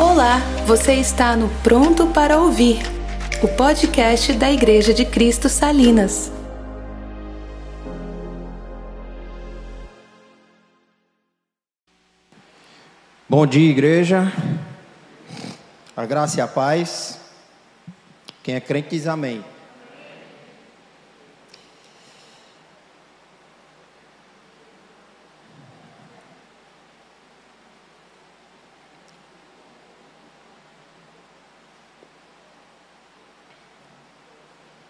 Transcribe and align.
Olá, 0.00 0.38
você 0.64 0.94
está 0.94 1.34
no 1.34 1.48
Pronto 1.60 2.06
para 2.06 2.38
Ouvir, 2.38 2.78
o 3.42 3.48
podcast 3.48 4.32
da 4.32 4.48
Igreja 4.48 4.94
de 4.94 5.04
Cristo 5.04 5.48
Salinas. 5.48 6.30
Bom 13.28 13.44
dia, 13.44 13.68
igreja. 13.68 14.32
A 15.96 16.06
graça 16.06 16.38
e 16.38 16.40
a 16.40 16.46
paz. 16.46 17.18
Quem 18.44 18.54
é 18.54 18.60
crente 18.60 18.90
diz 18.90 19.08
amém. 19.08 19.44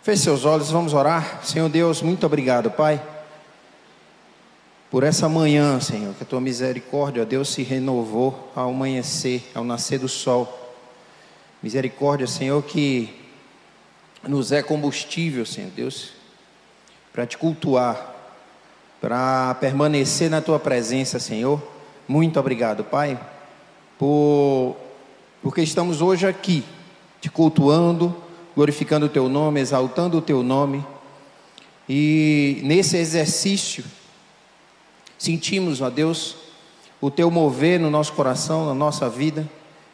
Feche 0.08 0.22
seus 0.22 0.46
olhos, 0.46 0.70
vamos 0.70 0.94
orar. 0.94 1.44
Senhor 1.44 1.68
Deus, 1.68 2.00
muito 2.00 2.24
obrigado, 2.24 2.70
Pai, 2.70 2.98
por 4.90 5.04
essa 5.04 5.28
manhã, 5.28 5.78
Senhor, 5.80 6.14
que 6.14 6.22
a 6.22 6.26
tua 6.26 6.40
misericórdia, 6.40 7.26
Deus, 7.26 7.50
se 7.50 7.62
renovou 7.62 8.50
ao 8.56 8.70
amanhecer, 8.70 9.46
ao 9.54 9.64
nascer 9.64 9.98
do 9.98 10.08
sol. 10.08 10.74
Misericórdia, 11.62 12.26
Senhor, 12.26 12.62
que 12.62 13.14
nos 14.26 14.50
é 14.50 14.62
combustível, 14.62 15.44
Senhor 15.44 15.70
Deus, 15.72 16.12
para 17.12 17.26
te 17.26 17.36
cultuar, 17.36 18.14
para 19.02 19.56
permanecer 19.56 20.30
na 20.30 20.40
tua 20.40 20.58
presença, 20.58 21.18
Senhor. 21.18 21.62
Muito 22.08 22.40
obrigado, 22.40 22.82
Pai, 22.82 23.20
por 23.98 24.74
porque 25.42 25.60
estamos 25.60 26.00
hoje 26.00 26.26
aqui 26.26 26.64
te 27.20 27.28
cultuando 27.28 28.26
glorificando 28.58 29.06
o 29.06 29.08
teu 29.08 29.28
nome, 29.28 29.60
exaltando 29.60 30.18
o 30.18 30.20
teu 30.20 30.42
nome. 30.42 30.84
E 31.88 32.60
nesse 32.64 32.96
exercício, 32.96 33.84
sentimos, 35.16 35.80
ó 35.80 35.88
Deus, 35.88 36.34
o 37.00 37.08
teu 37.08 37.30
mover 37.30 37.78
no 37.78 37.88
nosso 37.88 38.14
coração, 38.14 38.66
na 38.66 38.74
nossa 38.74 39.08
vida. 39.08 39.48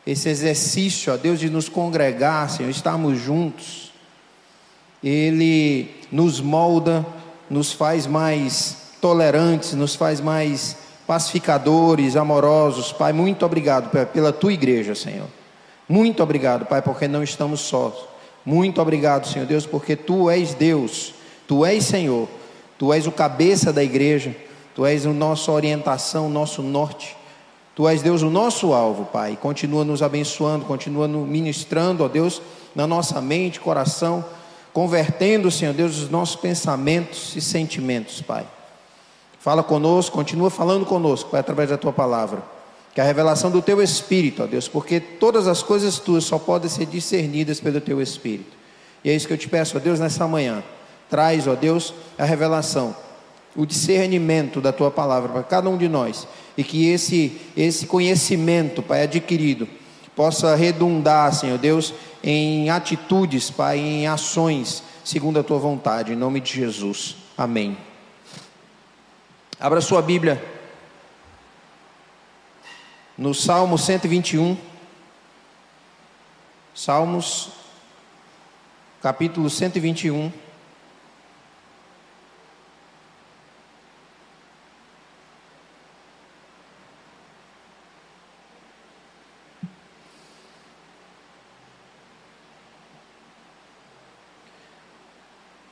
Esse 0.06 0.30
exercício, 0.30 1.12
ó 1.12 1.18
Deus, 1.18 1.38
de 1.38 1.50
nos 1.50 1.68
congregar, 1.68 2.48
Senhor, 2.48 2.70
estarmos 2.70 3.18
juntos. 3.18 3.92
Ele 5.02 5.90
nos 6.10 6.40
molda, 6.40 7.04
nos 7.50 7.70
faz 7.70 8.06
mais 8.06 8.92
tolerantes, 8.98 9.74
nos 9.74 9.94
faz 9.94 10.22
mais 10.22 10.78
pacificadores, 11.06 12.16
amorosos. 12.16 12.94
Pai, 12.94 13.12
muito 13.12 13.44
obrigado 13.44 13.90
pela 14.06 14.32
tua 14.32 14.54
igreja, 14.54 14.94
Senhor. 14.94 15.28
Muito 15.86 16.22
obrigado, 16.22 16.64
Pai, 16.64 16.80
porque 16.80 17.06
não 17.06 17.22
estamos 17.22 17.60
sós. 17.60 18.13
Muito 18.44 18.80
obrigado, 18.80 19.26
Senhor 19.26 19.46
Deus, 19.46 19.64
porque 19.66 19.96
tu 19.96 20.28
és 20.28 20.54
Deus, 20.54 21.14
tu 21.48 21.64
és 21.64 21.84
Senhor, 21.84 22.28
tu 22.78 22.92
és 22.92 23.06
o 23.06 23.12
cabeça 23.12 23.72
da 23.72 23.82
igreja, 23.82 24.36
tu 24.74 24.84
és 24.84 25.06
a 25.06 25.12
nossa 25.12 25.50
orientação, 25.50 26.28
nosso 26.28 26.62
norte. 26.62 27.16
Tu 27.74 27.88
és 27.88 28.02
Deus, 28.02 28.22
o 28.22 28.30
nosso 28.30 28.72
alvo, 28.72 29.06
Pai. 29.06 29.36
Continua 29.40 29.84
nos 29.84 30.00
abençoando, 30.02 30.64
continua 30.64 31.08
ministrando, 31.08 32.04
ó 32.04 32.08
Deus, 32.08 32.40
na 32.74 32.86
nossa 32.86 33.20
mente, 33.20 33.58
coração, 33.58 34.24
convertendo, 34.72 35.50
Senhor 35.50 35.74
Deus, 35.74 35.98
os 35.98 36.10
nossos 36.10 36.36
pensamentos 36.36 37.34
e 37.34 37.40
sentimentos, 37.40 38.20
Pai. 38.20 38.46
Fala 39.40 39.62
conosco, 39.62 40.16
continua 40.16 40.50
falando 40.50 40.86
conosco, 40.86 41.30
Pai, 41.30 41.40
através 41.40 41.70
da 41.70 41.76
tua 41.76 41.92
palavra. 41.92 42.53
Que 42.94 43.00
a 43.00 43.04
revelação 43.04 43.50
do 43.50 43.60
teu 43.60 43.82
espírito, 43.82 44.44
ó 44.44 44.46
Deus, 44.46 44.68
porque 44.68 45.00
todas 45.00 45.48
as 45.48 45.64
coisas 45.64 45.98
tuas 45.98 46.22
só 46.22 46.38
podem 46.38 46.70
ser 46.70 46.86
discernidas 46.86 47.58
pelo 47.58 47.80
teu 47.80 48.00
espírito. 48.00 48.56
E 49.02 49.10
é 49.10 49.14
isso 49.14 49.26
que 49.26 49.32
eu 49.32 49.38
te 49.38 49.48
peço, 49.48 49.76
ó 49.76 49.80
Deus, 49.80 49.98
nessa 49.98 50.28
manhã. 50.28 50.62
Traz, 51.10 51.48
ó 51.48 51.56
Deus, 51.56 51.92
a 52.16 52.24
revelação, 52.24 52.96
o 53.56 53.66
discernimento 53.66 54.60
da 54.60 54.72
tua 54.72 54.92
palavra 54.92 55.28
para 55.28 55.42
cada 55.42 55.68
um 55.68 55.76
de 55.76 55.88
nós. 55.88 56.28
E 56.56 56.62
que 56.62 56.88
esse, 56.88 57.36
esse 57.56 57.86
conhecimento, 57.86 58.80
Pai, 58.80 59.02
adquirido, 59.02 59.66
possa 60.14 60.54
redundar, 60.54 61.34
Senhor 61.34 61.58
Deus, 61.58 61.92
em 62.22 62.70
atitudes, 62.70 63.50
Pai, 63.50 63.76
em 63.76 64.06
ações, 64.06 64.84
segundo 65.04 65.40
a 65.40 65.42
tua 65.42 65.58
vontade, 65.58 66.12
em 66.12 66.16
nome 66.16 66.40
de 66.40 66.52
Jesus. 66.52 67.16
Amém. 67.36 67.76
Abra 69.58 69.80
sua 69.80 70.00
Bíblia 70.00 70.53
no 73.16 73.32
Salmo 73.32 73.78
121, 73.78 74.58
Salmos, 76.74 77.50
capítulo 79.00 79.48
121. 79.48 80.32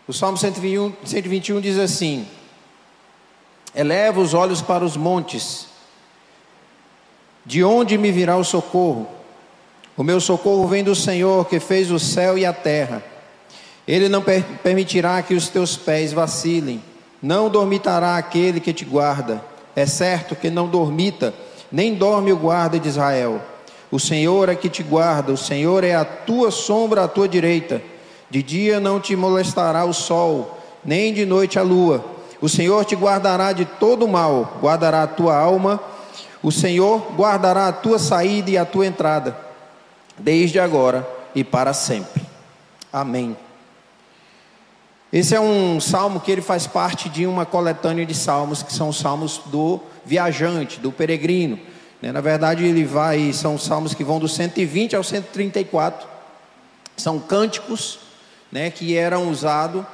O 0.07 0.13
Salmo 0.13 0.37
121, 0.37 0.95
121 1.05 1.61
diz 1.61 1.79
assim: 1.79 2.29
Eleva 3.75 4.21
os 4.21 4.35
olhos 4.35 4.61
para 4.61 4.85
os 4.85 4.97
montes, 4.97 5.72
de 7.45 7.65
onde 7.65 7.99
me 7.99 8.13
virá 8.13 8.37
o 8.37 8.45
socorro? 8.45 9.09
O 9.97 10.03
meu 10.03 10.21
socorro 10.21 10.67
vem 10.67 10.85
do 10.85 10.95
Senhor 10.95 11.47
que 11.47 11.59
fez 11.59 11.91
o 11.91 11.99
céu 11.99 12.39
e 12.39 12.47
a 12.47 12.53
terra. 12.53 13.03
Ele 13.87 14.09
não 14.09 14.23
per 14.23 14.45
permitirá 14.63 15.21
que 15.23 15.35
os 15.35 15.49
teus 15.49 15.77
pés 15.77 16.13
vacilem, 16.13 16.83
não 17.21 17.51
dormitará 17.51 18.17
aquele 18.17 18.61
que 18.61 18.73
te 18.73 18.85
guarda. 18.85 19.43
É 19.75 19.87
certo 19.87 20.37
que 20.37 20.51
não 20.51 20.69
dormita, 20.69 21.35
nem 21.71 21.95
dorme 21.95 22.33
o 22.33 22.37
guarda 22.37 22.79
de 22.79 22.89
Israel. 22.89 23.41
O 23.91 23.99
Senhor 23.99 24.49
é 24.49 24.55
que 24.55 24.69
te 24.69 24.83
guarda, 24.83 25.33
o 25.33 25.37
Senhor 25.37 25.85
é 25.85 25.95
a 25.95 26.05
tua 26.05 26.51
sombra 26.51 27.05
à 27.05 27.09
tua 27.09 27.29
direita. 27.29 27.83
De 28.31 28.43
dia 28.43 28.81
não 28.81 29.01
te 29.01 29.15
molestará 29.17 29.85
o 29.85 29.93
sol, 29.93 30.59
nem 30.85 31.13
de 31.13 31.27
noite 31.27 31.59
a 31.59 31.63
lua. 31.63 32.05
O 32.41 32.49
Senhor 32.49 32.85
te 32.85 32.95
guardará 32.95 33.53
de 33.53 33.65
todo 33.65 34.09
mal, 34.09 34.59
guardará 34.63 35.03
a 35.03 35.07
tua 35.07 35.37
alma 35.37 35.81
o 36.43 36.51
Senhor 36.51 37.13
guardará 37.17 37.69
a 37.69 37.73
tua 37.73 37.99
saída 37.99 38.51
e 38.51 38.59
a 38.59 38.65
tua 38.65 38.87
entrada, 38.87 39.37
desde 40.19 40.59
agora 40.59 41.09
e 41.35 41.45
para 41.45 41.73
sempre. 41.73 42.23
Amém. 42.93 43.37
Esse 45.13 45.35
é 45.35 45.41
um 45.41 45.79
salmo 45.79 46.21
que 46.21 46.33
ele 46.33 46.41
faz 46.41 46.67
parte 46.67 47.09
de 47.09 47.27
uma 47.27 47.45
coletânea 47.45 48.05
de 48.05 48.15
salmos 48.15 48.63
que 48.63 48.73
são 48.73 48.89
os 48.89 48.99
salmos 48.99 49.43
do 49.47 49.79
viajante, 50.05 50.81
do 50.81 50.91
peregrino. 50.91 51.61
Né? 52.01 52.11
Na 52.11 52.21
verdade, 52.21 52.65
ele 52.65 52.85
vai, 52.85 53.33
são 53.33 53.59
salmos 53.59 53.95
que 53.95 54.03
vão 54.03 54.19
do 54.19 54.27
120 54.27 54.97
ao 54.97 55.05
134. 55.05 56.09
São 56.97 57.21
cânticos 57.21 58.01
né, 58.51 58.71
que 58.71 58.97
eram 58.97 59.29
usados 59.29 59.85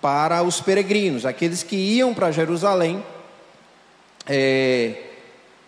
para 0.00 0.42
os 0.42 0.60
peregrinos, 0.60 1.26
aqueles 1.26 1.62
que 1.62 1.76
iam 1.76 2.14
para 2.14 2.30
Jerusalém. 2.30 3.04
É, 4.26 5.09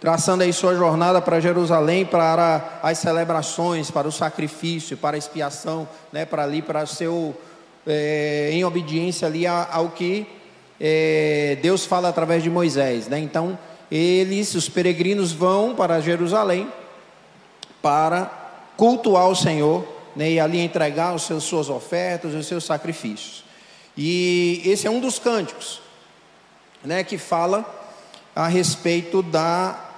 traçando 0.03 0.43
aí 0.43 0.53
sua 0.53 0.75
jornada 0.75 1.23
para 1.23 1.39
Jerusalém, 1.39 2.05
para 2.05 2.81
as 2.83 2.99
celebrações, 2.99 3.89
para 3.89 4.09
o 4.09 4.11
sacrifício, 4.11 4.97
para 4.97 5.17
a 5.17 5.19
expiação, 5.19 5.89
né, 6.13 6.25
para 6.25 6.43
ali, 6.43 6.61
para 6.61 6.85
seu, 6.87 7.33
é, 7.87 8.51
em 8.53 8.65
obediência 8.65 9.29
ali 9.29 9.47
ao 9.47 9.91
que 9.91 10.27
é, 10.81 11.57
Deus 11.63 11.87
fala 11.87 12.09
através 12.09 12.43
de 12.43 12.51
Moisés, 12.51 13.07
né? 13.07 13.21
Então, 13.21 13.57
eles, 13.89 14.57
os 14.57 14.69
peregrinos, 14.69 15.31
vão 15.31 15.73
para 15.73 16.01
Jerusalém 16.01 16.69
para 17.81 18.29
cultuar 18.77 19.29
o 19.29 19.37
Senhor, 19.37 19.87
né, 20.17 20.33
e 20.33 20.41
ali 20.41 20.59
entregar 20.59 21.15
os 21.15 21.23
seus, 21.23 21.45
suas 21.45 21.71
ofertas, 21.71 22.35
os 22.35 22.49
seus 22.49 22.65
sacrifícios. 22.65 23.45
E 23.97 24.63
esse 24.65 24.85
é 24.85 24.91
um 24.91 24.99
dos 24.99 25.21
cânticos, 25.21 25.81
né, 26.85 27.05
que 27.05 27.17
fala 27.17 27.65
a 28.35 28.49
respeito 28.49 29.23
da 29.23 29.92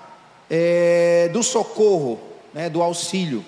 é, 0.50 1.28
do 1.32 1.42
socorro, 1.42 2.20
né, 2.52 2.68
do 2.68 2.82
auxílio. 2.82 3.44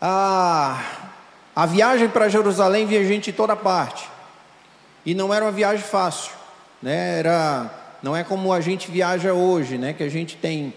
A, 0.00 1.10
a 1.54 1.66
viagem 1.66 2.08
para 2.08 2.28
Jerusalém 2.28 2.86
via 2.86 3.04
gente 3.04 3.30
de 3.30 3.36
toda 3.36 3.56
parte. 3.56 4.08
E 5.04 5.14
não 5.14 5.32
era 5.32 5.44
uma 5.44 5.52
viagem 5.52 5.84
fácil. 5.84 6.32
Né, 6.82 7.18
era, 7.18 7.70
não 8.02 8.14
é 8.14 8.22
como 8.22 8.52
a 8.52 8.60
gente 8.60 8.90
viaja 8.90 9.32
hoje, 9.32 9.78
né, 9.78 9.92
que 9.92 10.02
a 10.02 10.08
gente 10.08 10.36
tem 10.36 10.74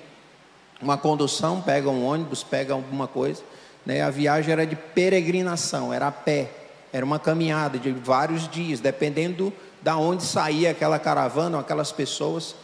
uma 0.81 0.97
condução, 0.97 1.61
pega 1.61 1.89
um 1.89 2.05
ônibus, 2.05 2.43
pega 2.43 2.73
alguma 2.73 3.07
coisa. 3.07 3.43
Né, 3.85 4.01
a 4.01 4.09
viagem 4.09 4.51
era 4.51 4.65
de 4.65 4.75
peregrinação, 4.75 5.93
era 5.93 6.07
a 6.07 6.11
pé. 6.11 6.49
Era 6.91 7.05
uma 7.05 7.19
caminhada 7.19 7.77
de 7.77 7.91
vários 7.91 8.47
dias, 8.47 8.79
dependendo 8.79 9.53
da 9.81 9.95
onde 9.97 10.23
saía 10.23 10.71
aquela 10.71 10.97
caravana, 10.97 11.59
aquelas 11.59 11.91
pessoas. 11.91 12.55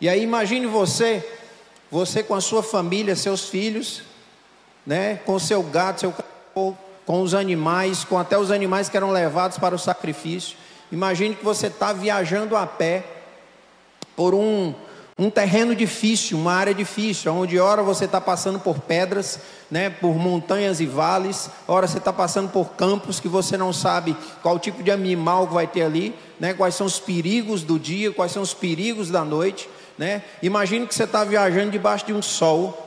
E 0.00 0.08
aí 0.08 0.22
imagine 0.22 0.66
você, 0.66 1.26
você 1.90 2.22
com 2.22 2.34
a 2.34 2.40
sua 2.40 2.62
família, 2.62 3.14
seus 3.16 3.48
filhos, 3.48 4.02
né, 4.86 5.16
com 5.24 5.38
seu 5.38 5.62
gato, 5.62 6.00
seu 6.00 6.14
com 7.06 7.20
os 7.20 7.34
animais, 7.34 8.04
com 8.04 8.18
até 8.18 8.38
os 8.38 8.50
animais 8.50 8.88
que 8.88 8.96
eram 8.96 9.10
levados 9.10 9.58
para 9.58 9.74
o 9.74 9.78
sacrifício. 9.78 10.56
Imagine 10.90 11.34
que 11.34 11.44
você 11.44 11.66
está 11.66 11.92
viajando 11.92 12.56
a 12.56 12.66
pé 12.66 13.04
por 14.16 14.34
um, 14.34 14.74
um 15.18 15.28
terreno 15.28 15.74
difícil, 15.74 16.38
uma 16.38 16.54
área 16.54 16.72
difícil, 16.72 17.32
onde 17.32 17.58
ora 17.58 17.82
você 17.82 18.04
está 18.04 18.20
passando 18.20 18.58
por 18.58 18.78
pedras, 18.78 19.38
né, 19.70 19.90
por 19.90 20.14
montanhas 20.14 20.80
e 20.80 20.86
vales, 20.86 21.50
ora 21.66 21.86
você 21.86 21.98
está 21.98 22.12
passando 22.12 22.48
por 22.50 22.70
campos 22.70 23.20
que 23.20 23.28
você 23.28 23.56
não 23.56 23.72
sabe 23.72 24.16
qual 24.42 24.58
tipo 24.58 24.82
de 24.82 24.90
animal 24.90 25.46
vai 25.46 25.66
ter 25.66 25.82
ali, 25.82 26.14
né, 26.38 26.54
quais 26.54 26.74
são 26.74 26.86
os 26.86 26.98
perigos 26.98 27.62
do 27.62 27.78
dia, 27.78 28.12
quais 28.12 28.32
são 28.32 28.42
os 28.42 28.54
perigos 28.54 29.10
da 29.10 29.24
noite. 29.24 29.68
Né? 29.96 30.22
Imagine 30.42 30.86
que 30.86 30.94
você 30.94 31.04
está 31.04 31.24
viajando 31.24 31.70
debaixo 31.70 32.06
de 32.06 32.12
um 32.12 32.22
sol 32.22 32.84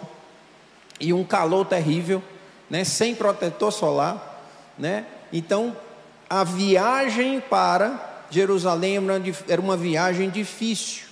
e 0.99 1.13
um 1.13 1.23
calor 1.23 1.65
terrível, 1.65 2.21
né, 2.69 2.83
sem 2.83 3.15
protetor 3.15 3.71
solar, 3.71 4.43
né? 4.77 5.05
Então, 5.31 5.75
a 6.29 6.43
viagem 6.43 7.39
para 7.39 8.25
Jerusalém 8.29 8.97
era 9.47 9.61
uma 9.61 9.77
viagem 9.77 10.29
difícil. 10.29 11.05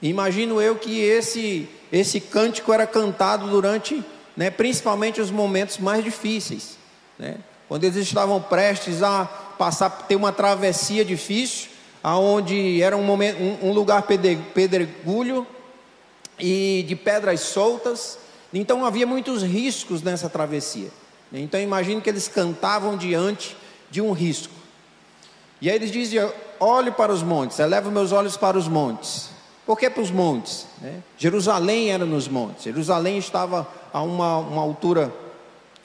Imagino 0.00 0.60
eu 0.60 0.76
que 0.76 1.00
esse 1.00 1.68
esse 1.90 2.20
cântico 2.20 2.72
era 2.72 2.86
cantado 2.86 3.48
durante, 3.48 4.04
né, 4.36 4.50
principalmente 4.50 5.20
os 5.20 5.30
momentos 5.30 5.78
mais 5.78 6.04
difíceis, 6.04 6.78
né? 7.18 7.38
Quando 7.66 7.84
eles 7.84 7.96
estavam 7.96 8.40
prestes 8.40 9.02
a 9.02 9.24
passar 9.24 9.90
ter 9.90 10.16
uma 10.16 10.32
travessia 10.32 11.04
difícil, 11.04 11.70
aonde 12.02 12.82
era 12.82 12.96
um 12.96 13.02
momento 13.02 13.42
um, 13.42 13.68
um 13.68 13.72
lugar 13.72 14.02
pedregulho 14.02 15.46
e 16.38 16.84
de 16.86 16.94
pedras 16.94 17.40
soltas, 17.40 18.18
então 18.52 18.84
havia 18.84 19.06
muitos 19.06 19.42
riscos 19.42 20.02
nessa 20.02 20.28
travessia. 20.28 20.90
Então 21.32 21.60
imagine 21.60 22.00
que 22.00 22.08
eles 22.08 22.28
cantavam 22.28 22.96
diante 22.96 23.56
de 23.90 24.00
um 24.00 24.12
risco. 24.12 24.54
E 25.60 25.68
aí 25.68 25.76
eles 25.76 25.90
diziam: 25.90 26.32
olhe 26.58 26.90
para 26.90 27.12
os 27.12 27.22
montes, 27.22 27.58
eleva 27.58 27.90
meus 27.90 28.12
olhos 28.12 28.36
para 28.36 28.56
os 28.56 28.68
montes. 28.68 29.30
Por 29.66 29.78
que 29.78 29.90
para 29.90 30.02
os 30.02 30.10
montes? 30.10 30.66
Né? 30.80 31.02
Jerusalém 31.18 31.90
era 31.90 32.06
nos 32.06 32.26
montes. 32.26 32.64
Jerusalém 32.64 33.18
estava 33.18 33.68
a 33.92 34.00
uma, 34.00 34.38
uma 34.38 34.62
altura 34.62 35.12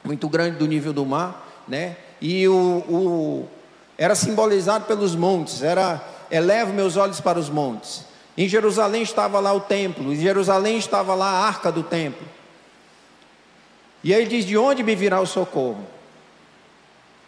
muito 0.03 0.29
grande 0.29 0.57
do 0.57 0.65
nível 0.65 0.93
do 0.93 1.05
mar, 1.05 1.63
né? 1.67 1.97
E 2.21 2.47
o, 2.47 2.53
o 2.53 3.49
era 3.97 4.15
simbolizado 4.15 4.85
pelos 4.85 5.15
montes. 5.15 5.61
Era 5.61 6.03
eleva 6.29 6.71
meus 6.71 6.97
olhos 6.97 7.19
para 7.19 7.39
os 7.39 7.49
montes. 7.49 8.05
Em 8.37 8.47
Jerusalém 8.47 9.03
estava 9.03 9.39
lá 9.39 9.53
o 9.53 9.61
templo. 9.61 10.11
Em 10.11 10.15
Jerusalém 10.15 10.77
estava 10.77 11.13
lá 11.13 11.27
a 11.27 11.47
arca 11.47 11.71
do 11.71 11.83
templo. 11.83 12.27
E 14.03 14.13
aí 14.13 14.21
ele 14.21 14.29
diz: 14.29 14.45
De 14.45 14.57
onde 14.57 14.83
me 14.83 14.95
virá 14.95 15.21
o 15.21 15.25
socorro? 15.25 15.85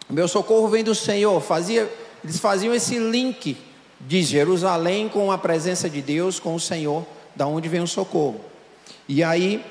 Meu 0.08 0.28
socorro 0.28 0.68
vem 0.68 0.84
do 0.84 0.94
Senhor. 0.94 1.40
Fazia, 1.40 1.90
eles 2.22 2.38
faziam 2.38 2.74
esse 2.74 2.98
link 2.98 3.56
de 4.00 4.22
Jerusalém 4.22 5.08
com 5.08 5.32
a 5.32 5.38
presença 5.38 5.88
de 5.88 6.02
Deus, 6.02 6.38
com 6.38 6.54
o 6.54 6.60
Senhor, 6.60 7.04
da 7.34 7.46
onde 7.46 7.68
vem 7.68 7.80
o 7.80 7.86
socorro. 7.86 8.40
E 9.08 9.22
aí 9.22 9.64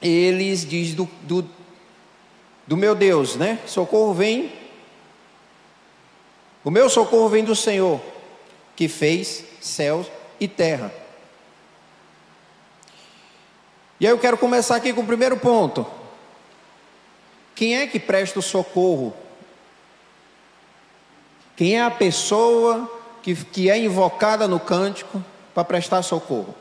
eles 0.00 0.64
diz 0.64 0.94
do, 0.94 1.08
do, 1.22 1.44
do 2.66 2.76
meu 2.76 2.94
Deus, 2.94 3.36
né? 3.36 3.58
Socorro 3.66 4.14
vem. 4.14 4.57
O 6.68 6.70
meu 6.70 6.90
socorro 6.90 7.30
vem 7.30 7.42
do 7.42 7.56
Senhor, 7.56 7.98
que 8.76 8.88
fez 8.88 9.42
céus 9.58 10.06
e 10.38 10.46
terra. 10.46 10.92
E 13.98 14.06
aí 14.06 14.12
eu 14.12 14.18
quero 14.18 14.36
começar 14.36 14.76
aqui 14.76 14.92
com 14.92 15.00
o 15.00 15.06
primeiro 15.06 15.38
ponto. 15.38 15.86
Quem 17.54 17.78
é 17.78 17.86
que 17.86 17.98
presta 17.98 18.38
o 18.38 18.42
socorro? 18.42 19.16
Quem 21.56 21.78
é 21.78 21.82
a 21.82 21.90
pessoa 21.90 22.86
que, 23.22 23.34
que 23.34 23.70
é 23.70 23.78
invocada 23.78 24.46
no 24.46 24.60
cântico 24.60 25.24
para 25.54 25.64
prestar 25.64 26.02
socorro? 26.02 26.54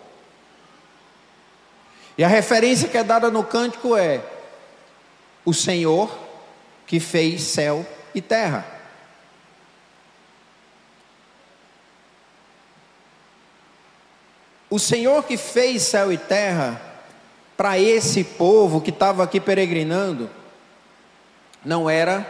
E 2.17 2.23
a 2.23 2.29
referência 2.29 2.87
que 2.87 2.97
é 2.97 3.03
dada 3.03 3.29
no 3.29 3.43
cântico 3.43 3.93
é 3.97 4.23
o 5.43 5.53
Senhor 5.53 6.09
que 6.85 6.97
fez 6.97 7.41
céu 7.41 7.85
e 8.15 8.21
terra. 8.21 8.76
O 14.77 14.79
Senhor 14.79 15.23
que 15.23 15.37
fez 15.37 15.81
céu 15.81 16.13
e 16.13 16.19
terra 16.19 16.79
para 17.57 17.79
esse 17.79 18.23
povo 18.23 18.79
que 18.79 18.91
estava 18.91 19.23
aqui 19.23 19.39
peregrinando, 19.39 20.29
não 21.65 21.89
era 21.89 22.23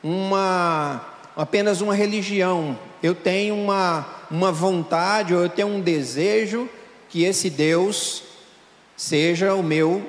uma 0.00 1.04
apenas 1.36 1.80
uma 1.80 1.92
religião. 1.92 2.78
Eu 3.02 3.12
tenho 3.12 3.56
uma, 3.56 4.06
uma 4.30 4.52
vontade, 4.52 5.34
ou 5.34 5.42
eu 5.42 5.48
tenho 5.48 5.66
um 5.66 5.80
desejo 5.80 6.70
que 7.08 7.24
esse 7.24 7.50
Deus 7.50 8.22
seja 8.96 9.52
o 9.56 9.60
meu 9.60 10.00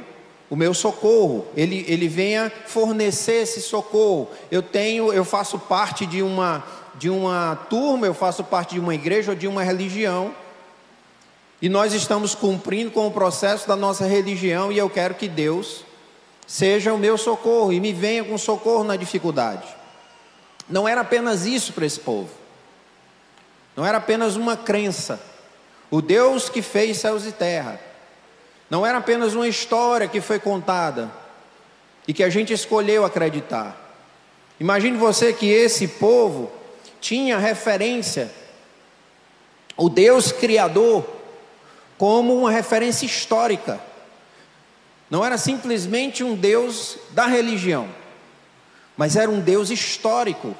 o 0.48 0.56
meu 0.56 0.72
socorro. 0.72 1.48
Ele, 1.58 1.84
ele 1.88 2.08
venha 2.08 2.52
fornecer 2.68 3.42
esse 3.42 3.60
socorro. 3.60 4.30
Eu 4.52 4.62
tenho, 4.62 5.12
eu 5.12 5.26
faço 5.26 5.58
parte 5.58 6.06
de 6.06 6.22
uma 6.22 6.64
de 6.94 7.10
uma 7.10 7.56
turma, 7.72 8.06
eu 8.06 8.14
faço 8.14 8.44
parte 8.44 8.76
de 8.76 8.80
uma 8.80 8.94
igreja 8.94 9.32
ou 9.32 9.36
de 9.36 9.48
uma 9.48 9.64
religião 9.64 10.45
e 11.62 11.70
nós 11.70 11.94
estamos 11.94 12.36
cumprindo 12.36 12.92
com 12.92 13.08
o 13.08 13.12
processo 13.12 13.68
da 13.68 13.76
nossa 13.76 14.06
religião 14.06 14.72
e 14.72 14.78
eu 14.78 14.90
quero 14.90 15.16
que 15.16 15.28
Deus 15.28 15.86
seja 16.46 16.94
o 16.94 16.98
meu 16.98 17.18
socorro 17.18 17.72
e 17.72 17.80
me 17.80 17.94
venha 17.94 18.24
com 18.24 18.38
socorro 18.38 18.84
na 18.84 18.96
dificuldade. 18.96 19.68
Não 20.70 20.88
era 20.88 21.02
apenas 21.02 21.46
isso 21.46 21.74
para 21.74 21.86
esse 21.86 22.00
povo. 22.00 22.30
Não 23.76 23.86
era 23.86 23.98
apenas 23.98 24.36
uma 24.36 24.56
crença. 24.56 25.20
O 25.90 26.02
Deus 26.02 26.50
que 26.50 26.62
fez 26.62 26.98
céus 26.98 27.26
e 27.26 27.32
terra. 27.32 27.80
Não 28.70 28.86
era 28.86 28.98
apenas 28.98 29.34
uma 29.34 29.48
história 29.48 30.08
que 30.08 30.22
foi 30.22 30.40
contada 30.40 31.12
e 32.08 32.14
que 32.14 32.24
a 32.24 32.30
gente 32.30 32.54
escolheu 32.54 33.06
acreditar. 33.06 33.76
Imagine 34.60 34.98
você 34.98 35.34
que 35.34 35.48
esse 35.48 35.88
povo 35.88 36.52
tinha 37.02 37.38
referência, 37.38 38.32
o 39.78 39.90
Deus 39.90 40.32
Criador, 40.32 41.06
como 41.98 42.36
uma 42.38 42.52
referência 42.52 43.06
histórica. 43.06 43.80
Não 45.10 45.24
era 45.24 45.38
simplesmente 45.38 46.24
um 46.24 46.36
Deus 46.36 46.98
da 47.12 47.28
religião, 47.28 47.88
mas 48.98 49.16
era 49.16 49.30
um 49.30 49.40
Deus 49.40 49.70
histórico. 49.70 50.56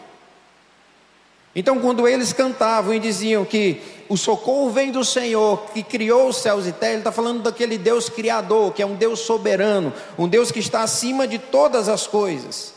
Então, 1.56 1.80
quando 1.80 2.08
eles 2.08 2.34
cantavam 2.34 2.94
e 2.94 3.00
diziam 3.00 3.46
que 3.46 3.82
o 4.10 4.18
socorro 4.18 4.70
vem 4.70 4.92
do 4.92 5.06
Senhor, 5.06 5.72
que 5.74 5.82
criou 5.82 6.28
os 6.28 6.38
céus 6.38 6.68
e 6.68 6.74
terra, 6.74 6.92
ele 6.92 7.00
está 7.00 7.14
falando 7.14 7.42
daquele 7.42 7.78
Deus 7.78 8.10
criador, 8.10 8.74
que 8.74 8.82
é 8.82 8.86
um 8.86 8.96
Deus 8.96 9.22
soberano, 9.22 9.94
um 10.18 10.28
Deus 10.28 10.52
que 10.52 10.60
está 10.60 10.84
acima 10.84 11.26
de 11.26 11.40
todas 11.40 11.88
as 11.88 12.06
coisas, 12.06 12.74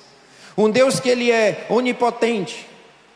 um 0.57 0.71
Deus 0.71 1.01
que 1.01 1.09
ele 1.09 1.31
é 1.31 1.67
onipotente, 1.69 2.68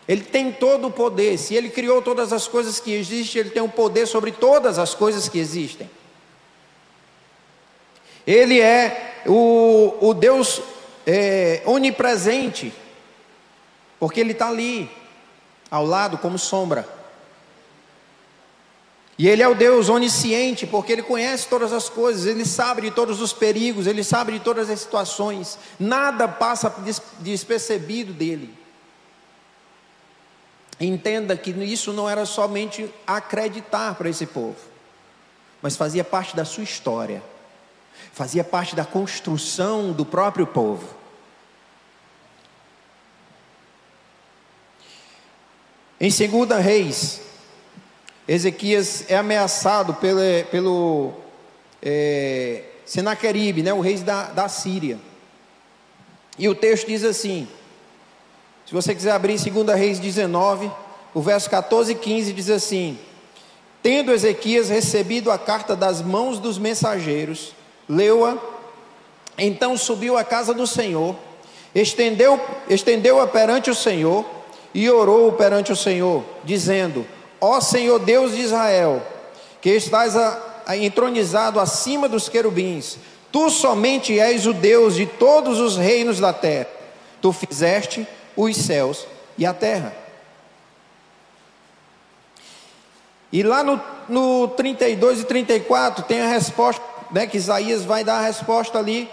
ele 0.07 0.23
tem 0.23 0.53
todo 0.53 0.89
o 0.89 0.91
poder. 0.91 1.39
Se 1.39 1.55
ele 1.55 1.71
criou 1.71 2.03
todas 2.03 2.33
as 2.33 2.49
coisas 2.49 2.81
que 2.81 2.93
existem, 2.93 3.41
ele 3.41 3.51
tem 3.51 3.63
o 3.63 3.69
poder 3.69 4.07
sobre 4.07 4.33
todas 4.33 4.79
as 4.79 4.95
coisas 4.95 5.29
que 5.29 5.39
existem. 5.39 5.89
Ele 8.27 8.61
é 8.61 9.23
o, 9.27 9.95
o 10.01 10.15
Deus 10.15 10.61
é, 11.07 11.63
onipresente, 11.65 12.73
porque 13.99 14.21
ele 14.21 14.33
está 14.33 14.49
ali, 14.49 14.91
ao 15.71 15.85
lado, 15.85 16.19
como 16.19 16.39
sombra. 16.39 16.89
E 19.19 19.29
Ele 19.29 19.43
é 19.43 19.49
o 19.49 19.55
Deus 19.55 19.89
onisciente, 19.89 20.67
porque 20.67 20.93
Ele 20.93 21.03
conhece 21.03 21.47
todas 21.47 21.73
as 21.73 21.89
coisas, 21.89 22.27
Ele 22.27 22.45
sabe 22.45 22.83
de 22.83 22.91
todos 22.91 23.21
os 23.21 23.33
perigos, 23.33 23.87
Ele 23.87 24.03
sabe 24.03 24.33
de 24.33 24.41
todas 24.41 24.71
as 24.71 24.81
situações, 24.81 25.59
nada 25.79 26.27
passa 26.27 26.75
despercebido 27.21 28.13
dEle. 28.13 28.62
Entenda 30.85 31.37
que 31.37 31.53
isso 31.53 31.93
não 31.93 32.11
era 32.11 32.27
somente 32.27 32.93
acreditar 33.07 33.95
para 33.95 34.11
esse 34.11 34.27
povo, 34.27 34.57
mas 35.63 35.77
fazia 35.77 36.03
parte 36.03 36.35
da 36.35 36.45
sua 36.45 36.65
história, 36.65 37.23
fazia 38.13 38.43
parte 38.43 38.75
da 38.75 38.85
construção 38.85 39.93
do 39.93 40.05
próprio 40.05 40.45
povo. 40.45 40.93
Em 46.01 46.11
2 46.11 46.61
Reis, 46.61 47.21
Ezequias 48.27 49.09
é 49.09 49.17
ameaçado 49.17 49.95
pelo, 49.95 50.19
pelo 50.51 51.13
é, 51.81 52.65
Senaqueribe, 52.85 53.63
né, 53.63 53.73
o 53.73 53.81
rei 53.81 53.99
da, 53.99 54.25
da 54.25 54.49
Síria. 54.49 54.99
E 56.37 56.49
o 56.49 56.57
texto 56.57 56.89
diz 56.89 57.05
assim: 57.05 57.47
se 58.73 58.75
você 58.75 58.95
quiser 58.95 59.11
abrir 59.11 59.39
2 59.39 59.79
Reis 59.79 59.99
19, 59.99 60.71
o 61.13 61.21
verso 61.21 61.51
14 61.51 61.93
e 61.93 61.95
15 61.95 62.33
diz 62.33 62.49
assim: 62.49 62.99
Tendo 63.83 64.11
Ezequias 64.11 64.71
recebido 64.71 65.31
a 65.31 65.37
carta 65.37 65.77
das 65.77 66.01
mãos 66.01 66.39
dos 66.39 66.57
mensageiros, 66.57 67.53
leu-a, 67.87 68.39
então 69.37 69.77
subiu 69.77 70.17
à 70.17 70.25
casa 70.25 70.55
do 70.55 70.67
Senhor, 70.67 71.15
estendeu, 71.75 72.41
estendeu-a 72.67 73.27
perante 73.27 73.69
o 73.69 73.75
Senhor 73.75 74.25
e 74.73 74.89
orou 74.89 75.31
perante 75.33 75.71
o 75.71 75.77
Senhor, 75.77 76.25
dizendo: 76.43 77.07
Ó 77.43 77.61
Senhor 77.61 77.99
Deus 77.99 78.35
de 78.35 78.41
Israel, 78.41 79.03
que 79.61 79.69
estás 79.69 80.17
a, 80.17 80.63
a, 80.65 80.79
entronizado 80.79 81.61
acima 81.61 82.09
dos 82.09 82.27
querubins, 82.27 82.97
tu 83.31 83.51
somente 83.51 84.19
és 84.19 84.47
o 84.47 84.55
Deus 84.55 84.97
de 84.97 85.05
todos 85.05 85.61
os 85.61 85.77
reinos 85.77 86.19
da 86.19 86.33
terra. 86.33 86.69
Tu 87.21 87.31
fizeste 87.35 88.09
os 88.37 88.57
céus 88.57 89.07
e 89.37 89.47
a 89.47 89.55
terra. 89.55 89.95
E 93.33 93.43
lá 93.43 93.63
no, 93.63 93.81
no 94.09 94.49
32 94.49 95.21
e 95.21 95.25
34 95.25 96.05
tem 96.05 96.21
a 96.21 96.29
resposta, 96.29 96.85
né, 97.11 97.27
que 97.27 97.39
Isaías 97.39 97.85
vai 97.85 98.05
dar 98.05 98.19
a 98.19 98.23
resposta 98.23 98.79
ali 98.79 99.09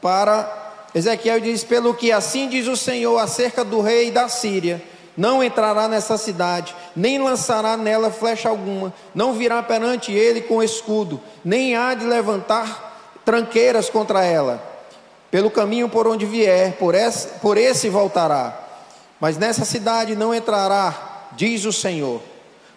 para 0.00 0.62
Ezequiel 0.94 1.40
diz: 1.40 1.64
Pelo 1.64 1.94
que 1.94 2.12
assim 2.12 2.48
diz 2.48 2.66
o 2.66 2.76
Senhor 2.76 3.18
acerca 3.18 3.64
do 3.64 3.80
rei 3.80 4.10
da 4.10 4.28
Síria, 4.28 4.82
não 5.16 5.42
entrará 5.42 5.88
nessa 5.88 6.16
cidade, 6.16 6.74
nem 6.94 7.18
lançará 7.18 7.76
nela 7.76 8.10
flecha 8.10 8.48
alguma, 8.48 8.92
não 9.14 9.32
virá 9.32 9.62
perante 9.62 10.12
ele 10.12 10.42
com 10.42 10.62
escudo, 10.62 11.20
nem 11.44 11.76
há 11.76 11.94
de 11.94 12.04
levantar 12.04 13.20
tranqueiras 13.24 13.88
contra 13.88 14.24
ela. 14.24 14.71
Pelo 15.32 15.50
caminho 15.50 15.88
por 15.88 16.06
onde 16.06 16.24
vier, 16.24 16.76
por 16.76 16.94
esse, 16.94 17.26
por 17.40 17.58
esse 17.58 17.88
voltará. 17.88 18.56
Mas 19.18 19.36
nessa 19.36 19.64
cidade 19.64 20.14
não 20.14 20.32
entrará, 20.32 21.26
diz 21.36 21.64
o 21.64 21.72
Senhor 21.72 22.22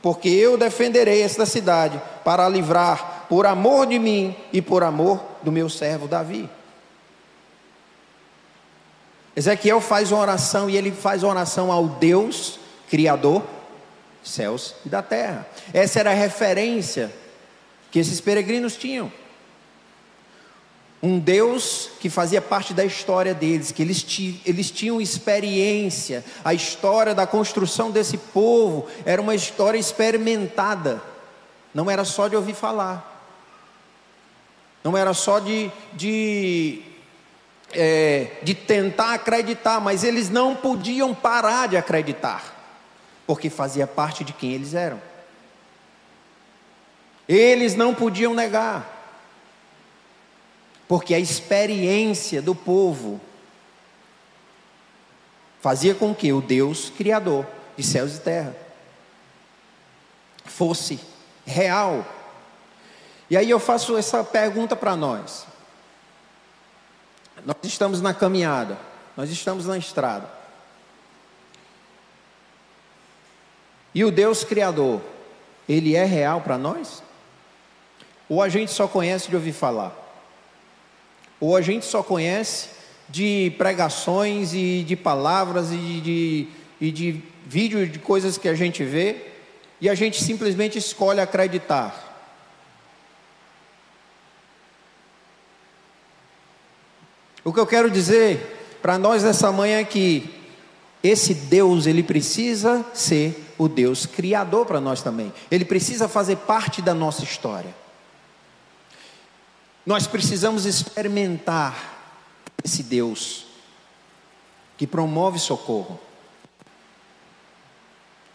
porque 0.05 0.29
eu 0.29 0.55
defenderei 0.55 1.23
esta 1.23 1.47
cidade 1.47 1.99
para 2.23 2.45
a 2.45 2.49
livrar, 2.49 3.25
por 3.27 3.47
amor 3.47 3.87
de 3.87 3.97
mim 3.97 4.35
e 4.53 4.61
por 4.61 4.83
amor 4.83 5.19
do 5.41 5.51
meu 5.51 5.67
servo 5.67 6.07
Davi. 6.07 6.47
Ezequiel 9.35 9.81
faz 9.81 10.11
uma 10.11 10.21
oração 10.21 10.69
e 10.69 10.77
ele 10.77 10.91
faz 10.91 11.23
uma 11.23 11.31
oração 11.31 11.71
ao 11.71 11.87
Deus 11.87 12.59
Criador 12.87 13.41
céus 14.23 14.75
e 14.85 14.89
da 14.89 15.01
terra. 15.01 15.47
Essa 15.73 16.01
era 16.01 16.11
a 16.11 16.13
referência 16.13 17.11
que 17.89 17.97
esses 17.97 18.21
peregrinos 18.21 18.77
tinham 18.77 19.11
um 21.01 21.19
Deus 21.19 21.91
que 21.99 22.09
fazia 22.09 22.41
parte 22.41 22.73
da 22.73 22.83
história 22.83 23.33
deles, 23.33 23.71
que 23.71 23.81
eles, 23.81 24.05
eles 24.45 24.71
tinham 24.71 25.01
experiência. 25.01 26.23
A 26.43 26.53
história 26.53 27.13
da 27.13 27.27
construção 27.27 27.91
desse 27.91 28.17
povo 28.17 28.87
era 29.05 29.21
uma 29.21 29.35
história 29.35 29.77
experimentada, 29.77 31.01
não 31.73 31.91
era 31.91 32.03
só 32.05 32.27
de 32.27 32.35
ouvir 32.35 32.55
falar, 32.55 33.11
não 34.83 34.97
era 34.97 35.13
só 35.13 35.39
de, 35.39 35.71
de, 35.93 36.81
é, 37.71 38.31
de 38.41 38.53
tentar 38.53 39.13
acreditar, 39.13 39.79
mas 39.79 40.03
eles 40.03 40.29
não 40.29 40.55
podiam 40.55 41.13
parar 41.13 41.67
de 41.67 41.77
acreditar, 41.77 42.53
porque 43.27 43.49
fazia 43.49 43.85
parte 43.85 44.23
de 44.23 44.33
quem 44.33 44.53
eles 44.53 44.73
eram. 44.73 44.99
Eles 47.27 47.75
não 47.75 47.93
podiam 47.93 48.33
negar 48.33 48.94
porque 50.87 51.13
a 51.13 51.19
experiência 51.19 52.41
do 52.41 52.53
povo 52.53 53.19
fazia 55.61 55.95
com 55.95 56.13
que 56.13 56.31
o 56.31 56.41
Deus 56.41 56.89
Criador 56.89 57.45
de 57.75 57.83
céus 57.83 58.17
e 58.17 58.19
terra 58.21 58.55
fosse 60.45 60.99
real. 61.45 62.05
E 63.29 63.35
aí 63.35 63.49
eu 63.49 63.59
faço 63.59 63.97
essa 63.97 64.23
pergunta 64.23 64.75
para 64.75 64.95
nós. 64.95 65.47
Nós 67.43 67.57
estamos 67.63 68.01
na 68.01 68.13
caminhada, 68.13 68.77
nós 69.17 69.29
estamos 69.29 69.65
na 69.65 69.77
estrada. 69.77 70.29
E 73.93 74.03
o 74.03 74.11
Deus 74.11 74.43
Criador, 74.43 75.01
ele 75.67 75.95
é 75.95 76.05
real 76.05 76.41
para 76.41 76.57
nós? 76.57 77.01
Ou 78.29 78.41
a 78.41 78.49
gente 78.49 78.71
só 78.71 78.87
conhece 78.87 79.29
de 79.29 79.35
ouvir 79.35 79.53
falar? 79.53 80.04
Ou 81.45 81.55
a 81.55 81.61
gente 81.61 81.85
só 81.85 82.01
conhece 82.01 82.69
de 83.07 83.53
pregações 83.55 84.51
e 84.51 84.83
de 84.83 84.95
palavras 84.95 85.71
e 85.71 86.01
de, 86.01 86.47
e 86.81 86.91
de 86.91 87.21
vídeos 87.45 87.91
de 87.91 87.99
coisas 87.99 88.35
que 88.35 88.49
a 88.49 88.55
gente 88.55 88.83
vê 88.83 89.17
e 89.79 89.87
a 89.87 89.93
gente 89.93 90.23
simplesmente 90.23 90.79
escolhe 90.79 91.19
acreditar. 91.19 92.01
O 97.43 97.53
que 97.53 97.59
eu 97.59 97.67
quero 97.67 97.91
dizer 97.91 98.79
para 98.81 98.97
nós 98.97 99.21
nessa 99.21 99.51
manhã 99.51 99.81
é 99.81 99.83
que 99.83 100.27
esse 101.03 101.35
Deus, 101.35 101.85
ele 101.85 102.01
precisa 102.01 102.83
ser 102.91 103.53
o 103.55 103.67
Deus 103.67 104.07
criador 104.07 104.65
para 104.65 104.81
nós 104.81 105.03
também. 105.03 105.31
Ele 105.51 105.63
precisa 105.63 106.07
fazer 106.07 106.37
parte 106.37 106.81
da 106.81 106.95
nossa 106.95 107.23
história. 107.23 107.84
Nós 109.85 110.07
precisamos 110.07 110.65
experimentar 110.65 111.93
esse 112.63 112.81
Deus 112.81 113.45
que 114.77 114.87
promove 114.87 115.37
socorro. 115.37 115.99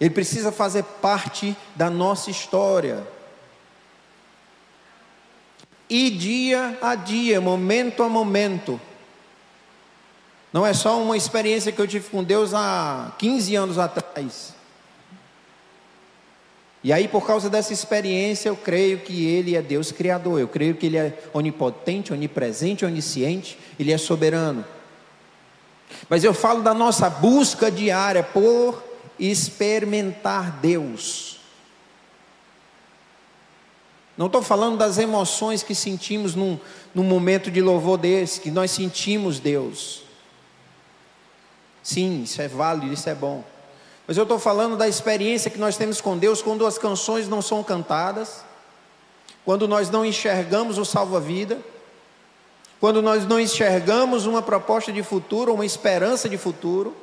Ele 0.00 0.10
precisa 0.10 0.52
fazer 0.52 0.84
parte 0.84 1.56
da 1.74 1.90
nossa 1.90 2.30
história. 2.30 3.06
E 5.88 6.08
dia 6.08 6.78
a 6.80 6.94
dia, 6.94 7.40
momento 7.40 8.02
a 8.02 8.08
momento. 8.08 8.80
Não 10.52 10.64
é 10.64 10.72
só 10.72 11.02
uma 11.02 11.16
experiência 11.16 11.72
que 11.72 11.80
eu 11.80 11.86
tive 11.86 12.08
com 12.08 12.24
Deus 12.24 12.54
há 12.54 13.12
15 13.18 13.56
anos 13.56 13.78
atrás. 13.78 14.54
E 16.82 16.92
aí, 16.92 17.06
por 17.06 17.26
causa 17.26 17.50
dessa 17.50 17.72
experiência, 17.72 18.48
eu 18.48 18.56
creio 18.56 19.00
que 19.00 19.26
Ele 19.26 19.54
é 19.54 19.60
Deus 19.60 19.92
Criador, 19.92 20.40
eu 20.40 20.48
creio 20.48 20.74
que 20.74 20.86
Ele 20.86 20.96
é 20.96 21.18
onipotente, 21.34 22.12
onipresente, 22.12 22.84
onisciente, 22.84 23.58
Ele 23.78 23.92
é 23.92 23.98
soberano. 23.98 24.64
Mas 26.08 26.24
eu 26.24 26.32
falo 26.32 26.62
da 26.62 26.72
nossa 26.72 27.10
busca 27.10 27.70
diária 27.70 28.22
por 28.22 28.82
experimentar 29.18 30.52
Deus. 30.60 31.38
Não 34.16 34.26
estou 34.26 34.42
falando 34.42 34.78
das 34.78 34.98
emoções 34.98 35.62
que 35.62 35.74
sentimos 35.74 36.34
num, 36.34 36.58
num 36.94 37.04
momento 37.04 37.50
de 37.50 37.60
louvor 37.60 37.98
desse, 37.98 38.40
que 38.40 38.50
nós 38.50 38.70
sentimos 38.70 39.38
Deus. 39.38 40.02
Sim, 41.82 42.22
isso 42.22 42.40
é 42.40 42.48
válido, 42.48 42.92
isso 42.92 43.08
é 43.08 43.14
bom. 43.14 43.44
Mas 44.10 44.16
eu 44.16 44.24
estou 44.24 44.40
falando 44.40 44.76
da 44.76 44.88
experiência 44.88 45.52
que 45.52 45.56
nós 45.56 45.76
temos 45.76 46.00
com 46.00 46.18
Deus 46.18 46.42
quando 46.42 46.66
as 46.66 46.76
canções 46.76 47.28
não 47.28 47.40
são 47.40 47.62
cantadas, 47.62 48.44
quando 49.44 49.68
nós 49.68 49.88
não 49.88 50.04
enxergamos 50.04 50.78
o 50.78 50.84
salva-vida, 50.84 51.60
quando 52.80 53.00
nós 53.00 53.24
não 53.24 53.38
enxergamos 53.38 54.26
uma 54.26 54.42
proposta 54.42 54.90
de 54.90 55.00
futuro, 55.04 55.54
uma 55.54 55.64
esperança 55.64 56.28
de 56.28 56.36
futuro. 56.36 56.96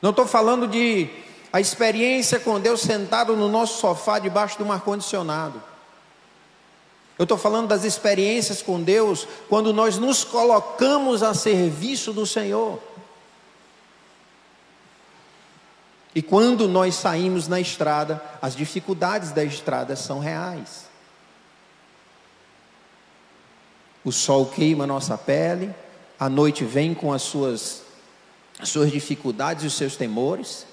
Não 0.00 0.10
estou 0.10 0.24
falando 0.24 0.68
de 0.68 1.10
a 1.52 1.60
experiência 1.60 2.38
com 2.38 2.60
Deus 2.60 2.82
sentado 2.82 3.34
no 3.36 3.48
nosso 3.48 3.80
sofá 3.80 4.20
debaixo 4.20 4.58
do 4.58 4.70
ar-condicionado. 4.70 5.60
Eu 7.18 7.22
estou 7.22 7.38
falando 7.38 7.68
das 7.68 7.84
experiências 7.84 8.60
com 8.60 8.82
Deus 8.82 9.26
quando 9.48 9.72
nós 9.72 9.96
nos 9.96 10.22
colocamos 10.22 11.22
a 11.22 11.32
serviço 11.32 12.12
do 12.12 12.26
Senhor. 12.26 12.80
E 16.14 16.20
quando 16.20 16.68
nós 16.68 16.94
saímos 16.94 17.48
na 17.48 17.58
estrada, 17.58 18.22
as 18.40 18.54
dificuldades 18.54 19.32
da 19.32 19.44
estrada 19.44 19.96
são 19.96 20.18
reais. 20.18 20.86
O 24.04 24.12
sol 24.12 24.46
queima 24.46 24.86
nossa 24.86 25.16
pele, 25.16 25.74
a 26.18 26.28
noite 26.28 26.64
vem 26.64 26.94
com 26.94 27.12
as 27.12 27.22
suas, 27.22 27.82
as 28.58 28.68
suas 28.68 28.90
dificuldades 28.90 29.64
e 29.64 29.66
os 29.66 29.74
seus 29.74 29.96
temores. 29.96 30.66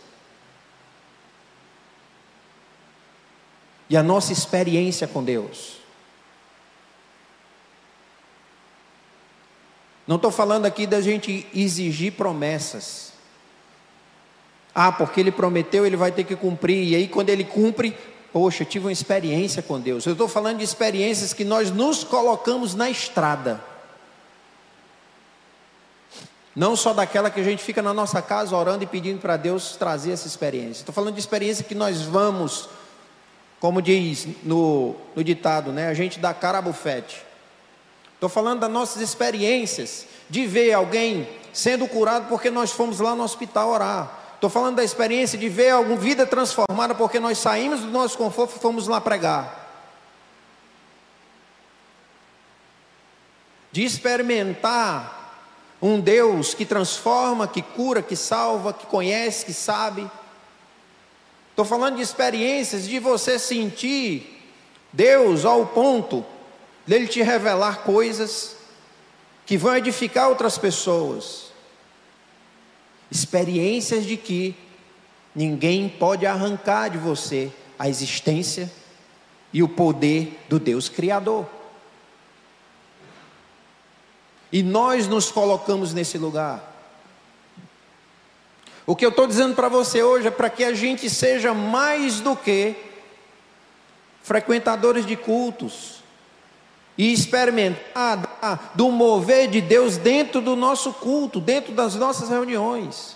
E 3.89 3.95
a 3.97 4.03
nossa 4.03 4.31
experiência 4.31 5.07
com 5.07 5.23
Deus 5.23 5.82
Não 10.05 10.17
estou 10.17 10.31
falando 10.31 10.65
aqui 10.65 10.85
da 10.85 11.01
gente 11.01 11.47
exigir 11.53 12.13
promessas. 12.13 13.13
Ah, 14.75 14.91
porque 14.91 15.19
ele 15.19 15.31
prometeu, 15.31 15.85
ele 15.85 15.95
vai 15.95 16.11
ter 16.11 16.23
que 16.23 16.35
cumprir. 16.35 16.89
E 16.89 16.95
aí, 16.95 17.07
quando 17.07 17.29
ele 17.29 17.43
cumpre, 17.43 17.95
poxa, 18.33 18.65
tive 18.65 18.85
uma 18.85 18.91
experiência 18.91 19.61
com 19.61 19.79
Deus. 19.79 20.05
Eu 20.05 20.13
estou 20.13 20.27
falando 20.27 20.57
de 20.57 20.63
experiências 20.63 21.31
que 21.31 21.45
nós 21.45 21.71
nos 21.71 22.03
colocamos 22.03 22.73
na 22.73 22.89
estrada. 22.89 23.63
Não 26.55 26.75
só 26.75 26.93
daquela 26.93 27.29
que 27.29 27.39
a 27.39 27.43
gente 27.43 27.63
fica 27.63 27.81
na 27.81 27.93
nossa 27.93 28.21
casa 28.21 28.55
orando 28.55 28.83
e 28.83 28.87
pedindo 28.87 29.19
para 29.19 29.37
Deus 29.37 29.75
trazer 29.75 30.11
essa 30.11 30.27
experiência. 30.27 30.81
Estou 30.81 30.93
falando 30.93 31.13
de 31.13 31.19
experiência 31.19 31.63
que 31.63 31.73
nós 31.73 32.01
vamos, 32.01 32.69
como 33.59 33.81
diz 33.81 34.27
no, 34.43 34.95
no 35.15 35.23
ditado, 35.23 35.71
né? 35.71 35.87
A 35.87 35.93
gente 35.93 36.19
dá 36.19 36.33
cara 36.33 36.59
a 36.59 36.61
bufete. 36.61 37.23
Estou 38.23 38.31
falando 38.31 38.61
das 38.61 38.71
nossas 38.71 39.01
experiências 39.01 40.07
de 40.29 40.45
ver 40.47 40.71
alguém 40.71 41.27
sendo 41.51 41.85
curado 41.89 42.29
porque 42.29 42.49
nós 42.49 42.71
fomos 42.71 43.01
lá 43.01 43.13
no 43.13 43.21
hospital 43.21 43.69
orar. 43.69 44.17
Estou 44.35 44.49
falando 44.49 44.77
da 44.77 44.83
experiência 44.83 45.37
de 45.37 45.49
ver 45.49 45.71
alguma 45.71 45.97
vida 45.97 46.25
transformada 46.25 46.95
porque 46.95 47.19
nós 47.19 47.37
saímos 47.37 47.81
do 47.81 47.87
nosso 47.87 48.17
conforto 48.17 48.55
e 48.55 48.61
fomos 48.61 48.87
lá 48.87 49.01
pregar. 49.01 49.69
De 53.73 53.83
experimentar 53.83 55.43
um 55.81 55.99
Deus 55.99 56.53
que 56.53 56.63
transforma, 56.63 57.45
que 57.45 57.61
cura, 57.61 58.01
que 58.01 58.15
salva, 58.15 58.71
que 58.71 58.85
conhece, 58.85 59.43
que 59.43 59.53
sabe. 59.53 60.09
Estou 61.49 61.65
falando 61.65 61.97
de 61.97 62.01
experiências 62.01 62.87
de 62.87 62.99
você 62.99 63.37
sentir 63.37 64.41
Deus 64.93 65.43
ao 65.43 65.65
ponto 65.65 66.25
dele 66.85 67.07
te 67.07 67.21
revelar 67.21 67.83
coisas 67.83 68.55
que 69.45 69.57
vão 69.57 69.75
edificar 69.75 70.29
outras 70.29 70.57
pessoas. 70.57 71.51
Experiências 73.09 74.05
de 74.05 74.17
que 74.17 74.55
ninguém 75.35 75.87
pode 75.87 76.25
arrancar 76.25 76.89
de 76.89 76.97
você 76.97 77.51
a 77.77 77.87
existência 77.87 78.71
e 79.51 79.61
o 79.61 79.69
poder 79.69 80.39
do 80.49 80.59
Deus 80.59 80.89
Criador. 80.89 81.47
E 84.51 84.61
nós 84.61 85.07
nos 85.07 85.31
colocamos 85.31 85.93
nesse 85.93 86.17
lugar. 86.17 86.71
O 88.85 88.95
que 88.95 89.05
eu 89.05 89.09
estou 89.09 89.25
dizendo 89.25 89.55
para 89.55 89.69
você 89.69 90.03
hoje 90.03 90.27
é 90.27 90.31
para 90.31 90.49
que 90.49 90.63
a 90.63 90.73
gente 90.73 91.09
seja 91.09 91.53
mais 91.53 92.19
do 92.19 92.35
que 92.35 92.75
frequentadores 94.21 95.05
de 95.05 95.15
cultos 95.15 96.02
e 96.97 97.11
experimentar 97.11 98.71
do 98.75 98.91
mover 98.91 99.49
de 99.49 99.61
Deus 99.61 99.97
dentro 99.97 100.41
do 100.41 100.55
nosso 100.55 100.93
culto, 100.93 101.39
dentro 101.39 101.73
das 101.73 101.95
nossas 101.95 102.29
reuniões. 102.29 103.15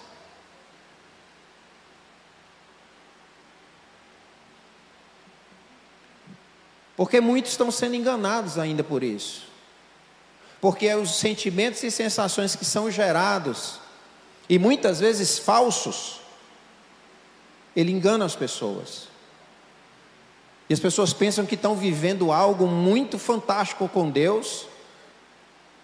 Porque 6.96 7.22
muitos 7.22 7.52
estão 7.52 7.70
sendo 7.70 7.96
enganados 7.96 8.58
ainda 8.58 8.84
por 8.84 9.04
isso 9.04 9.48
porque 10.60 10.88
é 10.88 10.96
os 10.96 11.16
sentimentos 11.16 11.84
e 11.84 11.92
sensações 11.92 12.56
que 12.56 12.66
são 12.66 12.90
gerados, 12.90 13.80
e 14.50 14.58
muitas 14.58 15.00
vezes 15.00 15.38
falsos, 15.38 16.22
ele 17.76 17.92
engana 17.92 18.26
as 18.26 18.36
pessoas. 18.36 19.08
E 20.70 20.74
as 20.74 20.80
pessoas 20.80 21.14
pensam 21.14 21.46
que 21.46 21.56
estão 21.56 21.76
vivendo 21.76 22.32
algo 22.32 22.68
muito 22.68 23.18
fantástico 23.18 23.88
com 23.88 24.10
Deus, 24.10 24.68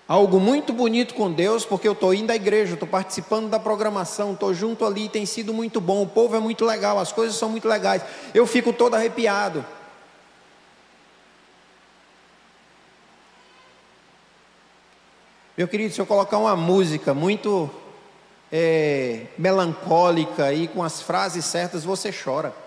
algo 0.05 0.39
muito 0.39 0.73
bonito 0.73 1.13
com 1.13 1.31
Deus, 1.31 1.65
porque 1.65 1.87
eu 1.87 1.93
estou 1.93 2.13
indo 2.13 2.31
à 2.31 2.35
igreja, 2.35 2.73
estou 2.73 2.87
participando 2.87 3.49
da 3.49 3.59
programação, 3.59 4.33
estou 4.33 4.53
junto 4.53 4.85
ali, 4.85 5.07
tem 5.07 5.25
sido 5.25 5.53
muito 5.53 5.79
bom, 5.79 6.03
o 6.03 6.07
povo 6.07 6.35
é 6.35 6.39
muito 6.39 6.65
legal, 6.65 6.99
as 6.99 7.13
coisas 7.13 7.37
são 7.37 7.47
muito 7.47 7.67
legais, 7.67 8.01
eu 8.33 8.45
fico 8.45 8.73
todo 8.73 8.95
arrepiado. 8.95 9.65
Meu 15.55 15.67
querido, 15.67 15.93
se 15.93 16.01
eu 16.01 16.05
colocar 16.05 16.39
uma 16.39 16.55
música 16.55 17.13
muito 17.13 17.69
é, 18.51 19.27
melancólica 19.37 20.51
e 20.51 20.67
com 20.67 20.83
as 20.83 21.01
frases 21.01 21.45
certas, 21.45 21.83
você 21.83 22.11
chora. 22.11 22.62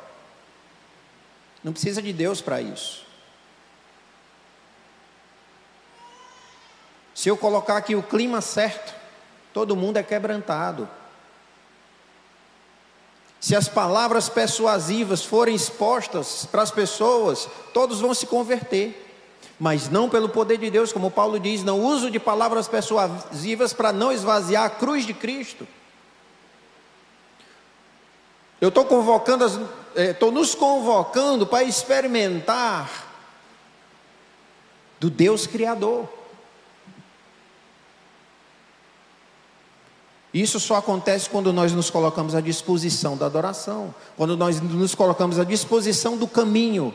Não 1.67 1.73
precisa 1.73 2.01
de 2.01 2.13
Deus 2.13 2.41
para 2.41 2.61
isso. 2.61 3.05
Se 7.13 7.29
eu 7.29 7.37
colocar 7.37 7.77
aqui 7.77 7.97
o 7.97 8.05
clima 8.05 8.41
certo, 8.41 8.95
todo 9.53 9.75
mundo 9.75 9.97
é 9.97 10.03
quebrantado. 10.05 10.89
Se 13.41 13.57
as 13.57 13.67
palavras 13.67 14.29
persuasivas 14.29 15.25
forem 15.25 15.57
expostas 15.57 16.47
para 16.47 16.63
as 16.63 16.71
pessoas, 16.71 17.49
todos 17.75 18.01
vão 18.01 18.15
se 18.15 18.29
converter 18.29 19.03
mas 19.59 19.89
não 19.89 20.09
pelo 20.09 20.29
poder 20.29 20.59
de 20.59 20.71
Deus, 20.71 20.93
como 20.93 21.11
Paulo 21.11 21.41
diz, 21.41 21.65
não 21.65 21.81
uso 21.81 22.11
de 22.11 22.21
palavras 22.21 22.69
persuasivas 22.69 23.73
para 23.73 23.93
não 23.93 24.13
esvaziar 24.13 24.65
a 24.65 24.71
cruz 24.71 25.07
de 25.07 25.15
Cristo. 25.15 25.67
Eu 28.61 28.69
estou 28.69 28.85
convocando, 28.85 29.47
estou 29.97 30.29
é, 30.29 30.33
nos 30.33 30.55
convocando 30.55 31.47
para 31.47 31.65
experimentar 31.65 33.07
do 35.01 35.11
Deus 35.11 35.47
Criador. 35.47 36.09
Isso 40.33 40.61
só 40.61 40.77
acontece 40.77 41.31
quando 41.31 41.53
nós 41.53 41.73
nos 41.73 41.89
colocamos 41.89 42.35
à 42.35 42.41
disposição 42.41 43.17
da 43.17 43.25
adoração, 43.25 43.95
quando 44.17 44.37
nós 44.37 44.61
nos 44.61 44.95
colocamos 44.95 45.39
à 45.39 45.45
disposição 45.45 46.17
do 46.17 46.29
caminho 46.29 46.95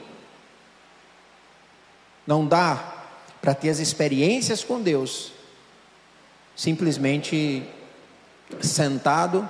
não 2.25 2.45
dá 2.45 3.05
para 3.41 3.55
ter 3.55 3.69
as 3.69 3.79
experiências 3.79 4.63
com 4.63 4.79
Deus 4.79 5.31
simplesmente 6.55 7.67
sentado 8.61 9.49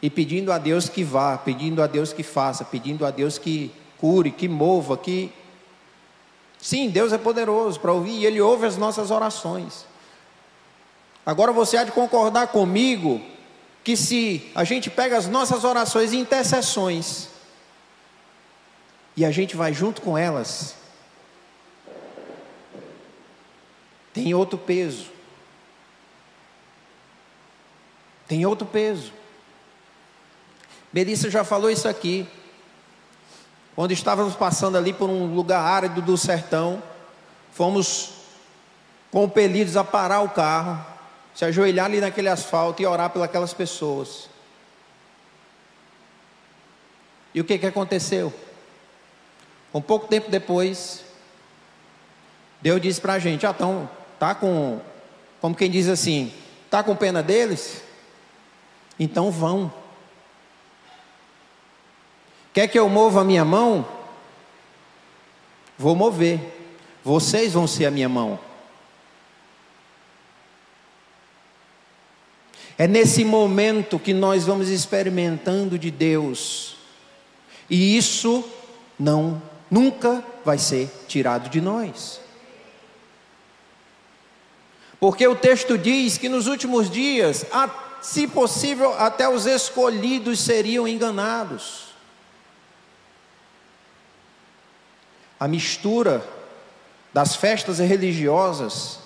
e 0.00 0.10
pedindo 0.10 0.52
a 0.52 0.58
Deus 0.58 0.88
que 0.88 1.02
vá, 1.02 1.38
pedindo 1.38 1.82
a 1.82 1.86
Deus 1.86 2.12
que 2.12 2.22
faça, 2.22 2.64
pedindo 2.64 3.04
a 3.06 3.10
Deus 3.10 3.38
que 3.38 3.72
cure, 3.98 4.30
que 4.30 4.48
mova, 4.48 4.96
que. 4.96 5.32
Sim, 6.58 6.88
Deus 6.90 7.12
é 7.12 7.18
poderoso 7.18 7.80
para 7.80 7.92
ouvir 7.92 8.12
e 8.12 8.26
Ele 8.26 8.40
ouve 8.40 8.66
as 8.66 8.76
nossas 8.76 9.10
orações. 9.10 9.86
Agora 11.24 11.52
você 11.52 11.76
há 11.76 11.84
de 11.84 11.92
concordar 11.92 12.48
comigo 12.48 13.20
que 13.82 13.96
se 13.96 14.50
a 14.54 14.64
gente 14.64 14.90
pega 14.90 15.16
as 15.16 15.26
nossas 15.26 15.64
orações 15.64 16.12
e 16.12 16.16
intercessões 16.16 17.28
e 19.16 19.24
a 19.24 19.30
gente 19.30 19.56
vai 19.56 19.72
junto 19.72 20.02
com 20.02 20.16
elas, 20.16 20.76
tem 24.12 24.34
outro 24.34 24.58
peso. 24.58 25.06
Tem 28.28 28.44
outro 28.44 28.66
peso. 28.66 29.12
Melissa 30.92 31.30
já 31.30 31.44
falou 31.44 31.70
isso 31.70 31.88
aqui. 31.88 32.26
Quando 33.74 33.92
estávamos 33.92 34.34
passando 34.34 34.76
ali 34.78 34.92
por 34.92 35.10
um 35.10 35.34
lugar 35.34 35.60
árido 35.60 36.00
do 36.00 36.16
sertão, 36.16 36.82
fomos 37.52 38.10
compelidos 39.10 39.76
a 39.76 39.84
parar 39.84 40.20
o 40.22 40.30
carro, 40.30 40.84
se 41.34 41.44
ajoelhar 41.44 41.86
ali 41.86 42.00
naquele 42.00 42.28
asfalto 42.28 42.80
e 42.80 42.86
orar 42.86 43.10
pelas 43.10 43.52
pessoas. 43.52 44.30
E 47.34 47.40
o 47.40 47.44
que, 47.44 47.58
que 47.58 47.66
aconteceu? 47.66 48.32
Um 49.74 49.82
pouco 49.82 50.06
tempo 50.06 50.30
depois, 50.30 51.04
Deus 52.62 52.80
disse 52.80 53.00
para 53.00 53.12
a 53.12 53.18
gente: 53.18 53.46
ah, 53.46 53.50
então, 53.54 53.90
Tá 54.18 54.34
com, 54.34 54.80
como 55.40 55.54
quem 55.54 55.70
diz 55.70 55.88
assim, 55.88 56.32
tá 56.70 56.82
com 56.82 56.96
pena 56.96 57.22
deles? 57.22 57.82
Então 58.98 59.30
vão. 59.30 59.72
Quer 62.56 62.68
que 62.68 62.78
eu 62.78 62.88
mova 62.88 63.20
a 63.20 63.24
minha 63.24 63.44
mão? 63.44 63.86
Vou 65.76 65.94
mover. 65.94 66.40
Vocês 67.04 67.52
vão 67.52 67.66
ser 67.66 67.84
a 67.84 67.90
minha 67.90 68.08
mão. 68.08 68.38
É 72.78 72.86
nesse 72.86 73.26
momento 73.26 73.98
que 73.98 74.14
nós 74.14 74.44
vamos 74.44 74.70
experimentando 74.70 75.78
de 75.78 75.90
Deus. 75.90 76.78
E 77.68 77.94
isso 77.94 78.42
não 78.98 79.42
nunca 79.70 80.24
vai 80.42 80.56
ser 80.56 80.90
tirado 81.06 81.50
de 81.50 81.60
nós. 81.60 82.22
Porque 84.98 85.28
o 85.28 85.36
texto 85.36 85.76
diz 85.76 86.16
que 86.16 86.30
nos 86.30 86.46
últimos 86.46 86.88
dias, 86.88 87.44
se 88.00 88.26
possível, 88.26 88.94
até 88.94 89.28
os 89.28 89.44
escolhidos 89.44 90.40
seriam 90.40 90.88
enganados. 90.88 91.85
A 95.38 95.46
mistura 95.46 96.24
das 97.12 97.34
festas 97.34 97.78
religiosas. 97.78 98.98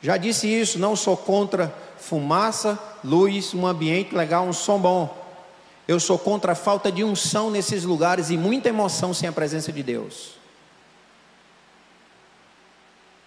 Já 0.00 0.16
disse 0.16 0.46
isso, 0.46 0.78
não 0.78 0.94
sou 0.94 1.16
contra 1.16 1.74
fumaça, 1.98 2.78
luz, 3.02 3.52
um 3.52 3.66
ambiente 3.66 4.14
legal, 4.14 4.44
um 4.44 4.52
som 4.52 4.78
bom. 4.78 5.18
Eu 5.88 5.98
sou 5.98 6.16
contra 6.16 6.52
a 6.52 6.54
falta 6.54 6.92
de 6.92 7.02
unção 7.02 7.50
nesses 7.50 7.82
lugares 7.82 8.30
e 8.30 8.36
muita 8.36 8.68
emoção 8.68 9.12
sem 9.12 9.28
a 9.28 9.32
presença 9.32 9.72
de 9.72 9.82
Deus. 9.82 10.36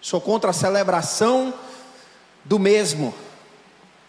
Sou 0.00 0.20
contra 0.20 0.48
a 0.48 0.54
celebração 0.54 1.52
do 2.42 2.58
mesmo, 2.58 3.14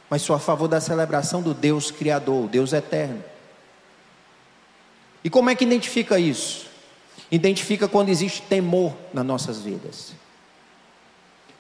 mas 0.10 0.22
sou 0.22 0.36
a 0.36 0.40
favor 0.40 0.70
da 0.70 0.80
celebração 0.80 1.42
do 1.42 1.54
Deus 1.54 1.92
Criador, 1.92 2.48
Deus 2.48 2.72
Eterno. 2.72 3.22
E 5.26 5.30
como 5.30 5.50
é 5.50 5.56
que 5.56 5.64
identifica 5.64 6.20
isso? 6.20 6.68
Identifica 7.32 7.88
quando 7.88 8.10
existe 8.10 8.44
temor 8.44 8.94
nas 9.12 9.26
nossas 9.26 9.60
vidas. 9.60 10.14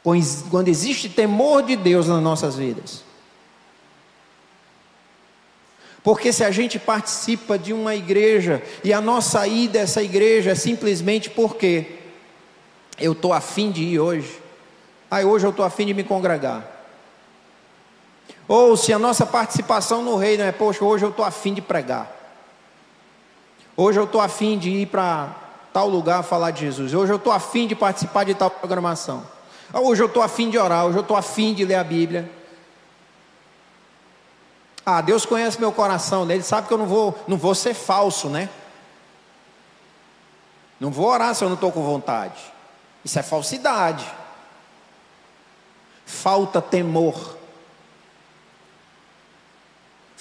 Quando 0.03 0.67
existe 0.67 1.09
temor 1.09 1.63
de 1.63 1.75
Deus 1.75 2.07
nas 2.07 2.21
nossas 2.21 2.55
vidas. 2.55 3.03
Porque 6.03 6.31
se 6.31 6.43
a 6.43 6.51
gente 6.51 6.77
participa 6.77 7.57
de 7.57 7.73
uma 7.73 7.95
igreja 7.95 8.61
e 8.83 8.93
a 8.93 9.01
nossa 9.01 9.47
ida 9.47 9.79
dessa 9.79 10.03
igreja 10.03 10.51
é 10.51 10.55
simplesmente 10.55 11.31
porque 11.31 11.97
eu 12.99 13.13
estou 13.13 13.33
afim 13.33 13.71
de 13.71 13.81
ir 13.81 13.99
hoje. 13.99 14.39
Aí 15.09 15.25
hoje 15.25 15.47
eu 15.47 15.49
estou 15.49 15.65
afim 15.65 15.87
de 15.87 15.93
me 15.95 16.03
congregar. 16.03 16.71
Ou 18.47 18.77
se 18.77 18.93
a 18.93 18.99
nossa 18.99 19.25
participação 19.25 20.03
no 20.03 20.15
reino 20.17 20.43
é, 20.43 20.51
poxa, 20.51 20.85
hoje 20.85 21.03
eu 21.03 21.09
estou 21.09 21.25
afim 21.25 21.51
de 21.51 21.63
pregar. 21.63 22.14
Hoje 23.77 23.99
eu 23.99 24.05
estou 24.05 24.21
afim 24.21 24.57
de 24.57 24.69
ir 24.69 24.85
para 24.87 25.35
tal 25.73 25.89
lugar 25.89 26.23
falar 26.23 26.51
de 26.51 26.61
Jesus. 26.61 26.93
Hoje 26.93 27.11
eu 27.11 27.17
estou 27.17 27.33
afim 27.33 27.67
de 27.67 27.75
participar 27.75 28.23
de 28.23 28.33
tal 28.33 28.49
programação. 28.49 29.25
Hoje 29.73 30.01
eu 30.01 30.07
estou 30.07 30.23
afim 30.23 30.49
de 30.49 30.57
orar, 30.57 30.85
hoje 30.85 30.97
eu 30.97 31.01
estou 31.01 31.17
afim 31.17 31.53
de 31.53 31.65
ler 31.65 31.75
a 31.75 31.83
Bíblia. 31.83 32.31
Ah, 34.85 35.01
Deus 35.01 35.25
conhece 35.25 35.59
meu 35.59 35.71
coração, 35.71 36.25
né? 36.25 36.35
Ele 36.35 36.43
sabe 36.43 36.67
que 36.67 36.73
eu 36.73 36.77
não 36.77 36.85
vou, 36.85 37.17
não 37.27 37.35
vou 37.35 37.53
ser 37.53 37.73
falso, 37.73 38.29
né? 38.29 38.49
Não 40.79 40.91
vou 40.91 41.07
orar 41.07 41.33
se 41.35 41.43
eu 41.43 41.49
não 41.49 41.55
estou 41.55 41.71
com 41.71 41.83
vontade. 41.83 42.39
Isso 43.03 43.19
é 43.19 43.23
falsidade. 43.23 44.05
Falta 46.05 46.61
temor. 46.61 47.34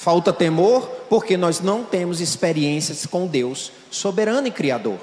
Falta 0.04 0.34
temor 0.34 0.86
porque 1.08 1.34
nós 1.34 1.60
não 1.60 1.82
temos 1.82 2.20
experiências 2.20 3.06
com 3.06 3.26
Deus 3.26 3.72
soberano 3.90 4.46
e 4.46 4.50
criador. 4.50 4.98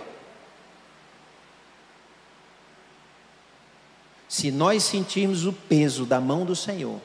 Se 4.30 4.52
nós 4.52 4.84
sentirmos 4.84 5.44
o 5.48 5.54
peso 5.54 6.06
da 6.06 6.22
mão 6.22 6.46
do 6.46 6.56
Senhor, 6.56 7.02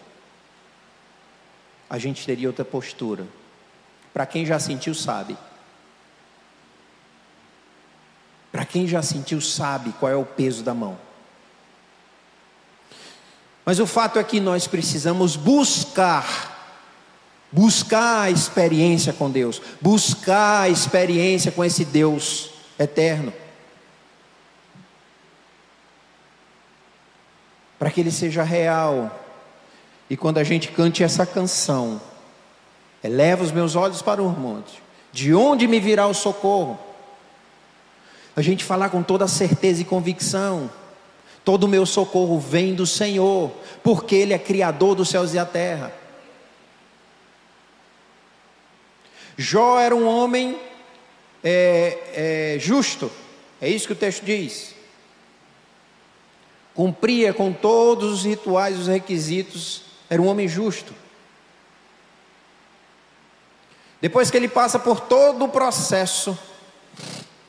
a 1.88 1.96
gente 1.96 2.26
teria 2.26 2.50
outra 2.50 2.66
postura. 2.66 3.26
Para 4.12 4.26
quem 4.26 4.44
já 4.44 4.58
sentiu, 4.58 4.94
sabe. 4.94 5.34
Para 8.52 8.66
quem 8.66 8.86
já 8.86 9.00
sentiu, 9.00 9.40
sabe 9.40 9.94
qual 9.98 10.12
é 10.12 10.16
o 10.16 10.26
peso 10.26 10.62
da 10.62 10.74
mão. 10.74 10.98
Mas 13.64 13.80
o 13.80 13.86
fato 13.86 14.18
é 14.18 14.22
que 14.22 14.38
nós 14.38 14.66
precisamos 14.66 15.34
buscar, 15.34 16.55
buscar 17.50 18.22
a 18.22 18.30
experiência 18.30 19.12
com 19.12 19.30
Deus, 19.30 19.60
buscar 19.80 20.62
a 20.62 20.68
experiência 20.68 21.52
com 21.52 21.64
esse 21.64 21.84
Deus 21.84 22.50
eterno. 22.78 23.32
Para 27.78 27.90
que 27.90 28.00
ele 28.00 28.10
seja 28.10 28.42
real 28.42 29.24
e 30.08 30.16
quando 30.16 30.38
a 30.38 30.44
gente 30.44 30.68
cante 30.68 31.02
essa 31.02 31.26
canção, 31.26 32.00
eleva 33.02 33.44
os 33.44 33.52
meus 33.52 33.74
olhos 33.74 34.02
para 34.02 34.22
o 34.22 34.28
monte, 34.28 34.82
de 35.12 35.34
onde 35.34 35.66
me 35.66 35.80
virá 35.80 36.06
o 36.06 36.14
socorro? 36.14 36.78
A 38.34 38.42
gente 38.42 38.64
falar 38.64 38.90
com 38.90 39.02
toda 39.02 39.26
certeza 39.26 39.80
e 39.80 39.84
convicção, 39.84 40.70
todo 41.44 41.64
o 41.64 41.68
meu 41.68 41.86
socorro 41.86 42.38
vem 42.38 42.74
do 42.74 42.86
Senhor, 42.86 43.50
porque 43.82 44.14
Ele 44.14 44.34
é 44.34 44.38
Criador 44.38 44.94
dos 44.94 45.08
céus 45.08 45.32
e 45.32 45.36
da 45.36 45.46
terra. 45.46 45.92
Jó 49.36 49.78
era 49.78 49.94
um 49.94 50.06
homem 50.06 50.58
é, 51.44 52.54
é, 52.54 52.58
justo, 52.58 53.10
é 53.60 53.68
isso 53.68 53.86
que 53.86 53.92
o 53.92 53.96
texto 53.96 54.24
diz. 54.24 54.74
Cumpria 56.74 57.32
com 57.32 57.52
todos 57.52 58.12
os 58.12 58.24
rituais, 58.24 58.78
os 58.78 58.86
requisitos 58.86 59.82
era 60.08 60.20
um 60.20 60.26
homem 60.26 60.48
justo. 60.48 60.94
Depois 64.00 64.30
que 64.30 64.36
ele 64.36 64.48
passa 64.48 64.78
por 64.78 65.00
todo 65.00 65.44
o 65.44 65.48
processo 65.48 66.38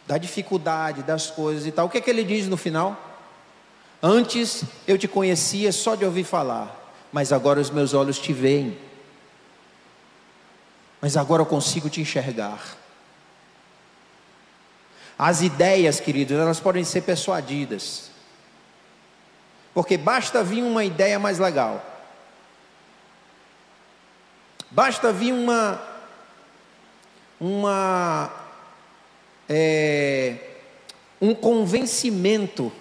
da 0.05 0.17
dificuldade, 0.17 1.03
das 1.03 1.29
coisas 1.29 1.65
e 1.65 1.71
tal, 1.71 1.87
o 1.87 1.89
que 1.89 1.97
é 1.97 2.01
que 2.01 2.09
ele 2.09 2.23
diz 2.23 2.47
no 2.47 2.55
final? 2.55 2.95
Antes 4.01 4.63
eu 4.87 4.97
te 4.97 5.07
conhecia 5.07 5.71
só 5.71 5.95
de 5.95 6.05
ouvir 6.05 6.23
falar, 6.23 6.95
mas 7.11 7.33
agora 7.33 7.59
os 7.59 7.69
meus 7.69 7.93
olhos 7.93 8.17
te 8.17 8.31
veem. 8.31 8.77
Mas 11.01 11.15
agora 11.15 11.41
eu 11.41 11.45
consigo 11.45 11.89
te 11.89 12.01
enxergar. 12.01 12.75
As 15.17 15.41
ideias, 15.41 15.99
queridos, 15.99 16.37
elas 16.37 16.59
podem 16.59 16.83
ser 16.83 17.01
persuadidas. 17.01 18.11
Porque 19.73 19.97
basta 19.97 20.43
vir 20.43 20.63
uma 20.63 20.83
ideia 20.83 21.19
mais 21.19 21.39
legal. 21.39 21.83
Basta 24.69 25.13
vir 25.13 25.33
uma, 25.33 25.81
uma 27.39 28.31
é, 29.47 30.35
um 31.21 31.33
convencimento 31.33 32.71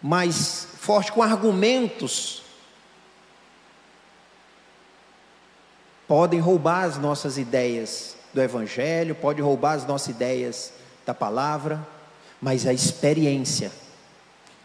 mais 0.00 0.68
forte, 0.78 1.10
com 1.10 1.22
argumentos, 1.22 2.43
podem 6.06 6.40
roubar 6.40 6.84
as 6.84 6.98
nossas 6.98 7.38
ideias 7.38 8.16
do 8.32 8.40
Evangelho, 8.40 9.14
pode 9.14 9.40
roubar 9.40 9.74
as 9.74 9.86
nossas 9.86 10.08
ideias 10.08 10.72
da 11.06 11.14
palavra, 11.14 11.86
mas 12.40 12.66
a 12.66 12.72
experiência, 12.72 13.70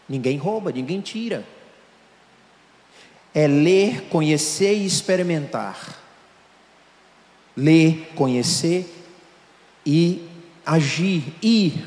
ninguém 0.08 0.36
rouba, 0.36 0.72
ninguém 0.72 1.00
tira 1.00 1.44
é 3.34 3.46
ler, 3.46 4.08
conhecer 4.08 4.74
e 4.74 4.86
experimentar. 4.86 5.98
Ler, 7.56 8.12
conhecer 8.14 8.92
e 9.84 10.28
agir, 10.64 11.34
ir, 11.42 11.86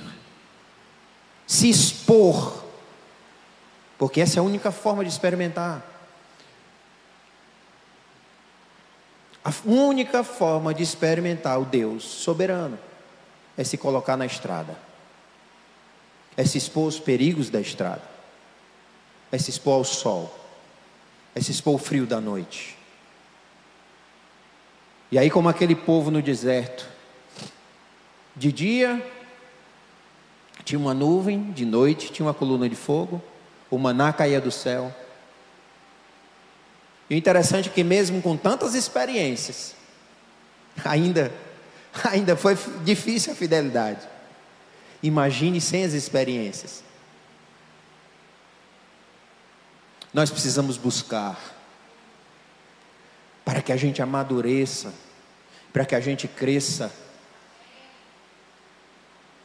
se 1.47 1.69
expor, 1.69 2.63
porque 3.97 4.19
essa 4.19 4.39
é 4.39 4.41
a 4.41 4.43
única 4.43 4.71
forma 4.71 5.03
de 5.03 5.09
experimentar. 5.09 5.92
A 9.43 9.51
única 9.65 10.23
forma 10.23 10.73
de 10.73 10.83
experimentar 10.83 11.59
o 11.59 11.65
Deus 11.65 12.03
soberano 12.03 12.79
é 13.57 13.63
se 13.63 13.77
colocar 13.77 14.15
na 14.15 14.25
estrada, 14.25 14.77
é 16.35 16.45
se 16.45 16.57
expor 16.57 16.85
aos 16.85 16.99
perigos 16.99 17.49
da 17.49 17.59
estrada, 17.59 18.03
é 19.31 19.37
se 19.37 19.49
expor 19.49 19.75
ao 19.75 19.83
sol 19.83 20.43
é 21.35 21.41
se 21.41 21.51
expor 21.51 21.75
o 21.75 21.79
frio 21.79 22.05
da 22.05 22.21
noite. 22.21 22.77
E 25.11 25.17
aí, 25.17 25.29
como 25.29 25.49
aquele 25.49 25.75
povo 25.75 26.09
no 26.09 26.21
deserto, 26.21 26.87
de 28.35 28.51
dia 28.51 29.05
tinha 30.63 30.79
uma 30.79 30.93
nuvem, 30.93 31.51
de 31.51 31.65
noite 31.65 32.11
tinha 32.11 32.25
uma 32.25 32.33
coluna 32.33 32.69
de 32.69 32.75
fogo, 32.75 33.21
o 33.69 33.77
maná 33.77 34.13
caía 34.13 34.39
do 34.39 34.51
céu. 34.51 34.93
E 37.13 37.15
o 37.15 37.17
interessante 37.17 37.69
é 37.69 37.71
que 37.71 37.83
mesmo 37.83 38.23
com 38.23 38.35
tantas 38.35 38.73
experiências, 38.73 39.75
ainda 40.83 41.31
ainda 42.03 42.35
foi 42.35 42.57
difícil 42.83 43.33
a 43.33 43.35
fidelidade. 43.35 44.07
Imagine 45.03 45.61
sem 45.61 45.83
as 45.83 45.93
experiências. 45.93 46.83
nós 50.11 50.31
precisamos 50.31 50.75
buscar 50.75 51.39
para 53.43 53.61
que 53.61 53.71
a 53.71 53.77
gente 53.77 54.01
amadureça, 54.01 54.91
para 55.71 55.85
que 55.85 55.95
a 55.95 55.99
gente 55.99 56.27
cresça. 56.27 56.93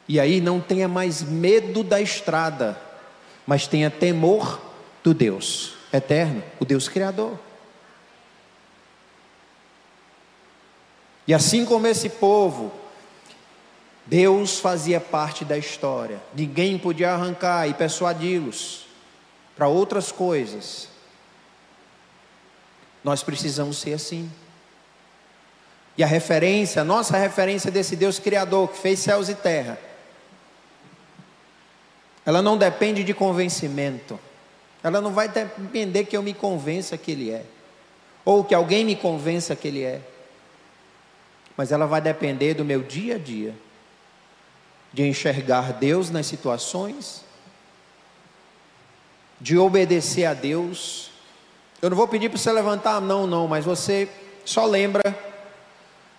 E 0.06 0.18
aí 0.20 0.40
não 0.40 0.58
tenha 0.58 0.86
mais 0.86 1.22
medo 1.22 1.82
da 1.82 2.00
estrada, 2.00 2.80
mas 3.46 3.66
tenha 3.66 3.90
temor 3.90 4.58
do 5.02 5.12
Deus 5.14 5.74
eterno, 5.92 6.42
o 6.58 6.64
Deus 6.64 6.88
Criador. 6.88 7.47
E 11.28 11.34
assim 11.34 11.66
como 11.66 11.86
esse 11.86 12.08
povo, 12.08 12.72
Deus 14.06 14.58
fazia 14.58 14.98
parte 14.98 15.44
da 15.44 15.58
história, 15.58 16.18
ninguém 16.34 16.78
podia 16.78 17.12
arrancar 17.12 17.68
e 17.68 17.74
persuadi-los 17.74 18.86
para 19.54 19.68
outras 19.68 20.10
coisas, 20.10 20.88
nós 23.04 23.22
precisamos 23.22 23.76
ser 23.76 23.92
assim. 23.92 24.32
E 25.98 26.02
a 26.02 26.06
referência, 26.06 26.80
a 26.80 26.84
nossa 26.84 27.18
referência 27.18 27.70
desse 27.70 27.94
Deus 27.94 28.18
Criador 28.18 28.68
que 28.68 28.78
fez 28.78 28.98
céus 28.98 29.28
e 29.28 29.34
terra, 29.34 29.78
Ela 32.24 32.42
não 32.42 32.56
depende 32.56 33.04
de 33.04 33.12
convencimento. 33.12 34.18
Ela 34.82 35.00
não 35.00 35.12
vai 35.12 35.28
depender 35.28 36.04
que 36.04 36.16
eu 36.16 36.22
me 36.22 36.32
convença 36.32 36.96
que 36.96 37.12
Ele 37.12 37.30
é, 37.30 37.44
ou 38.24 38.44
que 38.44 38.54
alguém 38.54 38.84
me 38.84 38.96
convença 38.96 39.54
que 39.54 39.68
Ele 39.68 39.82
é. 39.82 40.00
Mas 41.58 41.72
ela 41.72 41.86
vai 41.86 42.00
depender 42.00 42.54
do 42.54 42.64
meu 42.64 42.84
dia 42.84 43.16
a 43.16 43.18
dia, 43.18 43.52
de 44.92 45.02
enxergar 45.02 45.72
Deus 45.72 46.08
nas 46.08 46.24
situações, 46.24 47.24
de 49.40 49.58
obedecer 49.58 50.24
a 50.24 50.34
Deus. 50.34 51.10
Eu 51.82 51.90
não 51.90 51.96
vou 51.96 52.06
pedir 52.06 52.28
para 52.28 52.38
você 52.38 52.52
levantar 52.52 52.94
a 52.94 53.00
mão, 53.00 53.26
não, 53.26 53.48
mas 53.48 53.64
você 53.64 54.08
só 54.44 54.66
lembra 54.66 55.02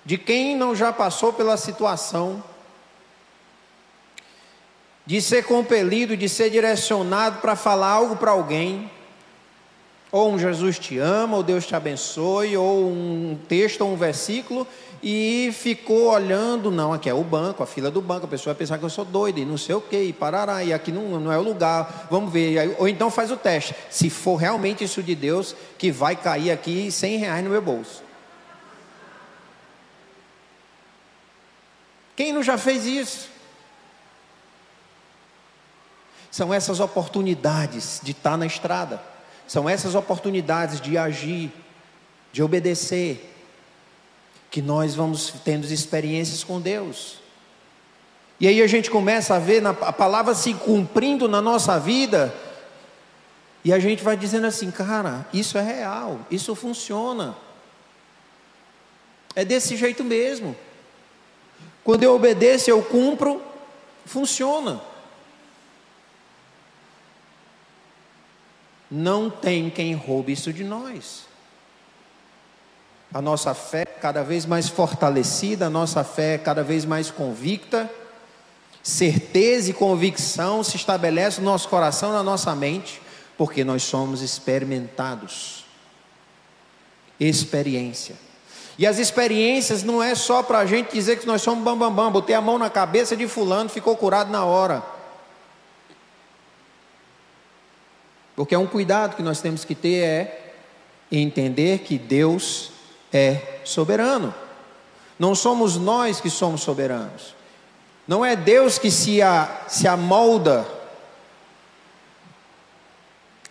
de 0.04 0.18
quem 0.18 0.58
não 0.58 0.76
já 0.76 0.92
passou 0.92 1.32
pela 1.32 1.56
situação. 1.56 2.44
De 5.06 5.22
ser 5.22 5.46
compelido, 5.46 6.18
de 6.18 6.28
ser 6.28 6.50
direcionado 6.50 7.40
para 7.40 7.56
falar 7.56 7.88
algo 7.88 8.18
para 8.18 8.32
alguém, 8.32 8.92
ou 10.12 10.32
um 10.32 10.40
Jesus 10.40 10.80
te 10.80 10.98
ama, 10.98 11.38
ou 11.38 11.44
Deus 11.44 11.66
te 11.66 11.76
abençoe, 11.76 12.58
ou 12.58 12.88
um 12.88 13.38
texto 13.48 13.82
ou 13.82 13.94
um 13.94 13.96
versículo, 13.96 14.68
e 15.02 15.52
ficou 15.54 16.08
olhando, 16.08 16.72
não, 16.72 16.92
aqui 16.92 17.10
é 17.10 17.14
o 17.14 17.24
banco, 17.24 17.64
a 17.64 17.68
fila 17.68 17.90
do 17.90 18.02
banco, 18.02 18.26
a 18.26 18.30
pessoa 18.30 18.54
vai 18.54 18.60
pensar 18.60 18.78
que 18.78 18.84
eu 18.84 18.90
sou 18.90 19.06
doido, 19.06 19.40
e 19.40 19.46
não 19.46 19.58
sei 19.58 19.76
o 19.76 19.82
que, 19.82 20.02
e 20.02 20.12
parará, 20.12 20.64
e 20.64 20.74
aqui 20.74 20.92
não, 20.92 21.20
não 21.20 21.32
é 21.32 21.38
o 21.38 21.44
lugar, 21.44 22.08
vamos 22.10 22.34
ver, 22.34 22.76
ou 22.78 22.88
então 22.88 23.10
faz 23.10 23.32
o 23.32 23.38
teste, 23.38 23.76
se 23.90 24.10
for 24.10 24.36
realmente 24.36 24.84
isso 24.84 25.02
de 25.02 25.16
Deus, 25.16 25.56
que 25.78 25.92
vai 25.92 26.16
cair 26.16 26.52
aqui 26.52 26.92
100 26.92 27.18
reais 27.18 27.44
no 27.44 27.50
meu 27.50 27.62
bolso. 27.62 28.04
Quem 32.16 32.34
não 32.34 32.44
já 32.44 32.58
fez 32.58 32.86
isso? 32.86 33.30
São 36.30 36.54
essas 36.54 36.82
oportunidades 36.82 38.02
de 38.04 38.12
estar 38.12 38.38
na 38.38 38.46
estrada, 38.46 39.02
são 39.50 39.68
essas 39.68 39.96
oportunidades 39.96 40.80
de 40.80 40.96
agir, 40.96 41.52
de 42.32 42.44
obedecer, 42.44 43.34
que 44.52 44.62
nós 44.62 44.94
vamos 44.94 45.34
tendo 45.44 45.66
experiências 45.66 46.44
com 46.44 46.62
Deus. 46.62 47.18
E 48.40 48.48
aí 48.48 48.62
a 48.62 48.68
gente 48.68 48.92
começa 48.92 49.34
a 49.34 49.40
ver 49.40 49.66
a 49.66 49.74
palavra 49.92 50.36
se 50.36 50.54
cumprindo 50.54 51.28
na 51.28 51.42
nossa 51.42 51.80
vida, 51.80 52.32
e 53.66 53.74
a 53.74 53.80
gente 53.80 54.04
vai 54.04 54.16
dizendo 54.16 54.46
assim, 54.46 54.70
cara, 54.70 55.26
isso 55.34 55.58
é 55.58 55.64
real, 55.64 56.20
isso 56.30 56.54
funciona. 56.54 57.36
É 59.36 59.44
desse 59.44 59.76
jeito 59.76 60.04
mesmo. 60.04 60.56
Quando 61.84 62.04
eu 62.04 62.14
obedeço, 62.14 62.70
eu 62.70 62.84
cumpro, 62.84 63.42
funciona. 64.06 64.80
Não 68.90 69.30
tem 69.30 69.70
quem 69.70 69.94
roube 69.94 70.34
isso 70.34 70.52
de 70.52 70.64
nós. 70.64 71.28
A 73.14 73.22
nossa 73.22 73.54
fé 73.54 73.86
cada 73.86 74.24
vez 74.24 74.46
mais 74.46 74.68
fortalecida, 74.70 75.68
a 75.68 75.70
nossa 75.70 76.04
fé 76.04 76.38
cada 76.38 76.64
vez 76.64 76.86
mais 76.86 77.10
convicta, 77.10 77.90
certeza 78.84 79.72
e 79.72 79.74
convicção 79.74 80.64
se 80.64 80.76
estabelece 80.76 81.40
no 81.40 81.46
nosso 81.46 81.68
coração, 81.70 82.12
na 82.12 82.24
nossa 82.24 82.56
mente, 82.56 83.02
porque 83.38 83.64
nós 83.64 83.84
somos 83.84 84.22
experimentados. 84.22 85.66
Experiência. 87.20 88.16
E 88.78 88.88
as 88.88 88.98
experiências 88.98 89.84
não 89.84 90.02
é 90.02 90.16
só 90.16 90.42
para 90.42 90.60
a 90.60 90.66
gente 90.66 90.94
dizer 90.94 91.20
que 91.20 91.28
nós 91.28 91.42
somos 91.42 91.64
bambambam, 91.64 91.90
bam, 91.90 92.06
bam, 92.06 92.12
botei 92.12 92.36
a 92.36 92.42
mão 92.42 92.58
na 92.58 92.70
cabeça 92.70 93.16
de 93.16 93.28
fulano, 93.28 93.70
ficou 93.70 93.96
curado 93.98 94.32
na 94.32 94.46
hora. 94.46 94.82
Porque 98.40 98.56
é 98.56 98.58
um 98.58 98.66
cuidado 98.66 99.18
que 99.18 99.22
nós 99.22 99.42
temos 99.42 99.66
que 99.66 99.76
ter 99.76 100.02
é 100.02 100.54
entender 101.12 101.80
que 101.80 101.98
Deus 101.98 102.72
é 103.12 103.60
soberano. 103.66 104.34
Não 105.20 105.36
somos 105.36 105.76
nós 105.76 106.22
que 106.22 106.30
somos 106.30 106.62
soberanos. 106.62 107.36
Não 108.08 108.24
é 108.24 108.38
Deus 108.38 108.80
que 108.80 108.90
se, 108.90 109.22
a, 109.22 109.66
se 109.68 109.90
amolda 109.90 110.66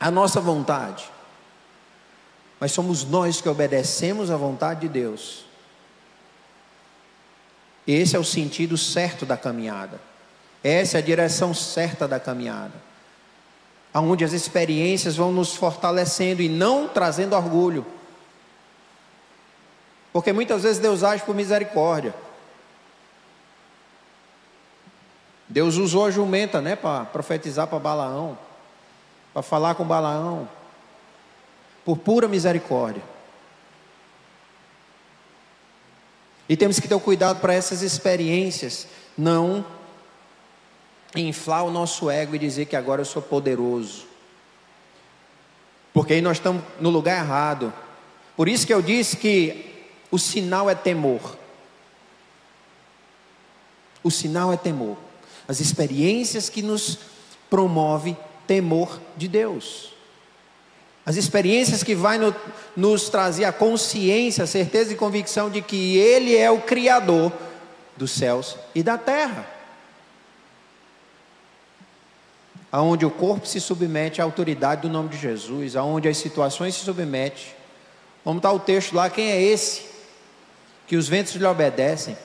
à 0.01 0.11
nossa 0.11 0.41
vontade. 0.41 1.05
Mas 2.59 2.73
somos 2.73 3.05
nós 3.05 3.43
que 3.43 3.49
obedecemos 3.51 4.31
à 4.31 4.39
vontade 4.39 4.81
de 4.81 4.89
Deus. 4.89 5.45
Esse 7.87 8.17
é 8.17 8.19
o 8.19 8.25
sentido 8.25 8.79
certo 8.79 9.27
da 9.27 9.37
caminhada. 9.37 10.01
Essa 10.65 10.97
é 10.97 11.01
a 11.01 11.05
direção 11.05 11.53
certa 11.53 12.09
da 12.09 12.19
caminhada 12.19 12.88
aonde 13.93 14.25
as 14.25 14.33
experiências 14.33 15.17
vão 15.17 15.33
nos 15.33 15.55
fortalecendo 15.55 16.43
e 16.43 16.49
não 16.49 16.89
trazendo 16.89 17.35
orgulho. 17.35 17.87
Porque 20.13 20.33
muitas 20.33 20.63
vezes 20.63 20.79
Deus 20.79 21.03
age 21.03 21.23
por 21.23 21.35
misericórdia. 21.35 22.15
Deus 25.49 25.77
usou 25.77 26.07
a 26.07 26.11
jumenta, 26.11 26.61
né, 26.61 26.77
para 26.77 27.07
profetizar 27.07 27.67
para 27.67 27.79
Balaão, 27.79 28.39
para 29.33 29.43
falar 29.43 29.75
com 29.75 29.85
Balaão, 29.85 30.49
por 31.85 31.97
pura 31.97 32.29
misericórdia. 32.29 33.03
E 36.49 36.57
temos 36.57 36.79
que 36.81 36.89
ter 36.89 36.99
cuidado 37.01 37.41
para 37.41 37.55
essas 37.55 37.83
experiências 37.83 38.87
não 39.17 39.65
inflar 41.17 41.65
o 41.65 41.71
nosso 41.71 42.11
ego 42.11 42.35
e 42.35 42.39
dizer 42.39 42.67
que 42.67 42.77
agora 42.77 43.01
eu 43.01 43.07
sou 43.07 43.23
poderoso. 43.23 44.07
Porque 45.93 46.15
aí 46.15 46.21
nós 46.21 46.37
estamos 46.37 46.63
no 46.81 46.91
lugar 46.91 47.25
errado. 47.25 47.73
Por 48.37 48.49
isso 48.49 48.67
que 48.67 48.75
eu 48.75 48.83
disse 48.83 49.17
que 49.17 49.87
o 50.11 50.19
sinal 50.19 50.69
é 50.69 50.75
temor. 50.75 51.37
O 54.03 54.11
sinal 54.11 54.53
é 54.53 54.57
temor. 54.57 54.97
As 55.47 55.61
experiências 55.61 56.49
que 56.49 56.63
nos 56.63 56.99
promove 57.49 58.17
temor 58.47 59.01
de 59.17 59.27
Deus. 59.27 59.95
As 61.05 61.17
experiências 61.17 61.83
que 61.83 61.95
vai 61.95 62.19
no, 62.19 62.35
nos 62.77 63.09
trazer 63.09 63.45
a 63.47 63.53
consciência, 63.53 64.45
a 64.45 64.47
certeza 64.47 64.93
e 64.93 64.97
convicção 64.97 65.49
de 65.49 65.63
que 65.63 65.97
Ele 65.97 66.37
é 66.37 66.51
o 66.51 66.61
Criador 66.61 67.33
dos 67.97 68.11
céus 68.11 68.57
e 68.75 68.83
da 68.83 68.99
terra 68.99 69.58
aonde 72.71 73.07
o 73.07 73.11
corpo 73.11 73.47
se 73.47 73.61
submete 73.61 74.21
à 74.21 74.25
autoridade 74.25 74.83
do 74.83 74.89
nome 74.89 75.09
de 75.09 75.17
Jesus, 75.17 75.75
aonde 75.75 76.09
as 76.09 76.19
situações 76.19 76.75
se 76.75 76.85
submetem. 76.85 77.47
Vamos 78.25 78.41
estar 78.41 78.53
o 78.53 78.61
texto 78.61 78.95
lá, 78.95 79.09
quem 79.09 79.31
é 79.31 79.43
esse 79.43 79.87
que 80.87 80.97
os 80.97 81.09
ventos 81.09 81.35
lhe 81.35 81.45
obedecem? 81.45 82.17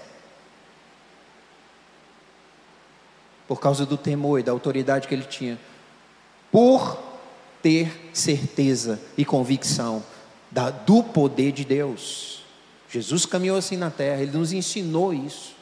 Por 3.47 3.59
causa 3.59 3.85
do 3.85 3.97
temor 3.97 4.39
e 4.39 4.43
da 4.43 4.51
autoridade 4.51 5.07
que 5.07 5.13
ele 5.13 5.25
tinha. 5.25 5.57
Por 6.51 6.97
ter 7.61 8.11
certeza 8.13 8.99
e 9.17 9.23
convicção 9.23 10.03
da, 10.51 10.69
do 10.69 11.01
poder 11.03 11.51
de 11.51 11.63
Deus. 11.63 12.43
Jesus 12.89 13.25
caminhou 13.25 13.57
assim 13.57 13.77
na 13.77 13.89
terra, 13.89 14.21
ele 14.21 14.37
nos 14.37 14.51
ensinou 14.51 15.13
isso. 15.13 15.55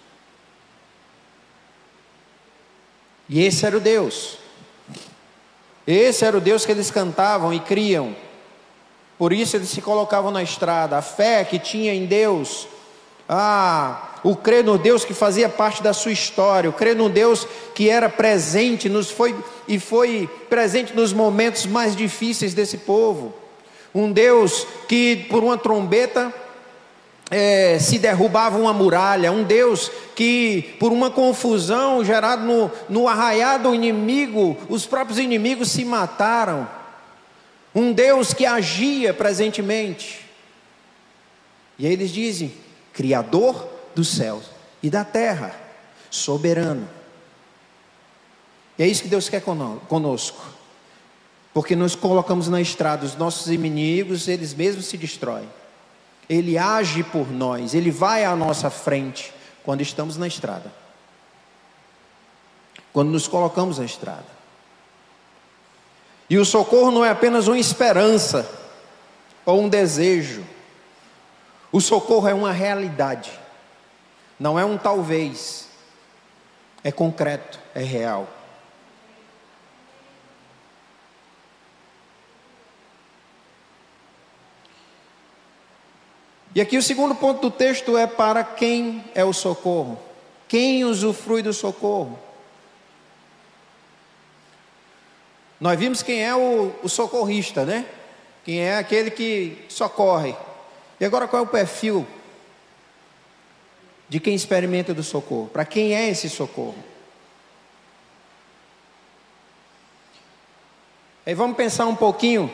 E 3.29 3.41
esse 3.41 3.65
era 3.65 3.77
o 3.77 3.79
Deus 3.79 4.37
esse 5.85 6.23
era 6.23 6.37
o 6.37 6.41
Deus 6.41 6.65
que 6.65 6.71
eles 6.71 6.91
cantavam 6.91 7.53
e 7.53 7.59
criam. 7.59 8.15
Por 9.17 9.33
isso 9.33 9.55
eles 9.55 9.69
se 9.69 9.81
colocavam 9.81 10.31
na 10.31 10.41
estrada. 10.41 10.97
A 10.97 11.01
fé 11.01 11.43
que 11.43 11.59
tinha 11.59 11.93
em 11.93 12.05
Deus, 12.05 12.67
ah, 13.29 14.15
o 14.23 14.35
crer 14.35 14.63
no 14.63 14.77
Deus 14.77 15.05
que 15.05 15.13
fazia 15.13 15.49
parte 15.49 15.81
da 15.81 15.93
sua 15.93 16.11
história, 16.11 16.69
o 16.69 16.73
crer 16.73 16.95
no 16.95 17.09
Deus 17.09 17.47
que 17.73 17.89
era 17.89 18.09
presente 18.09 18.89
nos 18.89 19.09
foi 19.09 19.35
e 19.67 19.79
foi 19.79 20.29
presente 20.49 20.95
nos 20.95 21.13
momentos 21.13 21.65
mais 21.65 21.95
difíceis 21.95 22.53
desse 22.53 22.79
povo. 22.79 23.33
Um 23.93 24.11
Deus 24.11 24.65
que 24.87 25.27
por 25.29 25.43
uma 25.43 25.57
trombeta 25.57 26.33
é, 27.31 27.79
se 27.79 27.97
derrubava 27.97 28.57
uma 28.57 28.73
muralha, 28.73 29.31
um 29.31 29.41
Deus 29.41 29.89
que, 30.13 30.75
por 30.77 30.91
uma 30.91 31.09
confusão 31.09 32.03
gerada 32.03 32.43
no, 32.43 32.69
no 32.89 33.05
do 33.63 33.73
inimigo, 33.73 34.57
os 34.67 34.85
próprios 34.85 35.17
inimigos 35.17 35.71
se 35.71 35.85
mataram, 35.85 36.69
um 37.73 37.93
Deus 37.93 38.33
que 38.33 38.45
agia 38.45 39.13
presentemente. 39.13 40.25
E 41.79 41.87
aí 41.87 41.93
eles 41.93 42.11
dizem: 42.11 42.53
Criador 42.91 43.65
dos 43.95 44.09
céus 44.09 44.43
e 44.83 44.89
da 44.89 45.05
terra, 45.05 45.55
soberano. 46.09 46.87
E 48.77 48.83
é 48.83 48.87
isso 48.87 49.03
que 49.03 49.09
Deus 49.09 49.29
quer 49.29 49.41
conosco, 49.41 50.43
porque 51.53 51.77
nós 51.77 51.95
colocamos 51.95 52.49
na 52.49 52.59
estrada 52.59 53.05
os 53.05 53.15
nossos 53.15 53.47
inimigos, 53.47 54.27
eles 54.27 54.53
mesmos 54.53 54.87
se 54.87 54.97
destroem. 54.97 55.47
Ele 56.31 56.57
age 56.57 57.03
por 57.03 57.29
nós, 57.29 57.73
Ele 57.73 57.91
vai 57.91 58.23
à 58.23 58.33
nossa 58.37 58.69
frente 58.69 59.33
quando 59.65 59.81
estamos 59.81 60.15
na 60.15 60.25
estrada. 60.25 60.71
Quando 62.93 63.09
nos 63.09 63.27
colocamos 63.27 63.79
na 63.79 63.83
estrada. 63.83 64.23
E 66.29 66.37
o 66.37 66.45
socorro 66.45 66.89
não 66.89 67.03
é 67.03 67.09
apenas 67.09 67.49
uma 67.49 67.59
esperança 67.59 68.49
ou 69.45 69.61
um 69.61 69.67
desejo. 69.67 70.45
O 71.69 71.81
socorro 71.81 72.29
é 72.29 72.33
uma 72.33 72.53
realidade. 72.53 73.37
Não 74.39 74.57
é 74.57 74.63
um 74.63 74.77
talvez. 74.77 75.67
É 76.81 76.93
concreto, 76.93 77.59
é 77.75 77.83
real. 77.83 78.25
E 86.53 86.59
aqui 86.59 86.77
o 86.77 86.83
segundo 86.83 87.15
ponto 87.15 87.41
do 87.41 87.51
texto 87.51 87.97
é 87.97 88.05
para 88.05 88.43
quem 88.43 89.03
é 89.15 89.23
o 89.23 89.31
socorro? 89.31 89.97
Quem 90.49 90.83
usufrui 90.83 91.41
do 91.41 91.53
socorro? 91.53 92.19
Nós 95.59 95.79
vimos 95.79 96.03
quem 96.03 96.21
é 96.21 96.35
o, 96.35 96.73
o 96.83 96.89
socorrista, 96.89 97.63
né? 97.63 97.85
Quem 98.43 98.59
é 98.59 98.77
aquele 98.77 99.11
que 99.11 99.63
socorre. 99.69 100.35
E 100.99 101.05
agora 101.05 101.27
qual 101.27 101.43
é 101.43 101.45
o 101.45 101.49
perfil 101.49 102.05
de 104.09 104.19
quem 104.19 104.35
experimenta 104.35 104.93
do 104.93 105.03
socorro? 105.03 105.47
Para 105.47 105.63
quem 105.63 105.95
é 105.95 106.09
esse 106.09 106.29
socorro? 106.29 106.75
Aí 111.25 111.33
vamos 111.33 111.55
pensar 111.55 111.85
um 111.85 111.95
pouquinho 111.95 112.51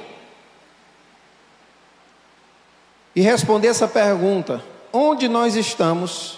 e 3.17 3.21
responder 3.21 3.69
essa 3.69 3.87
pergunta: 3.87 4.63
onde 4.93 5.27
nós 5.27 5.55
estamos 5.55 6.37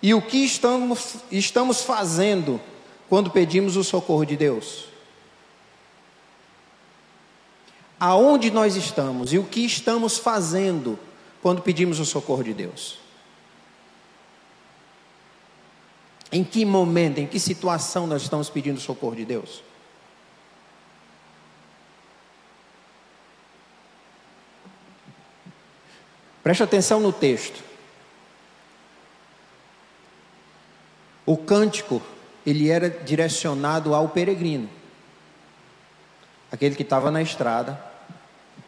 e 0.00 0.14
o 0.14 0.22
que 0.22 0.44
estamos, 0.44 1.16
estamos 1.28 1.82
fazendo 1.82 2.60
quando 3.08 3.32
pedimos 3.32 3.76
o 3.76 3.82
socorro 3.82 4.24
de 4.24 4.36
Deus? 4.36 4.84
Aonde 7.98 8.48
nós 8.48 8.76
estamos 8.76 9.32
e 9.32 9.38
o 9.38 9.44
que 9.44 9.64
estamos 9.64 10.18
fazendo 10.18 10.96
quando 11.42 11.62
pedimos 11.62 11.98
o 11.98 12.06
socorro 12.06 12.44
de 12.44 12.54
Deus? 12.54 12.98
Em 16.30 16.44
que 16.44 16.64
momento, 16.64 17.18
em 17.18 17.26
que 17.26 17.40
situação 17.40 18.06
nós 18.06 18.22
estamos 18.22 18.48
pedindo 18.48 18.76
o 18.76 18.80
socorro 18.80 19.16
de 19.16 19.24
Deus? 19.24 19.64
Preste 26.42 26.62
atenção 26.62 27.00
no 27.00 27.12
texto. 27.12 27.62
O 31.26 31.36
cântico, 31.36 32.02
ele 32.44 32.70
era 32.70 32.88
direcionado 32.88 33.94
ao 33.94 34.08
peregrino. 34.08 34.68
Aquele 36.50 36.74
que 36.74 36.82
estava 36.82 37.10
na 37.10 37.22
estrada, 37.22 37.80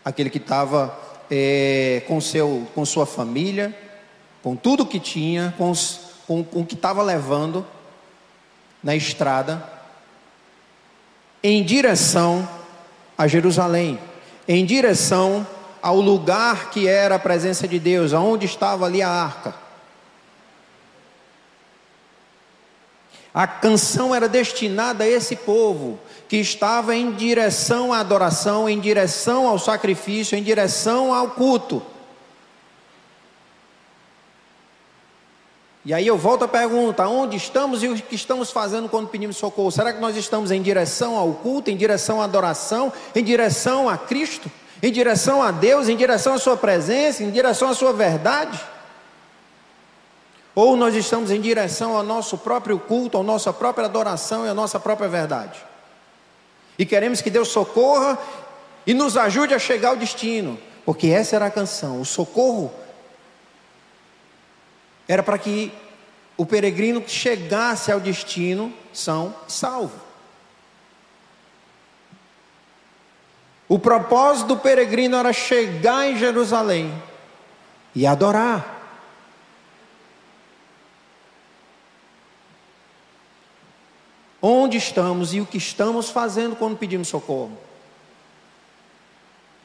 aquele 0.05 0.31
que 0.31 0.39
estava 0.39 0.97
é, 1.31 2.03
com, 2.07 2.21
seu, 2.21 2.69
com 2.75 2.85
sua 2.85 3.07
família, 3.07 3.77
com 4.43 4.55
tudo 4.55 4.87
que 4.87 5.01
tinha, 5.01 5.55
com, 5.57 5.71
os, 5.71 6.01
com, 6.27 6.45
com 6.45 6.61
o 6.61 6.67
que 6.67 6.75
estava 6.75 7.03
levando 7.03 7.67
na 8.83 8.95
estrada, 8.95 9.67
em 11.43 11.65
direção 11.65 12.49
a 13.17 13.27
Jerusalém, 13.27 13.99
em 14.47 14.65
direção 14.65 15.47
ao 15.83 16.01
lugar 16.01 16.71
que 16.71 16.87
era 16.87 17.17
a 17.17 17.19
presença 17.19 17.67
de 17.67 17.79
Deus, 17.81 18.15
aonde 18.15 18.47
estava 18.47 18.87
ali 18.87 19.03
a 19.03 19.11
arca. 19.11 19.55
A 23.35 23.47
canção 23.47 24.15
era 24.15 24.29
destinada 24.29 25.05
a 25.05 25.09
esse 25.09 25.35
povo 25.35 25.99
que 26.29 26.37
estava 26.37 26.95
em 26.95 27.13
direção 27.13 27.93
à 27.93 27.99
adoração, 27.99 28.69
em 28.69 28.79
direção 28.79 29.49
ao 29.49 29.59
sacrifício, 29.59 30.37
em 30.37 30.43
direção 30.43 31.13
ao 31.13 31.31
culto. 31.31 31.83
E 35.85 35.93
aí 35.93 36.07
eu 36.07 36.17
volto 36.17 36.45
à 36.45 36.49
pergunta: 36.49 37.09
onde 37.09 37.37
estamos 37.37 37.83
e 37.83 37.89
o 37.89 37.97
que 37.97 38.15
estamos 38.15 38.51
fazendo 38.51 38.89
quando 38.89 39.09
pedimos 39.09 39.37
socorro? 39.37 39.73
Será 39.73 39.93
que 39.93 40.01
nós 40.01 40.17
estamos 40.17 40.51
em 40.51 40.63
direção 40.63 41.17
ao 41.17 41.33
culto, 41.33 41.71
em 41.71 41.77
direção 41.77 42.21
à 42.21 42.25
adoração, 42.25 42.93
em 43.15 43.25
direção 43.25 43.89
a 43.89 43.97
Cristo? 43.97 44.51
Em 44.83 44.91
direção 44.91 45.41
a 45.41 45.53
Deus, 45.53 45.89
em 45.89 45.97
direção 45.97 46.35
à 46.35 46.39
Sua 46.39 46.57
presença, 46.57 47.23
em 47.23 47.31
direção 47.31 47.69
à 47.69 47.75
Sua 47.75 47.93
verdade? 47.93 48.61
Ou 50.55 50.77
nós 50.77 50.95
estamos 50.95 51.31
em 51.31 51.41
direção 51.41 51.97
ao 51.97 52.03
nosso 52.03 52.37
próprio 52.37 52.79
culto, 52.79 53.17
à 53.17 53.23
nossa 53.23 53.53
própria 53.53 53.87
adoração 53.87 54.45
e 54.45 54.49
à 54.49 54.55
nossa 54.55 54.81
própria 54.81 55.09
verdade? 55.09 55.59
E 56.77 56.85
queremos 56.85 57.21
que 57.21 57.31
Deus 57.31 57.49
socorra 57.49 58.19
e 58.85 58.93
nos 58.93 59.17
ajude 59.17 59.55
a 59.55 59.59
chegar 59.59 59.91
ao 59.91 59.97
destino, 59.97 60.59
porque 60.85 61.07
essa 61.07 61.37
era 61.37 61.47
a 61.47 61.51
canção, 61.51 62.01
o 62.01 62.05
socorro 62.05 62.73
era 65.07 65.23
para 65.23 65.39
que 65.39 65.73
o 66.37 66.45
peregrino 66.45 67.03
chegasse 67.07 67.93
ao 67.93 68.01
destino 68.01 68.73
são 68.93 69.35
salvo. 69.47 70.02
O 73.73 73.79
propósito 73.79 74.49
do 74.49 74.57
peregrino 74.59 75.17
era 75.17 75.33
chegar 75.33 76.07
em 76.07 76.19
Jerusalém 76.19 76.93
e 77.95 78.07
adorar. 78.07 78.83
Onde 84.43 84.77
estamos 84.77 85.33
e 85.33 85.41
o 85.41 85.47
que 85.47 85.57
estamos 85.57 86.11
fazendo 86.11 86.55
quando 86.55 86.77
pedimos 86.77 87.09
socorro? 87.09 87.57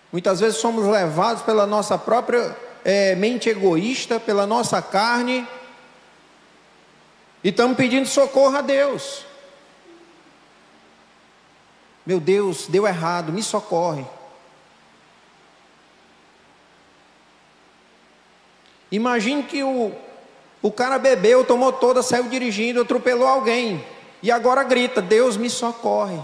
Muitas 0.10 0.40
vezes 0.40 0.58
somos 0.58 0.86
levados 0.86 1.44
pela 1.44 1.68
nossa 1.68 1.98
própria 1.98 2.56
é, 2.86 3.14
mente 3.14 3.50
egoísta, 3.50 4.22
pela 4.22 4.48
nossa 4.48 4.82
carne, 4.82 5.46
e 7.44 7.50
estamos 7.50 7.76
pedindo 7.76 8.08
socorro 8.08 8.56
a 8.56 8.62
Deus. 8.62 9.27
Meu 12.08 12.22
Deus, 12.22 12.68
deu 12.68 12.88
errado, 12.88 13.34
me 13.34 13.44
socorre. 13.44 14.06
Imagine 18.90 19.44
que 19.44 19.62
o, 19.62 19.92
o 20.62 20.72
cara 20.72 20.98
bebeu, 20.98 21.44
tomou 21.44 21.74
toda, 21.74 22.02
saiu 22.02 22.30
dirigindo, 22.30 22.80
atropelou 22.80 23.28
alguém. 23.28 23.86
E 24.24 24.32
agora 24.32 24.64
grita: 24.64 25.02
Deus 25.02 25.36
me 25.36 25.50
socorre. 25.50 26.18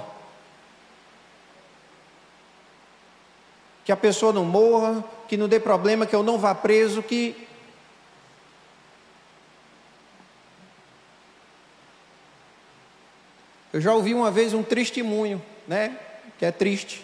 Que 3.84 3.92
a 3.92 3.98
pessoa 3.98 4.32
não 4.32 4.46
morra, 4.46 5.04
que 5.28 5.36
não 5.36 5.50
dê 5.50 5.60
problema, 5.60 6.06
que 6.06 6.16
eu 6.16 6.24
não 6.24 6.40
vá 6.40 6.56
preso, 6.56 7.04
que. 7.04 7.46
Eu 13.74 13.82
já 13.82 13.94
ouvi 13.94 14.14
uma 14.14 14.32
vez 14.32 14.54
um 14.54 14.64
testemunho 14.64 15.44
né? 15.68 15.98
Que 16.38 16.46
é 16.46 16.52
triste. 16.52 17.04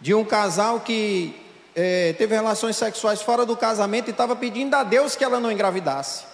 De 0.00 0.14
um 0.14 0.24
casal 0.24 0.80
que 0.80 1.34
é, 1.74 2.12
teve 2.14 2.34
relações 2.34 2.76
sexuais 2.76 3.20
fora 3.20 3.44
do 3.44 3.56
casamento 3.56 4.08
e 4.08 4.10
estava 4.10 4.34
pedindo 4.34 4.74
a 4.74 4.82
Deus 4.82 5.14
que 5.14 5.24
ela 5.24 5.38
não 5.38 5.52
engravidasse. 5.52 6.24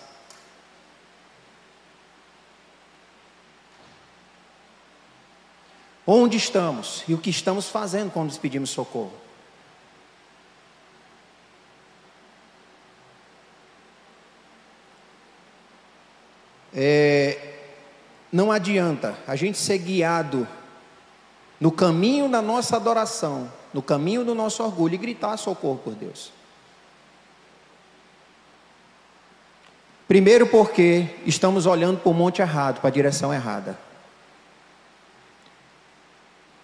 Onde 6.07 6.37
estamos 6.37 7.05
e 7.07 7.15
o 7.15 7.19
que 7.19 7.31
estamos 7.31 7.69
fazendo 7.69 8.11
quando 8.11 8.37
pedimos 8.39 8.71
socorro? 8.71 9.13
É, 16.75 17.42
não 18.33 18.51
adianta 18.51 19.15
a 19.27 19.37
gente 19.37 19.59
ser 19.59 19.77
guiado 19.79 20.49
no 21.61 21.71
caminho 21.71 22.29
da 22.29 22.41
nossa 22.41 22.77
adoração, 22.77 23.53
no 23.75 23.83
caminho 23.83 24.25
do 24.25 24.35
nosso 24.35 24.63
orgulho 24.65 24.95
e 24.95 24.99
gritar 24.99 25.37
socorro 25.37 25.79
por 25.85 25.95
Deus. 25.95 26.33
Primeiro, 30.09 30.47
porque 30.47 31.07
estamos 31.25 31.67
olhando 31.67 32.01
para 32.01 32.11
o 32.11 32.15
monte 32.15 32.43
errado, 32.43 32.81
para 32.81 32.89
a 32.89 32.93
direção 32.93 33.33
errada. 33.33 33.79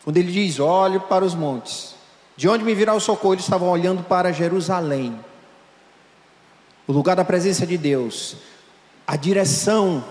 Quando 0.04 0.16
ele 0.16 0.32
diz: 0.32 0.58
olhe 0.58 0.98
para 0.98 1.24
os 1.24 1.34
montes, 1.34 1.94
de 2.36 2.48
onde 2.48 2.64
me 2.64 2.74
virá 2.74 2.94
o 2.94 3.00
socorro? 3.00 3.34
Eles 3.34 3.44
estavam 3.44 3.68
olhando 3.68 4.02
para 4.02 4.32
Jerusalém, 4.32 5.18
o 6.86 6.92
lugar 6.92 7.14
da 7.14 7.24
presença 7.24 7.66
de 7.66 7.78
Deus, 7.78 8.36
a 9.06 9.16
direção 9.16 10.04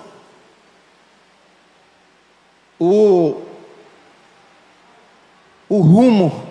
o, 2.80 3.42
o 5.68 5.80
rumo. 5.80 6.46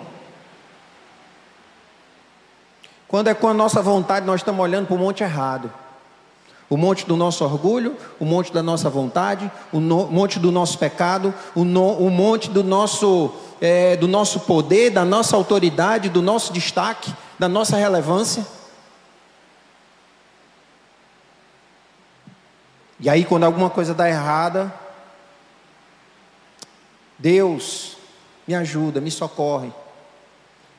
Quando 3.07 3.29
é 3.29 3.33
com 3.33 3.47
a 3.47 3.53
nossa 3.53 3.81
vontade, 3.81 4.25
nós 4.25 4.41
estamos 4.41 4.61
olhando 4.61 4.87
para 4.87 4.95
o 4.95 4.99
monte 4.99 5.23
errado. 5.23 5.71
O 6.69 6.75
monte 6.75 7.05
do 7.05 7.15
nosso 7.15 7.45
orgulho, 7.45 7.95
o 8.19 8.25
monte 8.25 8.51
da 8.51 8.61
nossa 8.61 8.89
vontade, 8.89 9.49
o 9.71 9.79
no, 9.79 10.07
monte 10.07 10.37
do 10.37 10.51
nosso 10.51 10.77
pecado, 10.77 11.33
o, 11.55 11.63
no, 11.63 11.93
o 11.93 12.09
monte 12.09 12.49
do 12.49 12.61
nosso, 12.61 13.33
é, 13.61 13.95
do 13.95 14.05
nosso 14.05 14.41
poder, 14.41 14.89
da 14.89 15.05
nossa 15.05 15.37
autoridade, 15.37 16.09
do 16.09 16.21
nosso 16.21 16.51
destaque, 16.51 17.13
da 17.39 17.47
nossa 17.47 17.77
relevância. 17.77 18.45
E 22.99 23.09
aí, 23.09 23.23
quando 23.23 23.45
alguma 23.45 23.69
coisa 23.69 23.93
dá 23.93 24.09
errada, 24.09 24.73
Deus 27.17 27.97
me 28.47 28.55
ajuda, 28.55 29.01
me 29.01 29.11
socorre. 29.11 29.71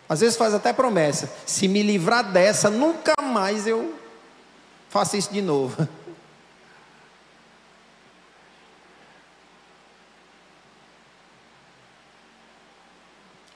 Às 0.08 0.20
vezes 0.20 0.36
faz 0.36 0.54
até 0.54 0.72
promessa: 0.72 1.30
se 1.44 1.68
me 1.68 1.82
livrar 1.82 2.32
dessa, 2.32 2.70
nunca 2.70 3.12
mais 3.22 3.66
eu 3.66 3.94
faça 4.88 5.16
isso 5.16 5.32
de 5.32 5.42
novo. 5.42 5.86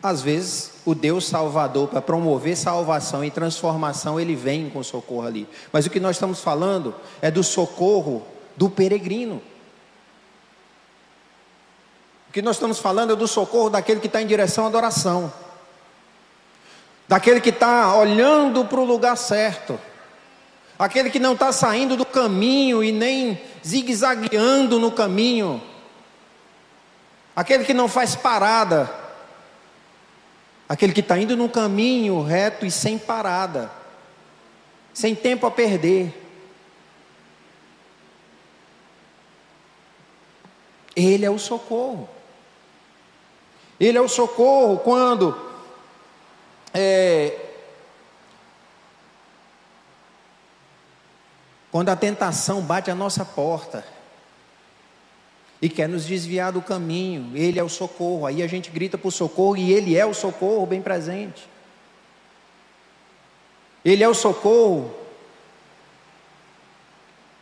Às 0.03 0.21
vezes, 0.21 0.73
o 0.85 0.97
Deus 0.97 1.29
Salvador, 1.29 1.87
para 1.87 2.03
promover 2.03 2.57
salvação 2.57 3.25
e 3.25 3.31
transformação, 3.31 4.19
ele 4.19 4.35
vem 4.35 4.69
com 4.69 4.83
socorro 4.83 5.29
ali. 5.29 5.49
Mas 5.73 5.87
o 5.87 5.91
que 5.91 6.01
nós 6.01 6.17
estamos 6.17 6.41
falando 6.41 6.93
é 7.21 7.31
do 7.31 7.45
socorro 7.45 8.27
do 8.57 8.69
peregrino. 8.69 9.41
O 12.33 12.35
que 12.35 12.41
nós 12.41 12.57
estamos 12.57 12.79
falando 12.79 13.13
é 13.13 13.15
do 13.15 13.29
socorro 13.29 13.69
daquele 13.69 14.01
que 14.01 14.07
está 14.07 14.23
em 14.23 14.27
direção 14.27 14.65
à 14.65 14.69
adoração, 14.69 15.31
daquele 17.07 17.43
que 17.43 17.51
está 17.51 17.95
olhando 17.95 18.65
para 18.65 18.81
o 18.81 18.87
lugar 18.87 19.19
certo. 19.19 19.79
Aquele 20.79 21.11
que 21.11 21.19
não 21.19 21.35
está 21.35 21.53
saindo 21.53 21.95
do 21.95 22.07
caminho 22.07 22.83
e 22.83 22.91
nem 22.91 23.39
zigue-zagueando 23.63 24.79
no 24.79 24.91
caminho, 24.91 25.63
aquele 27.37 27.65
que 27.67 27.75
não 27.75 27.87
faz 27.87 28.17
parada, 28.17 28.91
aquele 30.67 30.95
que 30.95 31.01
está 31.01 31.19
indo 31.19 31.37
no 31.37 31.51
caminho 31.51 32.23
reto 32.23 32.65
e 32.65 32.71
sem 32.71 32.97
parada, 32.97 33.71
sem 34.95 35.15
tempo 35.15 35.47
a 35.47 35.51
perder. 35.51 36.19
Ele 40.97 41.27
é 41.27 41.31
o 41.31 41.39
socorro. 41.39 42.09
Ele 43.85 43.99
é 43.99 44.01
o 44.01 44.09
socorro 44.09 44.79
quando 44.79 45.37
é, 46.73 47.37
Quando 51.73 51.89
a 51.89 51.97
tentação 51.97 52.61
bate 52.61 52.91
à 52.91 52.95
nossa 52.95 53.25
porta 53.25 53.83
e 55.61 55.71
quer 55.71 55.89
nos 55.89 56.05
desviar 56.05 56.53
do 56.53 56.61
caminho, 56.61 57.35
Ele 57.35 57.59
é 57.59 57.65
o 57.65 57.69
socorro. 57.69 58.27
Aí 58.27 58.43
a 58.43 58.47
gente 58.47 58.71
grita 58.71 58.99
por 58.99 59.11
socorro 59.11 59.57
e 59.57 59.73
Ele 59.73 59.97
é 59.97 60.05
o 60.05 60.13
socorro 60.13 60.67
bem 60.67 60.83
presente. 60.83 61.49
Ele 63.83 64.05
é 64.05 64.09
o 64.09 64.13
socorro 64.13 64.95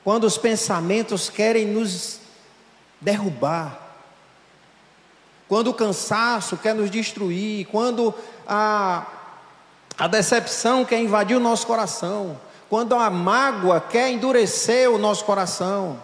quando 0.04 0.24
os 0.24 0.38
pensamentos 0.38 1.28
querem 1.28 1.66
nos 1.66 2.20
derrubar, 3.00 3.89
quando 5.50 5.68
o 5.68 5.74
cansaço 5.74 6.56
quer 6.56 6.74
nos 6.74 6.90
destruir, 6.90 7.66
quando 7.66 8.14
a, 8.48 9.06
a 9.98 10.06
decepção 10.06 10.82
quer 10.82 10.98
invadir 10.98 11.36
o 11.36 11.40
nosso 11.40 11.66
coração 11.66 12.40
quando 12.70 12.94
a 12.94 13.10
mágoa 13.10 13.80
quer 13.80 14.12
endurecer 14.12 14.88
o 14.88 14.96
nosso 14.96 15.24
coração, 15.24 16.00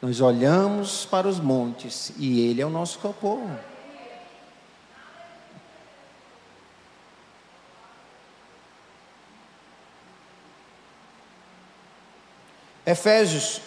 nós 0.00 0.20
olhamos 0.20 1.04
para 1.04 1.26
os 1.26 1.40
montes 1.40 2.12
e 2.16 2.40
Ele 2.48 2.62
é 2.62 2.66
o 2.66 2.70
nosso 2.70 3.00
socorro. 3.00 3.50
Efésios, 12.86 13.60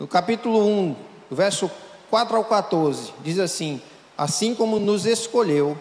no 0.00 0.08
capítulo 0.08 0.66
1, 0.66 0.96
verso 1.30 1.70
4 2.10 2.36
ao 2.36 2.44
14, 2.44 3.12
diz 3.22 3.38
assim: 3.38 3.80
Assim 4.16 4.54
como 4.54 4.78
nos 4.78 5.06
escolheu 5.06 5.76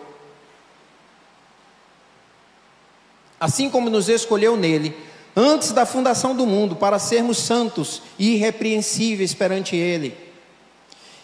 assim 3.40 3.70
como 3.70 3.90
nos 3.90 4.10
escolheu 4.10 4.56
nele, 4.56 4.96
antes 5.36 5.72
da 5.72 5.86
fundação 5.86 6.36
do 6.36 6.46
mundo, 6.46 6.76
para 6.76 7.00
sermos 7.00 7.38
santos 7.38 8.02
e 8.18 8.36
irrepreensíveis 8.36 9.34
perante 9.34 9.76
Ele. 9.76 10.18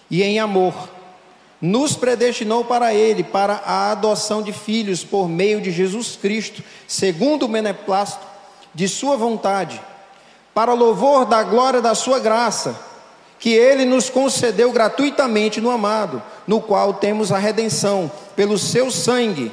E 0.10 0.22
em 0.22 0.40
amor, 0.40 0.74
nos 1.62 1.96
predestinou 1.96 2.66
para 2.66 2.94
Ele, 2.94 3.24
para 3.24 3.62
a 3.66 3.92
adoção 3.92 4.42
de 4.42 4.52
filhos 4.52 5.04
por 5.04 5.30
meio 5.30 5.62
de 5.62 5.72
Jesus 5.72 6.18
Cristo, 6.20 6.64
segundo 6.88 7.46
o 7.46 7.48
beneplácito 7.48 8.26
de 8.74 8.88
Sua 8.88 9.16
vontade, 9.16 9.82
para 10.54 10.74
louvor 10.74 11.26
da 11.26 11.44
glória 11.44 11.82
da 11.82 11.96
Sua 11.96 12.20
graça, 12.20 12.78
que 13.42 13.50
Ele 13.50 13.86
nos 13.86 14.08
concedeu 14.08 14.72
gratuitamente 14.72 15.60
no 15.60 15.72
amado, 15.72 16.22
no 16.46 16.62
qual 16.62 16.94
temos 16.94 17.32
a 17.32 17.40
redenção, 17.40 18.10
pelo 18.36 18.56
Seu 18.56 18.92
sangue 18.92 19.52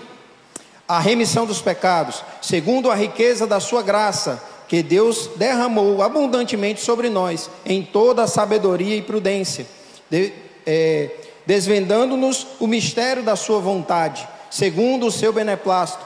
a 0.87 0.99
remissão 0.99 1.45
dos 1.45 1.61
pecados, 1.61 2.23
segundo 2.41 2.91
a 2.91 2.95
riqueza 2.95 3.47
da 3.47 3.61
sua 3.61 3.83
graça, 3.83 4.43
que 4.67 4.83
Deus 4.83 5.31
derramou 5.37 6.03
abundantemente 6.03 6.81
sobre 6.81 7.09
nós, 7.09 7.51
em 7.65 7.83
toda 7.83 8.23
a 8.23 8.27
sabedoria 8.27 8.95
e 8.97 9.03
prudência, 9.03 9.67
de, 10.11 10.33
é, 10.67 11.11
desvendando-nos 11.47 12.47
o 12.61 12.67
mistério 12.67 13.23
da 13.23 13.37
sua 13.37 13.59
vontade, 13.59 14.27
segundo 14.51 15.07
o 15.07 15.11
seu 15.11 15.33
beneplácito, 15.33 16.05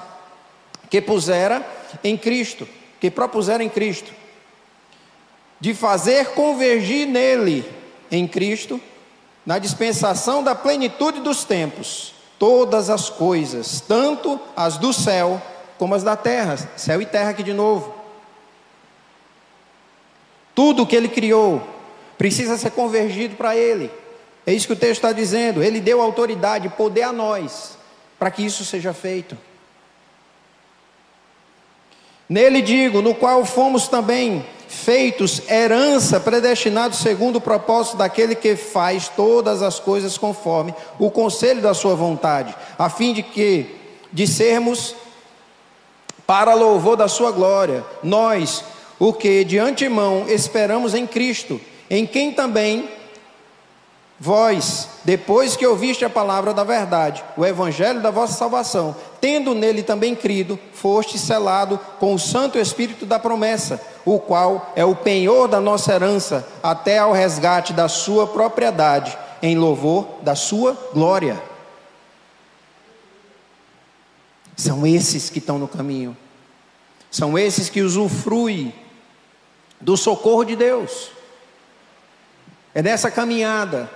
que 0.89 1.01
pusera 1.01 1.65
em 2.03 2.17
Cristo, 2.17 2.67
que 3.01 3.11
propusera 3.11 3.63
em 3.63 3.69
Cristo, 3.69 4.13
de 5.63 5.75
fazer 5.75 6.31
convergir 6.31 7.07
nele, 7.07 7.65
em 8.11 8.27
Cristo, 8.27 8.81
na 9.47 9.61
dispensação 9.61 10.43
da 10.43 10.57
plenitude 10.57 11.21
dos 11.21 11.45
tempos, 11.45 12.15
todas 12.37 12.91
as 12.91 13.09
coisas, 13.09 13.81
tanto 13.81 14.41
as 14.57 14.77
do 14.77 14.93
céu 14.93 15.41
como 15.79 15.95
as 15.95 16.03
da 16.03 16.17
terra, 16.17 16.57
céu 16.77 17.01
e 17.01 17.07
terra 17.07 17.31
aqui 17.31 17.45
de 17.45 17.53
novo. 17.53 17.95
Tudo 20.53 20.85
que 20.85 20.97
ele 20.97 21.09
criou 21.09 21.63
precisa 22.19 22.59
ser 22.59 22.73
convergido 22.73 23.37
para 23.37 23.55
ele. 23.55 23.89
É 24.45 24.53
isso 24.53 24.67
que 24.67 24.73
o 24.73 24.77
texto 24.77 25.05
está 25.05 25.13
dizendo. 25.13 25.63
Ele 25.63 25.81
deu 25.81 26.03
autoridade, 26.03 26.69
poder 26.71 27.03
a 27.03 27.13
nós, 27.13 27.79
para 28.19 28.33
que 28.33 28.45
isso 28.45 28.65
seja 28.65 28.93
feito. 28.93 29.39
Nele 32.29 32.61
digo, 32.61 33.01
no 33.01 33.15
qual 33.15 33.45
fomos 33.45 33.87
também 33.87 34.45
feitos 34.73 35.43
herança 35.51 36.19
predestinados 36.19 36.99
segundo 36.99 37.37
o 37.37 37.41
propósito 37.41 37.99
daquele 37.99 38.35
que 38.35 38.57
faz 38.57 39.07
todas 39.09 39.61
as 39.61 39.79
coisas 39.79 40.17
conforme 40.17 40.75
o 40.99 41.11
conselho 41.11 41.61
da 41.61 41.75
sua 41.75 41.95
vontade, 41.95 42.55
a 42.79 42.89
fim 42.89 43.13
de 43.13 43.23
que 43.23 43.77
de 44.11 44.27
sermos 44.27 44.95
para 46.27 46.55
louvor 46.55 46.97
da 46.97 47.07
sua 47.07 47.31
glória, 47.31 47.85
nós, 48.03 48.65
o 48.99 49.13
que 49.13 49.45
de 49.45 49.59
antemão 49.59 50.25
esperamos 50.27 50.95
em 50.95 51.07
Cristo, 51.07 51.61
em 51.91 52.07
quem 52.07 52.33
também 52.33 52.89
Vós, 54.25 54.89
depois 55.03 55.57
que 55.57 55.67
ouviste 55.67 56.05
a 56.05 56.09
palavra 56.09 56.55
da 56.55 56.63
verdade, 56.63 57.25
o 57.37 57.45
evangelho 57.45 58.01
da 58.01 58.09
vossa 58.09 58.35
salvação, 58.35 58.95
tendo 59.21 59.53
nele 59.53 59.83
também 59.83 60.15
crido, 60.15 60.57
foste 60.73 61.19
selado 61.19 61.77
com 61.99 62.15
o 62.15 62.21
Santo 62.21 62.57
Espírito 62.57 63.05
da 63.05 63.19
promessa, 63.19 63.83
o 64.05 64.21
qual 64.21 64.71
é 64.77 64.85
o 64.85 64.95
penhor 64.95 65.49
da 65.49 65.61
nossa 65.61 65.93
herança, 65.93 66.47
até 66.63 66.99
ao 66.99 67.11
resgate 67.11 67.73
da 67.73 67.89
sua 67.89 68.25
propriedade, 68.29 69.19
em 69.43 69.59
louvor 69.59 70.07
da 70.23 70.37
sua 70.37 70.79
glória. 70.95 71.43
São 74.57 74.87
esses 74.87 75.31
que 75.31 75.41
estão 75.41 75.59
no 75.59 75.67
caminho, 75.67 76.17
são 77.11 77.37
esses 77.37 77.69
que 77.69 77.83
usufruem 77.83 78.73
do 79.81 79.97
socorro 79.97 80.45
de 80.45 80.55
Deus. 80.55 81.11
É 82.73 82.81
nessa 82.81 83.11
caminhada 83.11 83.91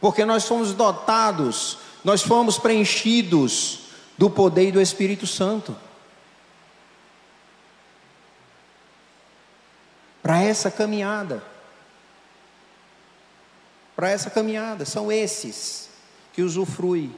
porque 0.00 0.24
nós 0.24 0.44
fomos 0.46 0.74
dotados, 0.74 1.78
nós 2.04 2.22
fomos 2.22 2.58
preenchidos 2.58 3.80
do 4.16 4.28
poder 4.28 4.68
e 4.68 4.72
do 4.72 4.80
Espírito 4.80 5.26
Santo. 5.26 5.76
Para 10.22 10.42
essa 10.42 10.70
caminhada. 10.70 11.42
Para 13.96 14.10
essa 14.10 14.30
caminhada, 14.30 14.84
são 14.84 15.10
esses 15.10 15.88
que 16.32 16.42
usufruem. 16.42 17.14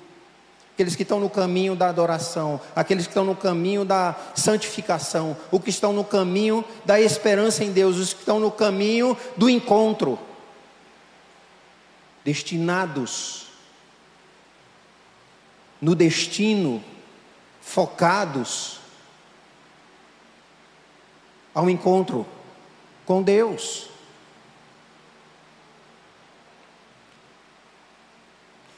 aqueles 0.73 0.97
que 0.97 1.03
estão 1.03 1.21
no 1.21 1.29
caminho 1.29 1.77
da 1.77 1.89
adoração, 1.91 2.59
aqueles 2.75 3.05
que 3.05 3.11
estão 3.11 3.25
no 3.25 3.37
caminho 3.37 3.85
da 3.85 4.17
santificação, 4.35 5.37
os 5.53 5.63
que 5.63 5.69
estão 5.69 5.93
no 5.93 6.03
caminho 6.03 6.65
da 6.87 6.99
esperança 6.99 7.63
em 7.63 7.71
Deus, 7.71 7.99
os 7.99 8.15
que 8.15 8.21
estão 8.21 8.41
no 8.41 8.51
caminho 8.51 9.15
do 9.37 9.51
encontro, 9.51 10.19
destinados 12.25 13.47
no 15.81 15.95
destino, 15.95 16.83
focados 17.63 18.81
ao 21.55 21.71
encontro 21.71 22.27
com 23.07 23.23
Deus. 23.23 23.89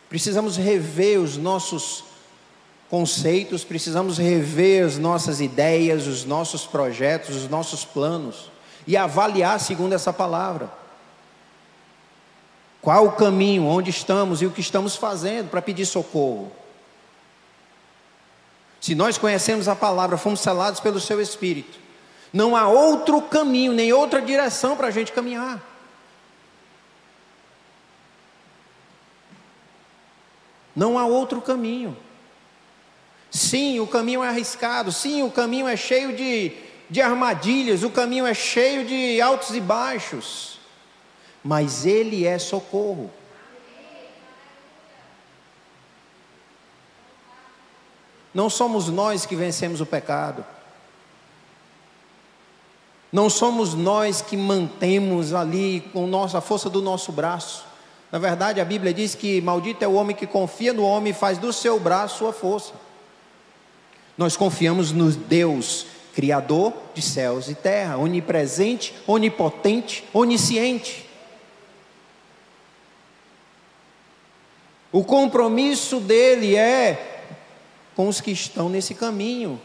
Precisamos 0.09 0.57
rever 0.57 1.19
os 1.19 1.37
nossos 1.37 2.05
conceitos, 2.91 3.65
precisamos 3.65 4.19
rever 4.19 4.85
as 4.85 4.99
nossas 4.99 5.41
ideias, 5.41 6.07
os 6.07 6.25
nossos 6.25 6.67
projetos, 6.67 7.37
os 7.37 7.49
nossos 7.49 7.85
planos 7.85 8.51
e 8.87 8.97
avaliar 8.97 9.59
segundo 9.59 9.95
essa 9.95 10.13
palavra. 10.13 10.82
Qual 12.83 13.07
o 13.07 13.13
caminho, 13.13 13.65
onde 13.65 13.91
estamos 13.91 14.43
e 14.43 14.47
o 14.47 14.51
que 14.51 14.61
estamos 14.61 14.97
fazendo 14.97 15.49
para 15.49 15.63
pedir 15.63 15.87
socorro? 15.87 16.51
Se 18.81 18.97
nós 18.97 19.17
conhecemos 19.17 19.69
a 19.69 19.77
palavra, 19.77 20.19
fomos 20.19 20.41
selados 20.41 20.81
pelo 20.81 20.99
seu 20.99 21.21
Espírito, 21.21 21.79
não 22.33 22.57
há 22.57 22.67
outro 22.67 23.23
caminho, 23.23 23.73
nem 23.73 23.93
outra 23.93 24.21
direção 24.21 24.77
para 24.77 24.89
a 24.89 24.91
gente 24.91 25.13
caminhar. 25.13 25.63
Não 30.75 30.99
há 30.99 31.07
outro 31.07 31.41
caminho. 31.41 31.97
Sim, 33.31 33.79
o 33.79 33.87
caminho 33.87 34.25
é 34.25 34.29
arriscado. 34.29 34.91
Sim, 34.91 35.23
o 35.23 35.31
caminho 35.31 35.69
é 35.69 35.77
cheio 35.77 36.17
de, 36.17 36.53
de 36.91 37.01
armadilhas. 37.01 37.83
O 37.83 37.91
caminho 37.91 38.27
é 38.27 38.35
cheio 38.35 38.85
de 38.87 39.21
altos 39.21 39.55
e 39.55 39.61
baixos. 39.61 40.52
Mas 41.43 41.85
Ele 41.85 42.27
é 42.27 42.39
socorro. 42.39 43.11
Não 48.35 48.49
somos 48.49 48.89
nós 48.89 49.27
que 49.27 49.37
vencemos 49.37 49.81
o 49.81 49.87
pecado. 49.87 50.45
Não 53.13 53.29
somos 53.29 53.75
nós 53.75 54.23
que 54.23 54.39
mantemos 54.39 55.35
ali 55.35 55.83
com 55.93 56.07
nossa, 56.07 56.39
a 56.39 56.41
força 56.41 56.71
do 56.71 56.81
nosso 56.81 57.13
braço. 57.13 57.67
Na 58.11 58.19
verdade, 58.19 58.61
a 58.61 58.65
Bíblia 58.65 58.95
diz 58.95 59.15
que 59.15 59.41
maldito 59.43 59.85
é 59.85 59.89
o 59.89 59.95
homem 59.95 60.17
que 60.17 60.27
confia 60.27 60.73
no 60.73 60.83
homem 60.83 61.11
e 61.11 61.15
faz 61.15 61.37
do 61.37 61.53
seu 61.53 61.79
braço 61.79 62.19
sua 62.19 62.33
força. 62.33 62.73
Nós 64.17 64.37
confiamos 64.37 64.93
no 64.93 65.11
Deus, 65.11 65.87
Criador 66.15 66.75
de 66.95 67.01
céus 67.01 67.49
e 67.49 67.55
terra, 67.55 67.97
onipresente, 67.97 68.95
onipotente, 69.07 70.05
onisciente. 70.13 71.09
O 74.93 75.03
compromisso 75.03 75.99
dele 75.99 76.55
é 76.55 77.25
com 77.97 78.07
os 78.07 78.21
que 78.21 78.31
estão 78.31 78.69
nesse 78.69 78.95
caminho. 78.95 79.61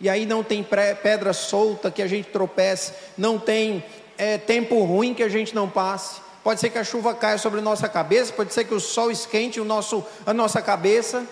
E 0.00 0.08
aí 0.08 0.26
não 0.26 0.44
tem 0.44 0.64
pedra 1.02 1.32
solta 1.32 1.90
que 1.90 2.02
a 2.02 2.06
gente 2.06 2.28
tropece, 2.28 2.92
não 3.16 3.38
tem 3.38 3.82
é, 4.18 4.36
tempo 4.36 4.82
ruim 4.84 5.14
que 5.14 5.22
a 5.22 5.28
gente 5.28 5.54
não 5.54 5.68
passe 5.68 6.20
pode 6.42 6.60
ser 6.60 6.70
que 6.70 6.78
a 6.78 6.84
chuva 6.84 7.14
caia 7.14 7.38
sobre 7.38 7.60
a 7.60 7.62
nossa 7.62 7.88
cabeça, 7.88 8.32
pode 8.32 8.52
ser 8.52 8.64
que 8.64 8.74
o 8.74 8.80
sol 8.80 9.10
esquente 9.10 9.60
o 9.60 9.64
nosso, 9.64 10.04
a 10.26 10.34
nossa 10.34 10.60
cabeça. 10.60 11.24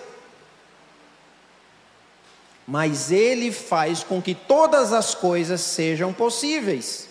Mas 2.65 3.11
Ele 3.11 3.51
faz 3.51 4.03
com 4.03 4.21
que 4.21 4.33
todas 4.33 4.93
as 4.93 5.13
coisas 5.13 5.59
sejam 5.61 6.13
possíveis. 6.13 7.09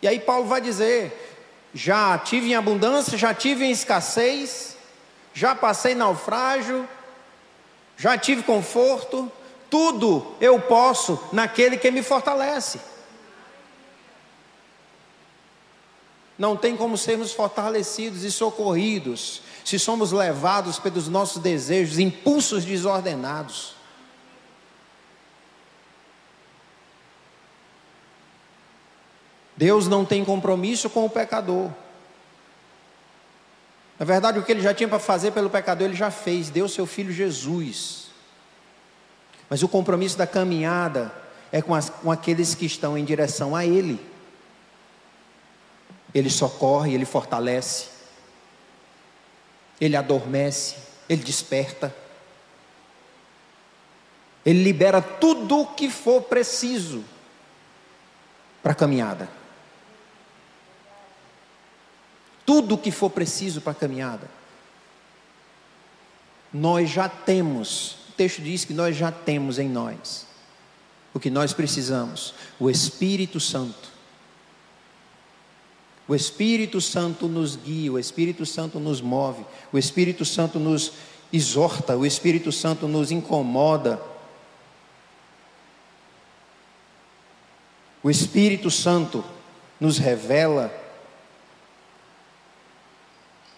E 0.00 0.06
aí 0.06 0.20
Paulo 0.20 0.46
vai 0.46 0.60
dizer: 0.60 1.33
já 1.74 2.16
tive 2.16 2.50
em 2.50 2.54
abundância, 2.54 3.18
já 3.18 3.34
tive 3.34 3.64
em 3.64 3.72
escassez, 3.72 4.76
já 5.34 5.56
passei 5.56 5.94
naufrágio, 5.94 6.88
já 7.96 8.16
tive 8.16 8.44
conforto, 8.44 9.30
tudo 9.68 10.34
eu 10.40 10.60
posso 10.60 11.20
naquele 11.32 11.76
que 11.76 11.90
me 11.90 12.00
fortalece. 12.00 12.80
Não 16.38 16.56
tem 16.56 16.76
como 16.76 16.96
sermos 16.96 17.32
fortalecidos 17.32 18.22
e 18.22 18.30
socorridos 18.30 19.42
se 19.64 19.78
somos 19.78 20.12
levados 20.12 20.78
pelos 20.78 21.08
nossos 21.08 21.42
desejos, 21.42 21.98
impulsos 21.98 22.64
desordenados. 22.64 23.73
Deus 29.56 29.86
não 29.86 30.04
tem 30.04 30.24
compromisso 30.24 30.90
com 30.90 31.04
o 31.04 31.10
pecador. 31.10 31.70
Na 33.98 34.04
verdade, 34.04 34.38
o 34.38 34.42
que 34.42 34.50
ele 34.50 34.60
já 34.60 34.74
tinha 34.74 34.88
para 34.88 34.98
fazer 34.98 35.30
pelo 35.30 35.48
pecador, 35.48 35.86
ele 35.86 35.96
já 35.96 36.10
fez, 36.10 36.50
deu 36.50 36.68
seu 36.68 36.84
filho 36.86 37.12
Jesus. 37.12 38.08
Mas 39.48 39.62
o 39.62 39.68
compromisso 39.68 40.18
da 40.18 40.26
caminhada 40.26 41.12
é 41.52 41.62
com, 41.62 41.74
as, 41.74 41.88
com 41.88 42.10
aqueles 42.10 42.54
que 42.54 42.66
estão 42.66 42.98
em 42.98 43.04
direção 43.04 43.54
a 43.54 43.64
Ele. 43.64 44.04
Ele 46.12 46.30
socorre, 46.30 46.94
ele 46.94 47.04
fortalece, 47.04 47.88
ele 49.80 49.96
adormece, 49.96 50.76
ele 51.08 51.24
desperta, 51.24 51.94
ele 54.46 54.62
libera 54.62 55.02
tudo 55.02 55.60
o 55.60 55.66
que 55.66 55.90
for 55.90 56.22
preciso 56.22 57.04
para 58.62 58.72
a 58.72 58.76
caminhada. 58.76 59.28
Tudo 62.46 62.74
o 62.74 62.78
que 62.78 62.90
for 62.90 63.10
preciso 63.10 63.60
para 63.60 63.72
a 63.72 63.76
caminhada. 63.76 64.28
Nós 66.52 66.90
já 66.90 67.08
temos, 67.08 67.96
o 68.10 68.12
texto 68.16 68.40
diz 68.42 68.64
que 68.64 68.72
nós 68.72 68.96
já 68.96 69.10
temos 69.10 69.58
em 69.58 69.68
nós 69.68 70.26
o 71.12 71.20
que 71.20 71.30
nós 71.30 71.52
precisamos: 71.52 72.34
o 72.58 72.70
Espírito 72.70 73.40
Santo 73.40 73.94
o 76.06 76.14
Espírito 76.14 76.80
Santo 76.80 77.28
nos 77.28 77.56
guia, 77.56 77.92
o 77.92 77.98
Espírito 77.98 78.44
Santo 78.44 78.78
nos 78.78 79.00
move, 79.00 79.44
o 79.72 79.78
Espírito 79.78 80.24
Santo 80.24 80.58
nos 80.58 80.92
exorta, 81.32 81.96
o 81.96 82.04
Espírito 82.04 82.52
Santo 82.52 82.86
nos 82.86 83.10
incomoda. 83.10 84.00
O 88.02 88.10
Espírito 88.10 88.70
Santo 88.70 89.24
nos 89.80 89.96
revela. 89.96 90.83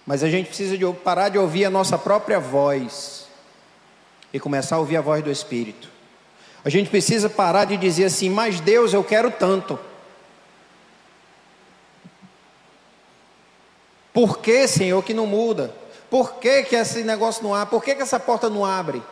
Mas 0.07 0.23
a 0.23 0.31
gente 0.31 0.47
precisa 0.47 0.79
de 0.79 0.87
parar 1.03 1.29
de 1.29 1.39
ouvir 1.39 1.65
a 1.65 1.71
nossa 1.71 1.99
própria 1.99 2.39
voz 2.39 3.27
e 4.33 4.39
começar 4.39 4.77
a 4.77 4.79
ouvir 4.79 4.97
a 4.97 5.01
voz 5.01 5.23
do 5.23 5.31
Espírito. 5.31 5.91
A 6.65 6.71
gente 6.71 6.89
precisa 6.89 7.29
parar 7.29 7.65
de 7.65 7.77
dizer 7.77 8.05
assim, 8.05 8.31
mas 8.31 8.61
Deus, 8.61 8.93
eu 8.93 9.03
quero 9.03 9.31
tanto. 9.33 9.79
Por 14.13 14.39
que, 14.39 14.67
Senhor, 14.67 15.03
que 15.03 15.13
não 15.13 15.27
muda? 15.27 15.75
Por 16.09 16.35
que, 16.35 16.63
que 16.63 16.77
esse 16.77 17.03
negócio 17.03 17.43
não 17.43 17.55
abre? 17.55 17.71
Por 17.71 17.83
que, 17.83 17.95
que 17.95 18.03
essa 18.03 18.19
porta 18.19 18.49
não 18.49 18.65
abre? 18.65 19.03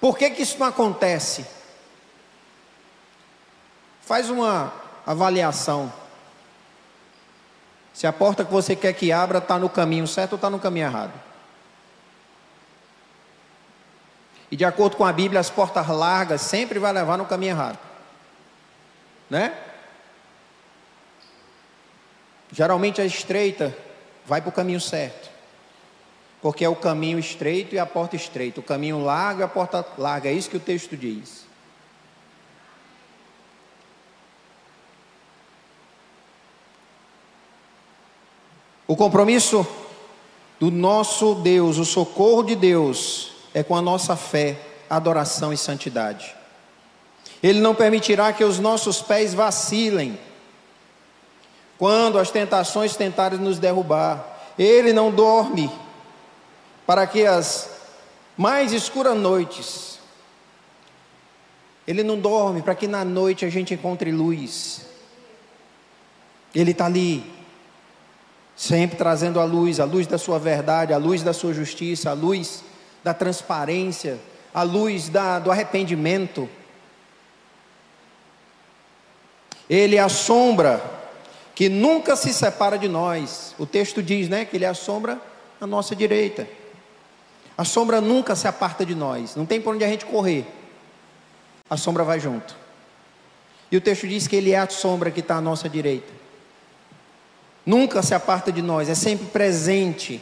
Por 0.00 0.16
que, 0.18 0.30
que 0.30 0.42
isso 0.42 0.58
não 0.58 0.66
acontece? 0.66 1.46
Faz 4.02 4.28
uma 4.28 4.72
avaliação. 5.06 5.92
Se 8.02 8.06
a 8.08 8.12
porta 8.12 8.44
que 8.44 8.50
você 8.50 8.74
quer 8.74 8.92
que 8.94 9.12
abra 9.12 9.38
está 9.38 9.60
no 9.60 9.68
caminho 9.68 10.08
certo 10.08 10.32
ou 10.32 10.34
está 10.36 10.50
no 10.50 10.58
caminho 10.58 10.86
errado. 10.86 11.12
E 14.50 14.56
de 14.56 14.64
acordo 14.64 14.96
com 14.96 15.04
a 15.04 15.12
Bíblia, 15.12 15.38
as 15.38 15.48
portas 15.48 15.86
largas 15.86 16.40
sempre 16.40 16.80
vai 16.80 16.92
levar 16.92 17.16
no 17.16 17.26
caminho 17.26 17.52
errado. 17.52 17.78
Né? 19.30 19.56
Geralmente 22.50 23.00
a 23.00 23.04
estreita 23.04 23.72
vai 24.26 24.40
para 24.40 24.48
o 24.48 24.52
caminho 24.52 24.80
certo. 24.80 25.30
Porque 26.40 26.64
é 26.64 26.68
o 26.68 26.74
caminho 26.74 27.20
estreito 27.20 27.76
e 27.76 27.78
a 27.78 27.86
porta 27.86 28.16
estreita, 28.16 28.58
o 28.58 28.64
caminho 28.64 29.00
largo 29.04 29.42
e 29.42 29.44
a 29.44 29.48
porta 29.48 29.86
larga, 29.96 30.28
é 30.28 30.32
isso 30.32 30.50
que 30.50 30.56
o 30.56 30.60
texto 30.60 30.96
diz. 30.96 31.41
O 38.92 38.96
compromisso 38.96 39.66
do 40.60 40.70
nosso 40.70 41.36
Deus, 41.36 41.78
o 41.78 41.84
socorro 41.86 42.42
de 42.42 42.54
Deus, 42.54 43.32
é 43.54 43.62
com 43.62 43.74
a 43.74 43.80
nossa 43.80 44.16
fé, 44.16 44.60
adoração 44.90 45.50
e 45.50 45.56
santidade. 45.56 46.36
Ele 47.42 47.58
não 47.58 47.74
permitirá 47.74 48.34
que 48.34 48.44
os 48.44 48.58
nossos 48.58 49.00
pés 49.00 49.32
vacilem 49.32 50.18
quando 51.78 52.18
as 52.18 52.30
tentações 52.30 52.94
tentarem 52.94 53.38
nos 53.38 53.58
derrubar. 53.58 54.26
Ele 54.58 54.92
não 54.92 55.10
dorme 55.10 55.70
para 56.86 57.06
que 57.06 57.24
as 57.24 57.70
mais 58.36 58.74
escuras 58.74 59.16
noites. 59.16 59.98
Ele 61.86 62.02
não 62.02 62.18
dorme 62.18 62.60
para 62.60 62.74
que 62.74 62.86
na 62.86 63.06
noite 63.06 63.46
a 63.46 63.48
gente 63.48 63.72
encontre 63.72 64.12
luz. 64.12 64.84
Ele 66.54 66.72
está 66.72 66.84
ali, 66.84 67.41
sempre 68.62 68.96
trazendo 68.96 69.40
a 69.40 69.44
luz, 69.44 69.80
a 69.80 69.84
luz 69.84 70.06
da 70.06 70.16
sua 70.16 70.38
verdade, 70.38 70.92
a 70.92 70.96
luz 70.96 71.24
da 71.24 71.32
sua 71.32 71.52
justiça, 71.52 72.10
a 72.10 72.12
luz 72.12 72.62
da 73.02 73.12
transparência, 73.12 74.20
a 74.54 74.62
luz 74.62 75.08
da, 75.08 75.40
do 75.40 75.50
arrependimento. 75.50 76.48
Ele 79.68 79.96
é 79.96 79.98
a 79.98 80.08
sombra 80.08 80.80
que 81.56 81.68
nunca 81.68 82.14
se 82.14 82.32
separa 82.32 82.78
de 82.78 82.86
nós. 82.86 83.52
O 83.58 83.66
texto 83.66 84.00
diz, 84.00 84.28
né, 84.28 84.44
que 84.44 84.56
ele 84.56 84.64
é 84.64 84.68
a 84.68 84.74
sombra 84.74 85.20
à 85.60 85.66
nossa 85.66 85.96
direita. 85.96 86.46
A 87.58 87.64
sombra 87.64 88.00
nunca 88.00 88.36
se 88.36 88.46
aparta 88.46 88.86
de 88.86 88.94
nós, 88.94 89.34
não 89.34 89.44
tem 89.44 89.60
por 89.60 89.74
onde 89.74 89.84
a 89.84 89.88
gente 89.88 90.06
correr. 90.06 90.46
A 91.68 91.76
sombra 91.76 92.04
vai 92.04 92.20
junto. 92.20 92.56
E 93.72 93.76
o 93.76 93.80
texto 93.80 94.06
diz 94.06 94.28
que 94.28 94.36
ele 94.36 94.52
é 94.52 94.58
a 94.58 94.70
sombra 94.70 95.10
que 95.10 95.18
está 95.18 95.34
à 95.34 95.40
nossa 95.40 95.68
direita. 95.68 96.21
Nunca 97.64 98.02
se 98.02 98.14
aparta 98.14 98.50
de 98.50 98.60
nós, 98.60 98.88
é 98.88 98.94
sempre 98.94 99.26
presente, 99.26 100.20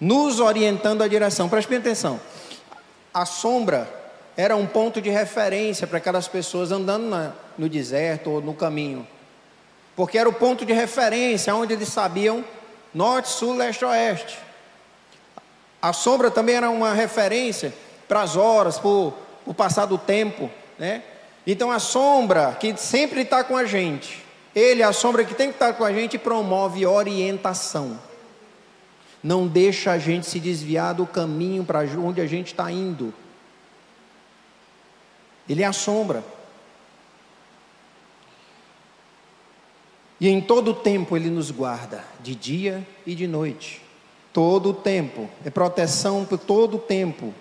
nos 0.00 0.38
orientando 0.40 1.02
a 1.02 1.08
direção. 1.08 1.48
Preste 1.48 1.68
bem 1.68 1.78
atenção. 1.78 2.20
A 3.12 3.24
sombra 3.24 3.88
era 4.36 4.54
um 4.54 4.66
ponto 4.66 5.00
de 5.00 5.10
referência 5.10 5.86
para 5.86 5.98
aquelas 5.98 6.28
pessoas 6.28 6.70
andando 6.70 7.06
na, 7.06 7.32
no 7.56 7.68
deserto 7.68 8.30
ou 8.30 8.40
no 8.40 8.54
caminho. 8.54 9.06
Porque 9.96 10.18
era 10.18 10.28
o 10.28 10.32
ponto 10.32 10.64
de 10.64 10.72
referência 10.72 11.54
onde 11.54 11.72
eles 11.72 11.88
sabiam 11.88 12.44
norte, 12.92 13.28
sul, 13.28 13.56
leste, 13.56 13.84
oeste. 13.84 14.38
A 15.80 15.92
sombra 15.92 16.30
também 16.30 16.54
era 16.54 16.70
uma 16.70 16.92
referência 16.92 17.72
para 18.06 18.22
as 18.22 18.36
horas, 18.36 18.78
para 18.78 18.88
o 18.88 19.54
passar 19.56 19.86
do 19.86 19.98
tempo, 19.98 20.50
né? 20.78 21.02
Então 21.46 21.70
a 21.70 21.78
sombra 21.78 22.56
que 22.58 22.76
sempre 22.76 23.22
está 23.22 23.44
com 23.44 23.56
a 23.56 23.64
gente, 23.64 24.25
ele, 24.56 24.82
a 24.82 24.90
sombra 24.90 25.22
que 25.22 25.34
tem 25.34 25.48
que 25.48 25.56
estar 25.56 25.74
com 25.74 25.84
a 25.84 25.92
gente, 25.92 26.16
promove 26.16 26.86
orientação. 26.86 28.00
Não 29.22 29.46
deixa 29.46 29.92
a 29.92 29.98
gente 29.98 30.26
se 30.26 30.40
desviar 30.40 30.94
do 30.94 31.06
caminho 31.06 31.62
para 31.62 31.80
onde 31.98 32.22
a 32.22 32.26
gente 32.26 32.46
está 32.46 32.72
indo. 32.72 33.12
Ele 35.46 35.62
é 35.62 35.66
a 35.66 35.74
sombra. 35.74 36.24
E 40.18 40.26
em 40.26 40.40
todo 40.40 40.72
tempo 40.72 41.14
Ele 41.14 41.28
nos 41.28 41.50
guarda, 41.50 42.02
de 42.20 42.34
dia 42.34 42.86
e 43.04 43.14
de 43.14 43.26
noite. 43.26 43.82
Todo 44.32 44.70
o 44.70 44.74
tempo. 44.74 45.28
É 45.44 45.50
proteção 45.50 46.24
por 46.24 46.38
todo 46.38 46.78
o 46.78 46.80
tempo. 46.80 47.34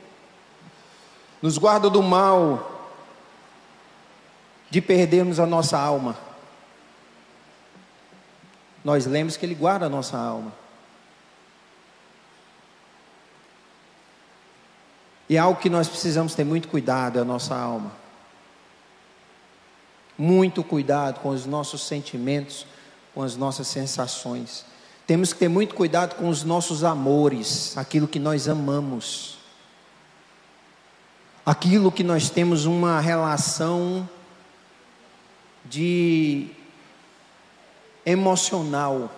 Nos 1.42 1.58
guarda 1.58 1.90
do 1.90 2.04
mal, 2.04 2.92
de 4.70 4.82
perdermos 4.82 5.40
a 5.40 5.46
nossa 5.46 5.80
alma. 5.80 6.35
Nós 8.86 9.08
lemos 9.08 9.36
que 9.36 9.44
Ele 9.44 9.56
guarda 9.56 9.88
a 9.88 9.90
nossa 9.90 10.16
alma. 10.16 10.54
E 15.28 15.36
é 15.36 15.40
algo 15.40 15.60
que 15.60 15.72
nós 15.72 15.90
precisamos 15.90 16.36
ter 16.36 16.44
muito 16.44 16.68
cuidado, 16.68 17.18
é 17.18 17.24
a 17.24 17.26
nossa 17.26 17.56
alma. 17.56 17.92
Muito 20.16 20.64
cuidado 20.64 21.20
com 21.20 21.30
os 21.30 21.48
nossos 21.48 21.82
sentimentos, 21.82 22.68
com 23.16 23.24
as 23.24 23.36
nossas 23.36 23.66
sensações. 23.68 24.64
Temos 25.08 25.34
que 25.34 25.40
ter 25.40 25.50
muito 25.50 25.74
cuidado 25.74 26.14
com 26.14 26.30
os 26.30 26.44
nossos 26.44 26.84
amores, 26.84 27.76
aquilo 27.76 28.08
que 28.08 28.20
nós 28.20 28.48
amamos. 28.48 29.40
Aquilo 31.44 31.92
que 31.92 32.04
nós 32.04 32.30
temos 32.30 32.66
uma 32.66 33.00
relação 33.00 34.08
de 35.66 36.52
emocional. 38.06 39.12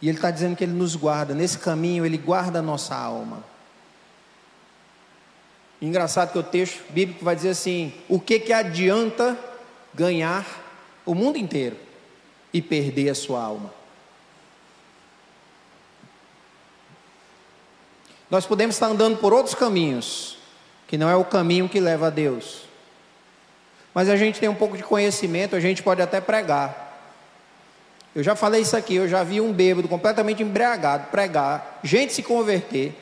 E 0.00 0.08
Ele 0.08 0.16
está 0.16 0.30
dizendo 0.30 0.56
que 0.56 0.64
Ele 0.64 0.72
nos 0.72 0.96
guarda, 0.96 1.34
nesse 1.34 1.58
caminho 1.58 2.06
Ele 2.06 2.16
guarda 2.16 2.60
a 2.60 2.62
nossa 2.62 2.94
alma. 2.94 3.44
Engraçado 5.80 6.32
que 6.32 6.38
o 6.38 6.42
texto 6.42 6.82
bíblico 6.90 7.24
vai 7.24 7.34
dizer 7.34 7.50
assim: 7.50 7.92
o 8.08 8.20
que 8.20 8.38
que 8.38 8.52
adianta 8.52 9.38
ganhar 9.94 10.46
o 11.06 11.14
mundo 11.14 11.38
inteiro 11.38 11.76
e 12.52 12.60
perder 12.60 13.10
a 13.10 13.14
sua 13.14 13.42
alma? 13.42 13.72
Nós 18.30 18.46
podemos 18.46 18.76
estar 18.76 18.86
andando 18.86 19.18
por 19.18 19.32
outros 19.32 19.54
caminhos, 19.54 20.38
que 20.86 20.96
não 20.96 21.08
é 21.08 21.16
o 21.16 21.24
caminho 21.24 21.68
que 21.68 21.80
leva 21.80 22.06
a 22.06 22.10
Deus. 22.10 22.69
Mas 23.94 24.08
a 24.08 24.16
gente 24.16 24.38
tem 24.38 24.48
um 24.48 24.54
pouco 24.54 24.76
de 24.76 24.82
conhecimento, 24.82 25.56
a 25.56 25.60
gente 25.60 25.82
pode 25.82 26.00
até 26.00 26.20
pregar. 26.20 26.88
Eu 28.14 28.22
já 28.22 28.34
falei 28.34 28.62
isso 28.62 28.76
aqui, 28.76 28.94
eu 28.94 29.08
já 29.08 29.22
vi 29.22 29.40
um 29.40 29.52
bêbado 29.52 29.88
completamente 29.88 30.42
embriagado 30.42 31.08
pregar, 31.08 31.80
gente 31.82 32.12
se 32.12 32.22
converter. 32.22 32.92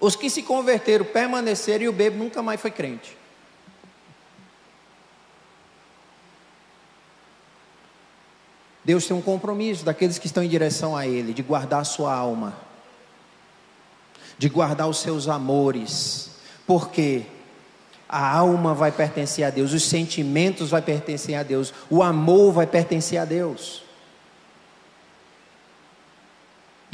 Os 0.00 0.14
que 0.14 0.28
se 0.28 0.42
converteram 0.42 1.04
permaneceram 1.04 1.84
e 1.84 1.88
o 1.88 1.92
bebo 1.92 2.18
nunca 2.18 2.42
mais 2.42 2.60
foi 2.60 2.70
crente. 2.70 3.16
Deus 8.84 9.06
tem 9.06 9.16
um 9.16 9.22
compromisso 9.22 9.84
daqueles 9.84 10.18
que 10.18 10.26
estão 10.26 10.42
em 10.42 10.48
direção 10.48 10.94
a 10.94 11.06
Ele, 11.06 11.32
de 11.32 11.42
guardar 11.42 11.80
a 11.80 11.84
sua 11.84 12.14
alma, 12.14 12.54
de 14.36 14.48
guardar 14.48 14.88
os 14.88 14.98
seus 14.98 15.26
amores, 15.26 16.30
porque 16.66 17.24
a 18.16 18.30
alma 18.30 18.74
vai 18.74 18.92
pertencer 18.92 19.44
a 19.44 19.50
Deus, 19.50 19.72
os 19.72 19.82
sentimentos 19.84 20.70
vai 20.70 20.80
pertencer 20.80 21.34
a 21.34 21.42
Deus, 21.42 21.74
o 21.90 22.02
amor 22.02 22.52
vai 22.52 22.66
pertencer 22.66 23.18
a 23.18 23.24
Deus. 23.24 23.84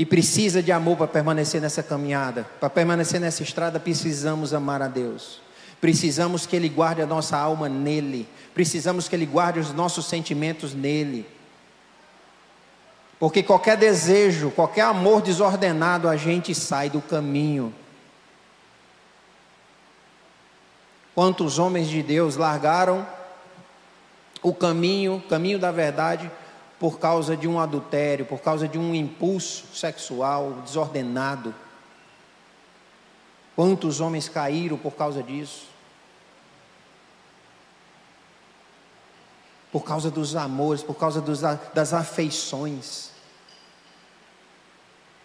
e 0.00 0.06
precisa 0.06 0.62
de 0.62 0.72
amor 0.72 0.96
para 0.96 1.06
permanecer 1.06 1.60
nessa 1.60 1.82
caminhada, 1.82 2.46
para 2.58 2.70
permanecer 2.70 3.20
nessa 3.20 3.42
estrada, 3.42 3.78
precisamos 3.78 4.54
amar 4.54 4.80
a 4.80 4.88
Deus. 4.88 5.42
Precisamos 5.78 6.46
que 6.46 6.56
Ele 6.56 6.70
guarde 6.70 7.02
a 7.02 7.06
nossa 7.06 7.36
alma 7.36 7.68
nele. 7.68 8.26
Precisamos 8.54 9.08
que 9.08 9.14
Ele 9.14 9.26
guarde 9.26 9.58
os 9.58 9.74
nossos 9.74 10.06
sentimentos 10.06 10.72
nele. 10.72 11.26
Porque 13.18 13.42
qualquer 13.42 13.76
desejo, 13.76 14.50
qualquer 14.50 14.86
amor 14.86 15.20
desordenado, 15.20 16.08
a 16.08 16.16
gente 16.16 16.54
sai 16.54 16.88
do 16.88 17.02
caminho. 17.02 17.74
Quantos 21.14 21.58
homens 21.58 21.88
de 21.88 22.02
Deus 22.02 22.36
largaram 22.36 23.06
o 24.42 24.54
caminho, 24.54 25.22
caminho 25.28 25.58
da 25.58 25.70
verdade, 25.70 26.30
por 26.78 26.98
causa 26.98 27.36
de 27.36 27.46
um 27.46 27.60
adultério, 27.60 28.24
por 28.24 28.40
causa 28.40 28.66
de 28.66 28.78
um 28.78 28.94
impulso 28.94 29.66
sexual 29.74 30.62
desordenado. 30.64 31.54
Quantos 33.54 34.00
homens 34.00 34.28
caíram 34.28 34.78
por 34.78 34.94
causa 34.94 35.22
disso? 35.22 35.68
Por 39.70 39.84
causa 39.84 40.10
dos 40.10 40.34
amores, 40.34 40.82
por 40.82 40.94
causa 40.94 41.20
dos, 41.20 41.42
das 41.74 41.92
afeições, 41.92 43.10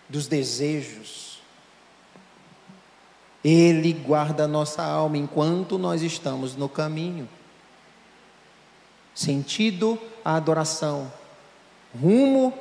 dos 0.10 0.28
desejos. 0.28 1.25
Ele 3.48 3.94
guarda 3.94 4.46
a 4.46 4.48
nossa 4.48 4.84
alma 4.84 5.20
enquanto 5.20 5.78
nós 5.78 6.02
estamos 6.02 6.56
no 6.56 6.68
caminho. 6.68 7.30
Sentido 9.14 10.00
a 10.26 10.36
adoração, 10.36 11.14
rumo 11.94 12.52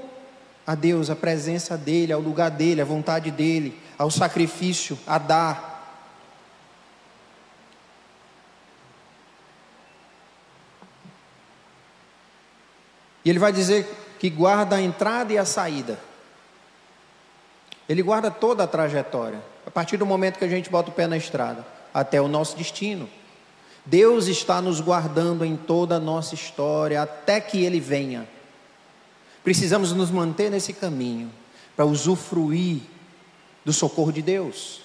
a 0.66 0.74
Deus, 0.74 1.08
a 1.08 1.16
presença 1.16 1.78
dEle, 1.78 2.12
ao 2.12 2.20
lugar 2.20 2.50
dEle, 2.50 2.82
à 2.82 2.84
vontade 2.84 3.30
dEle, 3.30 3.80
ao 3.96 4.10
sacrifício, 4.10 4.98
a 5.06 5.16
dar. 5.16 5.72
E 13.24 13.30
Ele 13.30 13.38
vai 13.38 13.54
dizer 13.54 13.86
que 14.18 14.28
guarda 14.28 14.76
a 14.76 14.82
entrada 14.82 15.32
e 15.32 15.38
a 15.38 15.46
saída. 15.46 15.98
Ele 17.88 18.02
guarda 18.02 18.30
toda 18.30 18.64
a 18.64 18.66
trajetória, 18.66 19.53
partir 19.74 19.96
do 19.96 20.06
momento 20.06 20.38
que 20.38 20.44
a 20.44 20.48
gente 20.48 20.70
bota 20.70 20.90
o 20.90 20.94
pé 20.94 21.08
na 21.08 21.16
estrada, 21.16 21.66
até 21.92 22.20
o 22.20 22.28
nosso 22.28 22.56
destino. 22.56 23.10
Deus 23.84 24.28
está 24.28 24.62
nos 24.62 24.80
guardando 24.80 25.44
em 25.44 25.56
toda 25.56 25.96
a 25.96 26.00
nossa 26.00 26.34
história, 26.34 27.02
até 27.02 27.40
que 27.40 27.62
Ele 27.62 27.80
venha. 27.80 28.26
Precisamos 29.42 29.92
nos 29.92 30.12
manter 30.12 30.50
nesse 30.50 30.72
caminho 30.72 31.30
para 31.76 31.84
usufruir 31.84 32.82
do 33.64 33.72
socorro 33.72 34.12
de 34.12 34.22
Deus. 34.22 34.80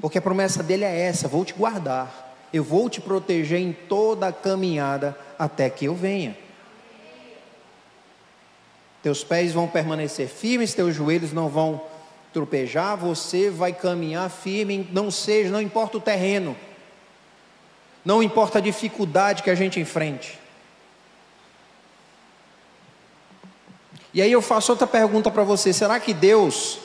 Porque 0.00 0.18
a 0.18 0.22
promessa 0.22 0.62
dele 0.62 0.84
é 0.84 1.00
essa: 1.00 1.26
vou 1.26 1.44
te 1.44 1.52
guardar, 1.52 2.36
eu 2.52 2.62
vou 2.62 2.88
te 2.88 3.00
proteger 3.00 3.60
em 3.60 3.72
toda 3.72 4.28
a 4.28 4.32
caminhada 4.32 5.18
até 5.36 5.68
que 5.68 5.86
eu 5.86 5.94
venha. 5.94 6.38
Teus 9.02 9.22
pés 9.22 9.52
vão 9.52 9.68
permanecer 9.68 10.28
firmes, 10.28 10.74
teus 10.74 10.94
joelhos 10.94 11.32
não 11.32 11.48
vão 11.48 11.82
tropejar, 12.36 12.98
você 12.98 13.48
vai 13.48 13.72
caminhar 13.72 14.28
firme, 14.28 14.86
não 14.92 15.10
seja, 15.10 15.48
não 15.48 15.58
importa 15.58 15.96
o 15.96 16.00
terreno, 16.02 16.54
não 18.04 18.22
importa 18.22 18.58
a 18.58 18.60
dificuldade 18.60 19.42
que 19.42 19.48
a 19.48 19.54
gente 19.54 19.80
enfrente. 19.80 20.38
E 24.12 24.20
aí 24.20 24.30
eu 24.30 24.42
faço 24.42 24.70
outra 24.70 24.86
pergunta 24.86 25.30
para 25.30 25.44
você: 25.44 25.72
será 25.72 25.98
que 25.98 26.12
Deus 26.12 26.78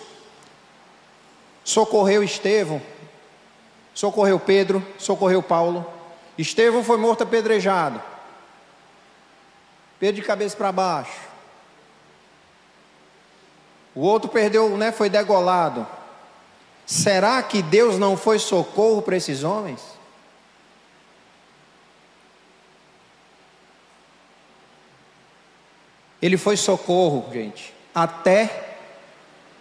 socorreu 1.66 2.24
Estevão, 2.24 2.82
socorreu 3.94 4.40
Pedro, 4.40 4.82
socorreu 4.98 5.44
Paulo? 5.44 5.86
Estevão 6.38 6.82
foi 6.82 6.96
morto 6.96 7.24
apedrejado, 7.24 8.02
Pedro 10.00 10.22
de 10.22 10.26
cabeça 10.26 10.56
para 10.56 10.72
baixo. 10.72 11.31
O 13.94 14.02
outro 14.02 14.30
perdeu, 14.30 14.78
né, 14.78 14.92
foi 14.92 15.10
degolado. 15.10 15.86
Será 16.86 17.42
que 17.44 17.62
Deus 17.62 17.98
não 17.98 18.16
foi 18.18 18.40
socorro 18.40 19.02
para 19.02 19.16
esses 19.16 19.44
homens? 19.44 19.82
Ele 26.22 26.38
foi 26.38 26.56
socorro, 26.56 27.32
gente, 27.34 27.74
até 27.96 28.78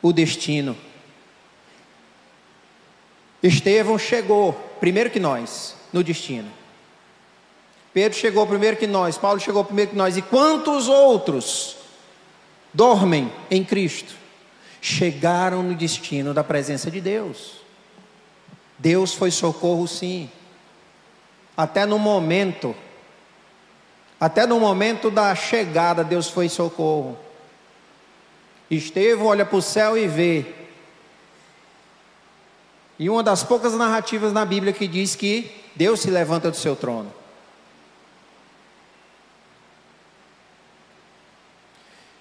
o 0.03 0.13
destino. 0.13 0.77
Estevão 3.43 3.99
chegou 3.99 4.53
primeiro 4.79 5.11
que 5.11 5.19
nós 5.19 5.75
no 5.93 6.05
destino. 6.05 6.51
Pedro 7.93 8.17
chegou 8.17 8.47
primeiro 8.47 8.77
que 8.77 8.87
nós, 8.87 9.19
Paulo 9.19 9.41
chegou 9.41 9.65
primeiro 9.65 9.91
que 9.91 9.97
nós, 9.97 10.17
e 10.17 10.23
quantos 10.23 10.87
outros 10.87 11.77
dormem 12.73 13.33
em 13.51 13.65
Cristo? 13.65 14.20
Chegaram 14.81 15.63
no 15.63 15.75
destino 15.75 16.33
da 16.33 16.43
presença 16.43 16.91
de 16.91 17.01
Deus. 17.01 17.61
Deus 18.79 19.15
foi 19.15 19.31
socorro, 19.31 19.87
sim. 19.87 20.31
Até 21.57 21.85
no 21.85 21.99
momento 21.99 22.75
até 24.21 24.47
no 24.47 24.61
momento 24.61 25.11
da 25.11 25.35
chegada, 25.35 26.05
Deus 26.05 26.29
foi 26.29 26.47
socorro. 26.51 27.19
Estevão 28.71 29.27
olha 29.29 29.47
para 29.47 29.57
o 29.57 29.63
céu 29.63 29.97
e 29.97 30.07
vê. 30.07 30.45
E 32.99 33.09
uma 33.09 33.23
das 33.23 33.43
poucas 33.43 33.73
narrativas 33.73 34.31
na 34.31 34.45
Bíblia 34.45 34.75
que 34.75 34.87
diz 34.87 35.17
que 35.17 35.51
Deus 35.75 36.01
se 36.01 36.11
levanta 36.11 36.51
do 36.51 36.57
seu 36.57 36.77
trono. 36.77 37.11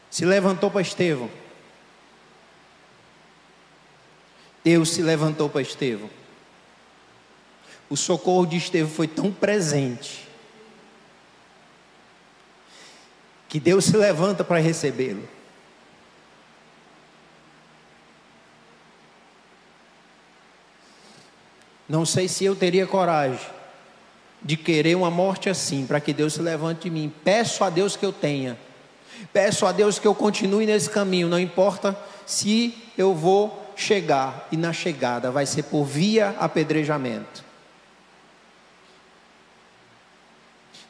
Se 0.09 0.23
levantou 0.23 0.71
para 0.71 0.81
Estevão. 0.81 1.29
Deus 4.69 4.91
se 4.91 5.01
levantou 5.01 5.49
para 5.49 5.63
Estevão. 5.63 6.11
O 7.89 7.97
socorro 7.97 8.45
de 8.45 8.55
Estevão 8.55 8.87
foi 8.87 9.07
tão 9.07 9.31
presente 9.31 10.27
que 13.47 13.59
Deus 13.59 13.85
se 13.85 13.97
levanta 13.97 14.43
para 14.43 14.59
recebê-lo. 14.59 15.27
Não 21.87 22.05
sei 22.05 22.27
se 22.27 22.45
eu 22.45 22.55
teria 22.55 22.85
coragem 22.85 23.49
de 24.39 24.55
querer 24.55 24.95
uma 24.95 25.09
morte 25.09 25.49
assim, 25.49 25.87
para 25.87 25.99
que 25.99 26.13
Deus 26.13 26.33
se 26.33 26.43
levante 26.43 26.81
de 26.81 26.91
mim. 26.91 27.11
Peço 27.23 27.63
a 27.63 27.71
Deus 27.71 27.95
que 27.95 28.05
eu 28.05 28.13
tenha. 28.13 28.55
Peço 29.33 29.65
a 29.65 29.71
Deus 29.71 29.97
que 29.97 30.05
eu 30.05 30.13
continue 30.13 30.67
nesse 30.67 30.91
caminho, 30.91 31.27
não 31.27 31.39
importa 31.39 31.97
se 32.27 32.77
eu 32.95 33.15
vou 33.15 33.58
chegar, 33.79 34.47
e 34.51 34.57
na 34.57 34.73
chegada 34.73 35.31
vai 35.31 35.45
ser 35.45 35.63
por 35.63 35.85
via 35.85 36.35
apedrejamento. 36.39 37.43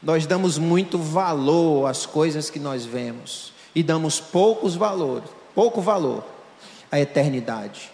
Nós 0.02 0.26
damos 0.26 0.58
muito 0.58 0.98
valor 0.98 1.86
às 1.86 2.06
coisas 2.06 2.50
que 2.50 2.58
nós 2.58 2.84
vemos 2.84 3.52
e 3.74 3.82
damos 3.82 4.18
poucos 4.18 4.74
valores, 4.74 5.28
pouco 5.54 5.80
valor 5.80 6.24
à 6.90 6.98
eternidade. 6.98 7.90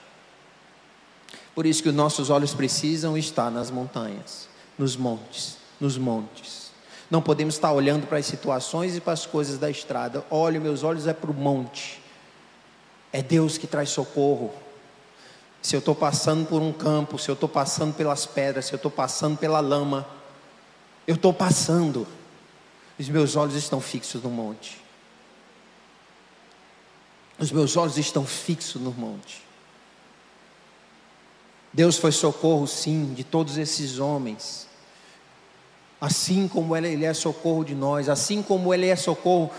Por 1.55 1.66
isso 1.66 1.82
que 1.82 1.88
os 1.88 1.94
nossos 1.94 2.30
olhos 2.30 2.55
precisam 2.55 3.18
estar 3.18 3.51
nas 3.51 3.70
montanhas, 3.70 4.49
nos 4.78 4.97
montes, 4.97 5.59
nos 5.80 5.99
montes. 5.99 6.70
Não 7.11 7.20
podemos 7.20 7.55
estar 7.55 7.72
olhando 7.72 8.07
para 8.07 8.18
as 8.18 8.26
situações 8.26 8.97
e 8.97 9.01
para 9.01 9.12
as 9.12 9.26
coisas 9.26 9.59
da 9.59 9.70
estrada. 9.70 10.24
Olho, 10.30 10.61
meus 10.61 10.82
olhos 10.82 11.07
é 11.07 11.12
para 11.12 11.30
o 11.30 11.34
monte. 11.34 12.01
É 13.12 13.22
Deus 13.22 13.59
que 13.59 13.66
traz 13.66 13.90
socorro. 13.90 14.53
Se 15.66 15.74
eu 15.74 15.80
estou 15.80 15.96
passando 15.96 16.46
por 16.46 16.62
um 16.62 16.72
campo, 16.72 17.18
se 17.18 17.28
eu 17.28 17.32
estou 17.32 17.48
passando 17.48 17.92
pelas 17.92 18.24
pedras, 18.24 18.66
se 18.66 18.72
eu 18.72 18.76
estou 18.76 18.88
passando 18.88 19.36
pela 19.36 19.58
lama, 19.58 20.06
eu 21.08 21.16
estou 21.16 21.34
passando, 21.34 22.06
os 22.96 23.08
meus 23.08 23.34
olhos 23.34 23.56
estão 23.56 23.80
fixos 23.80 24.22
no 24.22 24.30
monte. 24.30 24.80
Os 27.36 27.50
meus 27.50 27.76
olhos 27.76 27.98
estão 27.98 28.24
fixos 28.24 28.80
no 28.80 28.92
monte. 28.92 29.42
Deus 31.72 31.98
foi 31.98 32.12
socorro, 32.12 32.68
sim, 32.68 33.12
de 33.12 33.24
todos 33.24 33.58
esses 33.58 33.98
homens. 33.98 34.65
Assim 36.01 36.47
como 36.47 36.76
Ele 36.76 37.05
é 37.05 37.14
socorro 37.14 37.64
de 37.64 37.74
nós, 37.74 38.09
assim 38.09 38.42
como 38.42 38.72
Ele 38.72 38.86
é 38.86 38.97
socorro 38.97 39.51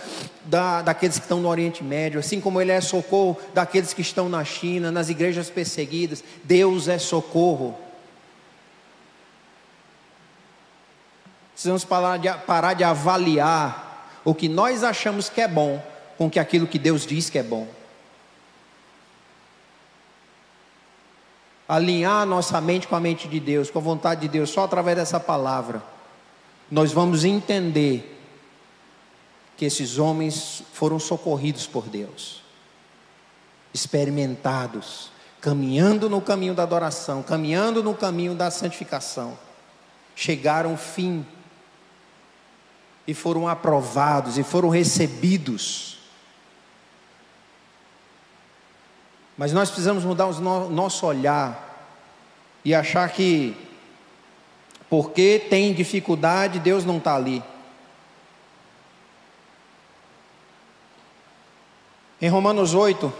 da, 0.45 0.81
daqueles 0.81 1.17
que 1.17 1.23
estão 1.23 1.39
no 1.39 1.49
Oriente 1.49 1.83
Médio, 1.83 2.19
assim 2.19 2.39
como 2.39 2.61
Ele 2.61 2.71
é 2.71 2.79
socorro 2.79 3.37
daqueles 3.53 3.93
que 3.93 4.01
estão 4.01 4.29
na 4.29 4.43
China, 4.45 4.91
nas 4.91 5.09
igrejas 5.09 5.49
perseguidas, 5.49 6.23
Deus 6.43 6.87
é 6.87 6.99
socorro. 6.99 7.75
Precisamos 11.53 11.83
parar 11.83 12.17
de, 12.17 12.31
parar 12.45 12.73
de 12.75 12.83
avaliar 12.83 14.11
o 14.23 14.35
que 14.35 14.47
nós 14.47 14.83
achamos 14.83 15.29
que 15.29 15.41
é 15.41 15.47
bom 15.47 15.81
com 16.17 16.29
que 16.29 16.39
aquilo 16.39 16.67
que 16.67 16.79
Deus 16.79 17.05
diz 17.05 17.29
que 17.29 17.37
é 17.37 17.43
bom. 17.43 17.67
Alinhar 21.67 22.25
nossa 22.25 22.59
mente 22.59 22.87
com 22.87 22.95
a 22.95 22.99
mente 22.99 23.27
de 23.27 23.39
Deus, 23.39 23.69
com 23.69 23.79
a 23.79 23.81
vontade 23.81 24.21
de 24.21 24.27
Deus, 24.27 24.49
só 24.49 24.63
através 24.63 24.97
dessa 24.97 25.19
palavra, 25.19 25.83
nós 26.69 26.91
vamos 26.91 27.23
entender 27.23 28.15
que 29.55 29.65
esses 29.65 29.97
homens 29.97 30.63
foram 30.73 30.99
socorridos 30.99 31.65
por 31.65 31.89
Deus, 31.89 32.41
experimentados, 33.73 35.11
caminhando 35.41 36.09
no 36.09 36.21
caminho 36.21 36.53
da 36.53 36.63
adoração, 36.63 37.23
caminhando 37.23 37.81
no 37.81 37.95
caminho 37.95 38.35
da 38.35 38.51
santificação, 38.51 39.37
chegaram 40.15 40.71
ao 40.71 40.77
fim 40.77 41.25
e 43.07 43.13
foram 43.13 43.47
aprovados 43.47 44.37
e 44.37 44.43
foram 44.43 44.69
recebidos. 44.69 45.97
Mas 49.37 49.53
nós 49.53 49.69
precisamos 49.69 50.03
mudar 50.03 50.25
o 50.25 50.69
nosso 50.69 51.05
olhar 51.05 51.63
e 52.65 52.75
achar 52.75 53.07
que, 53.09 53.55
porque 54.89 55.45
tem 55.49 55.73
dificuldade, 55.73 56.59
Deus 56.59 56.85
não 56.85 56.97
está 56.97 57.15
ali. 57.15 57.43
Em 62.21 62.29
Romanos 62.29 62.73
8, 62.73 63.11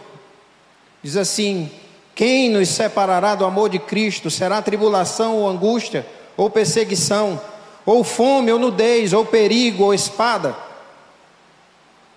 diz 1.03 1.17
assim: 1.17 1.71
Quem 2.15 2.49
nos 2.49 2.69
separará 2.69 3.35
do 3.35 3.45
amor 3.45 3.69
de 3.69 3.79
Cristo? 3.79 4.31
Será 4.31 4.61
tribulação 4.61 5.35
ou 5.37 5.49
angústia 5.49 6.05
ou 6.35 6.49
perseguição? 6.49 7.39
ou 7.87 8.03
fome, 8.03 8.51
ou 8.51 8.59
nudez, 8.59 9.13
ou 9.13 9.23
perigo, 9.25 9.85
ou 9.85 9.93
espada. 9.93 10.53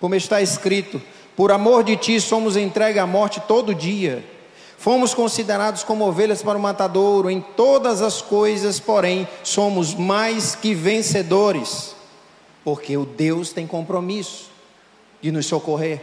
Como 0.01 0.13
está 0.13 0.41
escrito: 0.41 1.01
Por 1.33 1.49
amor 1.49 1.85
de 1.85 1.95
ti 1.95 2.19
somos 2.19 2.57
entregues 2.57 3.01
à 3.01 3.07
morte 3.07 3.39
todo 3.47 3.73
dia. 3.73 4.21
Fomos 4.81 5.13
considerados 5.13 5.83
como 5.83 6.07
ovelhas 6.07 6.41
para 6.41 6.57
o 6.57 6.61
matadouro, 6.61 7.29
em 7.29 7.39
todas 7.39 8.01
as 8.01 8.19
coisas, 8.19 8.79
porém, 8.79 9.27
somos 9.43 9.93
mais 9.93 10.55
que 10.55 10.73
vencedores, 10.73 11.95
porque 12.63 12.97
o 12.97 13.05
Deus 13.05 13.53
tem 13.53 13.67
compromisso 13.67 14.49
de 15.21 15.31
nos 15.31 15.45
socorrer. 15.45 16.01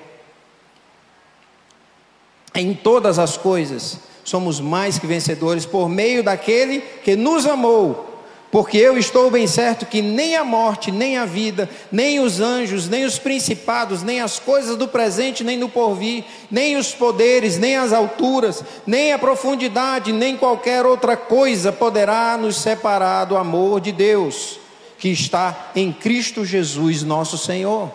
Em 2.55 2.73
todas 2.73 3.19
as 3.19 3.37
coisas, 3.37 3.99
somos 4.23 4.61
mais 4.61 4.97
que 4.97 5.09
vencedores 5.09 5.67
por 5.67 5.89
meio 5.89 6.23
daquele 6.23 6.79
que 6.81 7.17
nos 7.17 7.47
amou 7.47 8.08
porque 8.51 8.79
eu 8.79 8.97
estou 8.97 9.31
bem 9.31 9.47
certo 9.47 9.85
que 9.85 10.01
nem 10.01 10.35
a 10.35 10.43
morte, 10.43 10.91
nem 10.91 11.19
a 11.19 11.27
vida, 11.27 11.69
nem 11.93 12.19
os 12.19 12.41
anjos, 12.41 12.89
nem 12.89 13.05
os 13.05 13.19
principados, 13.19 14.03
nem 14.03 14.23
as 14.23 14.39
coisas 14.39 14.77
do 14.77 14.89
presente, 14.89 15.45
nem 15.45 15.59
do 15.59 15.69
porvir, 15.69 16.25
nem 16.51 16.77
os 16.77 16.95
poderes, 16.95 17.59
nem 17.59 17.77
as 17.77 17.93
alturas, 17.93 18.65
nem 18.87 19.13
a 19.13 19.19
profundidade, 19.19 20.13
nem 20.13 20.37
qualquer 20.37 20.87
outra 20.87 21.15
coisa 21.15 21.71
poderá 21.71 22.39
nos 22.39 22.57
separar 22.57 23.27
do 23.27 23.37
amor 23.37 23.83
de 23.83 23.93
Deus, 23.93 24.59
que 24.99 25.11
está 25.11 25.71
em 25.77 25.93
Cristo 25.93 26.43
Jesus, 26.43 27.03
nosso 27.03 27.37
Senhor. 27.37 27.93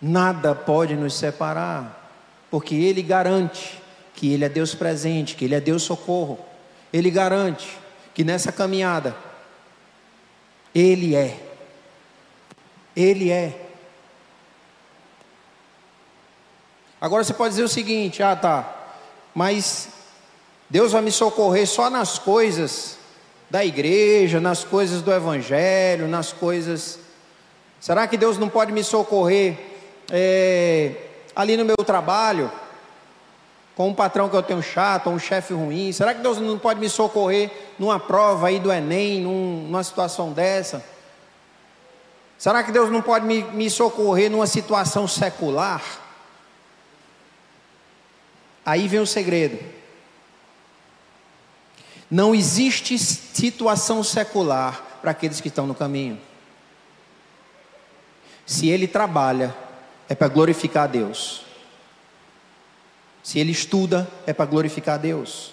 Nada 0.00 0.54
pode 0.54 0.96
nos 0.96 1.14
separar, 1.14 2.10
porque 2.50 2.74
Ele 2.74 3.00
garante 3.00 3.81
que 4.22 4.32
Ele 4.32 4.44
é 4.44 4.48
Deus 4.48 4.72
presente, 4.72 5.34
que 5.34 5.46
Ele 5.46 5.56
é 5.56 5.60
Deus 5.60 5.82
socorro. 5.82 6.38
Ele 6.92 7.10
garante 7.10 7.76
que 8.14 8.22
nessa 8.22 8.52
caminhada, 8.52 9.16
Ele 10.72 11.16
é. 11.16 11.40
Ele 12.94 13.32
é. 13.32 13.66
Agora 17.00 17.24
você 17.24 17.34
pode 17.34 17.50
dizer 17.50 17.64
o 17.64 17.68
seguinte: 17.68 18.22
ah, 18.22 18.36
tá, 18.36 18.92
mas 19.34 19.88
Deus 20.70 20.92
vai 20.92 21.02
me 21.02 21.10
socorrer 21.10 21.66
só 21.66 21.90
nas 21.90 22.16
coisas 22.16 22.98
da 23.50 23.64
igreja, 23.64 24.40
nas 24.40 24.62
coisas 24.62 25.02
do 25.02 25.12
evangelho, 25.12 26.06
nas 26.06 26.32
coisas. 26.32 27.00
Será 27.80 28.06
que 28.06 28.16
Deus 28.16 28.38
não 28.38 28.48
pode 28.48 28.70
me 28.70 28.84
socorrer 28.84 29.58
é, 30.12 30.92
ali 31.34 31.56
no 31.56 31.64
meu 31.64 31.78
trabalho, 31.78 32.52
com 33.74 33.88
um 33.88 33.94
patrão 33.94 34.28
que 34.28 34.36
eu 34.36 34.42
tenho 34.42 34.62
chato, 34.62 35.08
um 35.08 35.18
chefe 35.18 35.54
ruim? 35.54 35.92
Será 35.92 36.14
que 36.14 36.20
Deus 36.20 36.38
não 36.38 36.58
pode 36.58 36.78
me 36.78 36.88
socorrer 36.88 37.50
numa 37.78 37.98
prova 37.98 38.48
aí 38.48 38.58
do 38.60 38.70
Enem, 38.70 39.20
num, 39.20 39.64
numa 39.64 39.82
situação 39.82 40.32
dessa? 40.32 40.84
Será 42.38 42.62
que 42.62 42.72
Deus 42.72 42.90
não 42.90 43.00
pode 43.00 43.24
me, 43.24 43.42
me 43.42 43.70
socorrer 43.70 44.30
numa 44.30 44.46
situação 44.46 45.06
secular? 45.06 45.82
Aí 48.64 48.88
vem 48.88 49.00
o 49.00 49.06
segredo. 49.06 49.58
Não 52.10 52.34
existe 52.34 52.98
situação 52.98 54.02
secular 54.02 54.82
para 55.00 55.12
aqueles 55.12 55.40
que 55.40 55.48
estão 55.48 55.66
no 55.66 55.74
caminho. 55.74 56.20
Se 58.44 58.68
ele 58.68 58.86
trabalha, 58.86 59.54
é 60.08 60.14
para 60.14 60.28
glorificar 60.28 60.84
a 60.84 60.86
Deus. 60.88 61.44
Se 63.22 63.38
ele 63.38 63.52
estuda, 63.52 64.10
é 64.26 64.32
para 64.32 64.46
glorificar 64.46 64.96
a 64.96 64.98
Deus. 64.98 65.52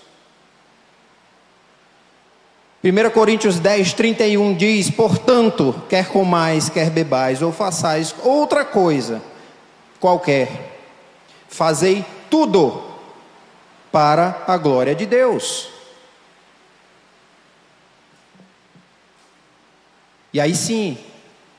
1 2.84 3.10
Coríntios 3.12 3.60
10, 3.60 3.94
31 3.94 4.56
diz: 4.56 4.90
Portanto, 4.90 5.76
quer 5.90 6.08
comais, 6.08 6.70
quer 6.70 6.90
bebais, 6.90 7.42
ou 7.42 7.52
façais 7.52 8.16
outra 8.24 8.64
coisa 8.64 9.22
qualquer, 10.00 10.80
fazei 11.50 12.06
tudo 12.30 12.82
para 13.92 14.44
a 14.48 14.58
glória 14.58 14.96
de 14.96 15.06
Deus. 15.06 15.70
E 20.32 20.40
aí 20.40 20.56
sim, 20.56 20.98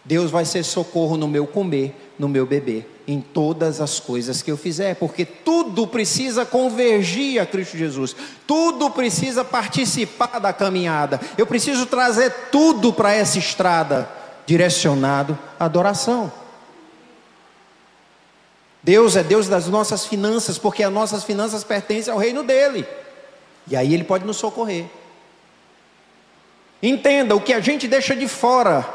Deus 0.05 0.31
vai 0.31 0.45
ser 0.45 0.63
socorro 0.65 1.17
no 1.17 1.29
meu 1.29 1.47
comer, 1.47 2.13
no 2.19 2.29
meu 2.29 2.47
beber, 2.47 3.00
em 3.11 3.21
todas 3.21 3.81
as 3.81 3.99
coisas 3.99 4.41
que 4.41 4.53
eu 4.53 4.57
fizer, 4.57 4.95
porque 4.95 5.25
tudo 5.25 5.85
precisa 5.85 6.47
convergir 6.47 7.43
a 7.43 7.47
Cristo 7.47 7.77
Jesus, 7.77 8.15
tudo 8.47 8.89
precisa 8.89 9.45
participar 9.45 10.39
da 10.39 10.53
caminhada, 10.53 11.21
eu 11.37 11.45
preciso 11.45 11.87
trazer 11.87 12.31
tudo 12.53 12.93
para 12.93 13.13
essa 13.13 13.37
estrada, 13.37 14.09
direcionado 14.47 15.37
à 15.59 15.65
adoração. 15.65 16.33
Deus 18.81 19.17
é 19.17 19.25
Deus 19.25 19.49
das 19.49 19.67
nossas 19.67 20.07
finanças, 20.07 20.57
porque 20.57 20.85
as 20.85 20.93
nossas 20.93 21.25
finanças 21.25 21.65
pertencem 21.65 22.13
ao 22.13 22.19
reino 22.19 22.45
dele, 22.45 22.87
e 23.67 23.75
aí 23.75 23.93
ele 23.93 24.05
pode 24.05 24.25
nos 24.25 24.37
socorrer. 24.37 24.87
Entenda, 26.81 27.35
o 27.35 27.41
que 27.41 27.53
a 27.53 27.61
gente 27.61 27.89
deixa 27.89 28.15
de 28.15 28.29
fora 28.29 28.89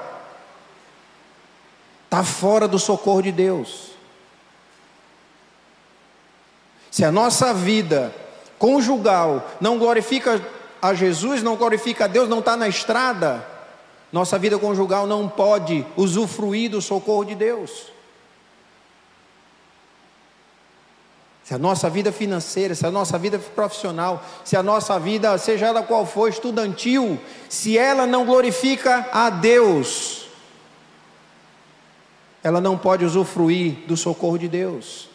está 2.05 2.23
fora 2.23 2.65
do 2.65 2.79
socorro 2.79 3.21
de 3.21 3.33
Deus. 3.33 3.94
Se 6.95 7.03
a 7.03 7.11
nossa 7.11 7.53
vida 7.53 8.15
conjugal 8.57 9.51
não 9.59 9.77
glorifica 9.77 10.41
a 10.81 10.93
Jesus, 10.93 11.43
não 11.43 11.57
glorifica 11.57 12.05
a 12.05 12.07
Deus, 12.07 12.29
não 12.29 12.39
está 12.39 12.55
na 12.55 12.69
estrada, 12.69 13.45
nossa 14.13 14.39
vida 14.39 14.57
conjugal 14.57 15.05
não 15.05 15.27
pode 15.27 15.85
usufruir 15.97 16.71
do 16.71 16.81
socorro 16.81 17.25
de 17.25 17.35
Deus. 17.35 17.87
Se 21.43 21.53
a 21.53 21.57
nossa 21.57 21.89
vida 21.89 22.13
financeira, 22.13 22.73
se 22.73 22.87
a 22.87 22.91
nossa 22.91 23.17
vida 23.17 23.37
profissional, 23.39 24.23
se 24.45 24.55
a 24.55 24.63
nossa 24.63 24.97
vida, 24.97 25.37
seja 25.37 25.65
ela 25.65 25.83
qual 25.83 26.05
for, 26.05 26.29
estudantil, 26.29 27.19
se 27.49 27.77
ela 27.77 28.07
não 28.07 28.25
glorifica 28.25 29.09
a 29.11 29.29
Deus, 29.29 30.29
ela 32.41 32.61
não 32.61 32.77
pode 32.77 33.03
usufruir 33.03 33.85
do 33.85 33.97
socorro 33.97 34.37
de 34.37 34.47
Deus. 34.47 35.13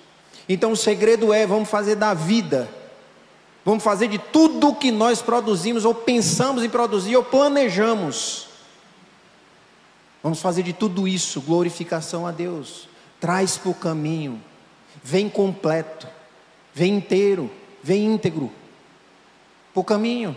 Então 0.53 0.73
o 0.73 0.77
segredo 0.77 1.33
é: 1.33 1.47
vamos 1.47 1.71
fazer 1.71 1.95
da 1.95 2.13
vida, 2.13 2.69
vamos 3.65 3.85
fazer 3.85 4.09
de 4.09 4.19
tudo 4.19 4.75
que 4.75 4.91
nós 4.91 5.23
produzimos, 5.23 5.85
ou 5.85 5.95
pensamos 5.95 6.65
em 6.65 6.69
produzir, 6.69 7.17
ou 7.17 7.23
planejamos. 7.23 8.49
Vamos 10.21 10.41
fazer 10.41 10.65
de 10.65 10.73
tudo 10.73 11.07
isso 11.07 11.41
glorificação 11.41 12.27
a 12.27 12.33
Deus. 12.33 12.89
Traz 13.21 13.57
para 13.57 13.71
o 13.71 13.75
caminho, 13.75 14.43
vem 15.05 15.29
completo, 15.29 16.09
vem 16.75 16.97
inteiro, 16.97 17.49
vem 17.81 18.07
íntegro 18.07 18.51
para 19.73 19.81
o 19.81 19.85
caminho. 19.85 20.37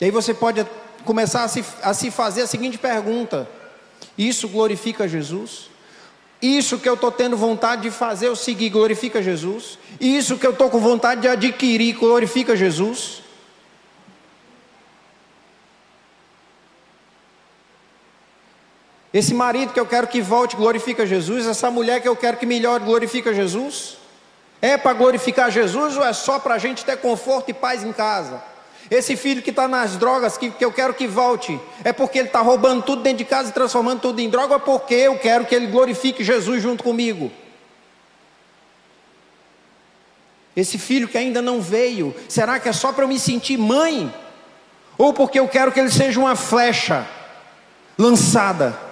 E 0.00 0.06
aí 0.06 0.10
você 0.10 0.32
pode 0.32 0.66
começar 1.04 1.44
a 1.44 1.48
se, 1.48 1.62
a 1.82 1.92
se 1.92 2.10
fazer 2.10 2.42
a 2.42 2.46
seguinte 2.46 2.78
pergunta: 2.78 3.46
Isso 4.16 4.48
glorifica 4.48 5.08
Jesus? 5.08 5.70
Isso 6.40 6.78
que 6.78 6.88
eu 6.88 6.94
estou 6.94 7.10
tendo 7.10 7.36
vontade 7.36 7.82
de 7.82 7.90
fazer, 7.90 8.28
eu 8.28 8.36
seguir, 8.36 8.68
glorifica 8.70 9.22
Jesus? 9.22 9.78
Isso 10.00 10.38
que 10.38 10.46
eu 10.46 10.50
estou 10.50 10.68
com 10.68 10.78
vontade 10.78 11.22
de 11.22 11.28
adquirir, 11.28 11.94
glorifica 11.94 12.54
Jesus? 12.54 13.22
Esse 19.12 19.32
marido 19.32 19.72
que 19.72 19.78
eu 19.78 19.86
quero 19.86 20.08
que 20.08 20.20
volte, 20.20 20.56
glorifica 20.56 21.06
Jesus? 21.06 21.46
Essa 21.46 21.70
mulher 21.70 22.02
que 22.02 22.08
eu 22.08 22.16
quero 22.16 22.36
que 22.36 22.44
melhore, 22.44 22.84
glorifica 22.84 23.32
Jesus? 23.32 23.96
É 24.60 24.76
para 24.76 24.92
glorificar 24.92 25.50
Jesus 25.50 25.96
ou 25.96 26.04
é 26.04 26.12
só 26.12 26.38
para 26.38 26.54
a 26.54 26.58
gente 26.58 26.84
ter 26.84 26.96
conforto 26.96 27.50
e 27.50 27.54
paz 27.54 27.84
em 27.84 27.92
casa? 27.92 28.42
Esse 28.90 29.16
filho 29.16 29.42
que 29.42 29.50
está 29.50 29.66
nas 29.66 29.96
drogas, 29.96 30.36
que, 30.36 30.50
que 30.50 30.64
eu 30.64 30.72
quero 30.72 30.94
que 30.94 31.06
volte, 31.06 31.58
é 31.82 31.92
porque 31.92 32.18
ele 32.18 32.28
está 32.28 32.40
roubando 32.40 32.82
tudo 32.82 33.02
dentro 33.02 33.18
de 33.18 33.24
casa 33.24 33.50
e 33.50 33.52
transformando 33.52 34.00
tudo 34.00 34.20
em 34.20 34.28
droga, 34.28 34.54
ou 34.54 34.60
é 34.60 34.62
porque 34.62 34.94
eu 34.94 35.18
quero 35.18 35.46
que 35.46 35.54
ele 35.54 35.66
glorifique 35.66 36.22
Jesus 36.22 36.62
junto 36.62 36.84
comigo? 36.84 37.32
Esse 40.56 40.78
filho 40.78 41.08
que 41.08 41.18
ainda 41.18 41.42
não 41.42 41.60
veio, 41.60 42.14
será 42.28 42.60
que 42.60 42.68
é 42.68 42.72
só 42.72 42.92
para 42.92 43.04
eu 43.04 43.08
me 43.08 43.18
sentir 43.18 43.56
mãe? 43.56 44.12
Ou 44.96 45.12
porque 45.12 45.38
eu 45.38 45.48
quero 45.48 45.72
que 45.72 45.80
ele 45.80 45.90
seja 45.90 46.20
uma 46.20 46.36
flecha 46.36 47.06
lançada 47.98 48.83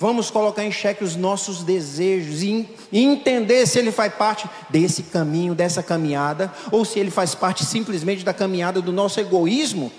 Vamos 0.00 0.30
colocar 0.30 0.64
em 0.64 0.72
xeque 0.72 1.04
os 1.04 1.14
nossos 1.14 1.62
desejos 1.62 2.42
e 2.42 2.66
entender 2.90 3.66
se 3.66 3.78
ele 3.78 3.92
faz 3.92 4.14
parte 4.14 4.48
desse 4.70 5.02
caminho, 5.02 5.54
dessa 5.54 5.82
caminhada, 5.82 6.50
ou 6.72 6.86
se 6.86 6.98
ele 6.98 7.10
faz 7.10 7.34
parte 7.34 7.66
simplesmente 7.66 8.24
da 8.24 8.32
caminhada 8.32 8.80
do 8.80 8.92
nosso 8.92 9.20
egoísmo. 9.20 9.92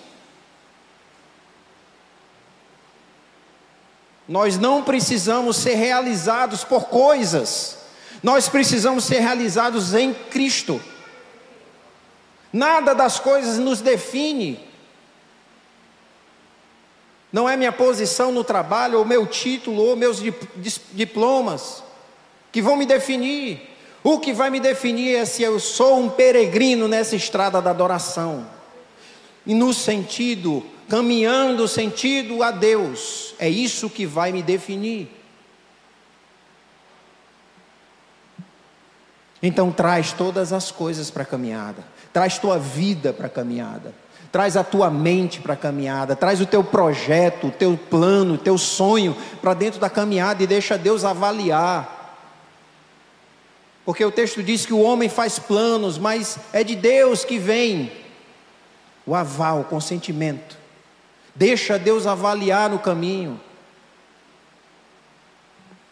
Nós 4.28 4.58
não 4.58 4.82
precisamos 4.82 5.58
ser 5.58 5.76
realizados 5.76 6.64
por 6.64 6.86
coisas, 6.86 7.78
nós 8.24 8.50
precisamos 8.50 9.04
ser 9.04 9.20
realizados 9.20 9.94
em 9.94 10.16
Cristo. 10.16 10.82
Nada 12.52 12.96
das 12.96 13.20
coisas 13.20 13.60
nos 13.60 13.82
define, 13.82 14.60
não 17.32 17.48
é 17.48 17.56
minha 17.56 17.72
posição 17.72 18.32
no 18.32 18.44
trabalho, 18.44 19.00
ou 19.00 19.06
meu 19.06 19.26
título, 19.26 19.82
ou 19.82 19.96
meus 19.96 20.22
diplomas 20.94 21.84
que 22.52 22.62
vão 22.62 22.76
me 22.76 22.86
definir. 22.86 23.70
O 24.04 24.20
que 24.20 24.34
vai 24.34 24.50
me 24.50 24.60
definir 24.60 25.16
é 25.16 25.26
se 25.26 25.44
eu 25.44 25.60
sou 25.60 26.00
um 26.00 26.10
peregrino 26.10 26.88
nessa 26.88 27.16
estrada 27.16 27.62
da 27.62 27.70
adoração. 27.70 28.48
E 29.46 29.54
no 29.54 29.74
sentido, 29.74 30.64
caminhando 30.90 31.68
sentido 31.68 32.44
a 32.44 32.52
Deus. 32.52 33.34
É 33.40 33.48
isso 33.48 33.90
que 33.90 34.06
vai 34.06 34.32
me 34.32 34.44
definir. 34.44 35.10
Então 39.42 39.72
traz 39.72 40.14
todas 40.14 40.54
as 40.54 40.72
coisas 40.72 41.10
para 41.10 41.24
a 41.24 41.26
caminhada. 41.26 41.84
Traz 42.14 42.38
tua 42.38 42.60
vida 42.60 43.12
para 43.12 43.28
a 43.28 43.30
caminhada. 43.30 43.94
Traz 44.32 44.56
a 44.56 44.64
tua 44.64 44.90
mente 44.90 45.42
para 45.42 45.56
a 45.56 45.58
caminhada, 45.58 46.16
traz 46.16 46.40
o 46.40 46.46
teu 46.46 46.64
projeto, 46.64 47.48
o 47.48 47.52
teu 47.52 47.78
plano, 47.78 48.36
o 48.36 48.38
teu 48.38 48.58
sonho 48.58 49.16
para 49.42 49.54
dentro 49.54 49.78
da 49.78 49.90
caminhada 49.90 50.42
e 50.42 50.48
deixa 50.48 50.78
Deus 50.78 51.04
avaliar. 51.04 52.16
Porque 53.84 54.06
o 54.06 54.12
texto 54.12 54.42
diz 54.42 54.66
que 54.66 54.74
o 54.74 54.80
homem 54.80 55.10
faz 55.10 55.38
planos, 55.38 55.98
mas 55.98 56.38
é 56.54 56.64
de 56.64 56.78
Deus 56.78 57.26
que 57.26 57.38
vem 57.38 57.92
o 59.06 59.14
aval, 59.14 59.62
o 59.62 59.66
consentimento. 59.66 60.58
Deixa 61.36 61.78
Deus 61.78 62.08
avaliar 62.08 62.70
no 62.70 62.80
caminho. 62.80 63.38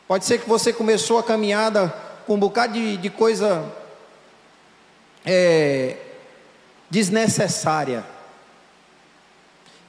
Pode 0.07 0.23
ser 0.23 0.39
que 0.39 0.47
você 0.47 0.71
começou 0.71 1.19
a 1.19 1.23
caminhada 1.23 1.93
com 2.29 2.35
um 2.35 2.39
bocado 2.39 2.73
de, 2.73 2.95
de 2.95 3.09
coisa 3.09 3.65
é, 5.25 5.97
desnecessária. 6.87 8.05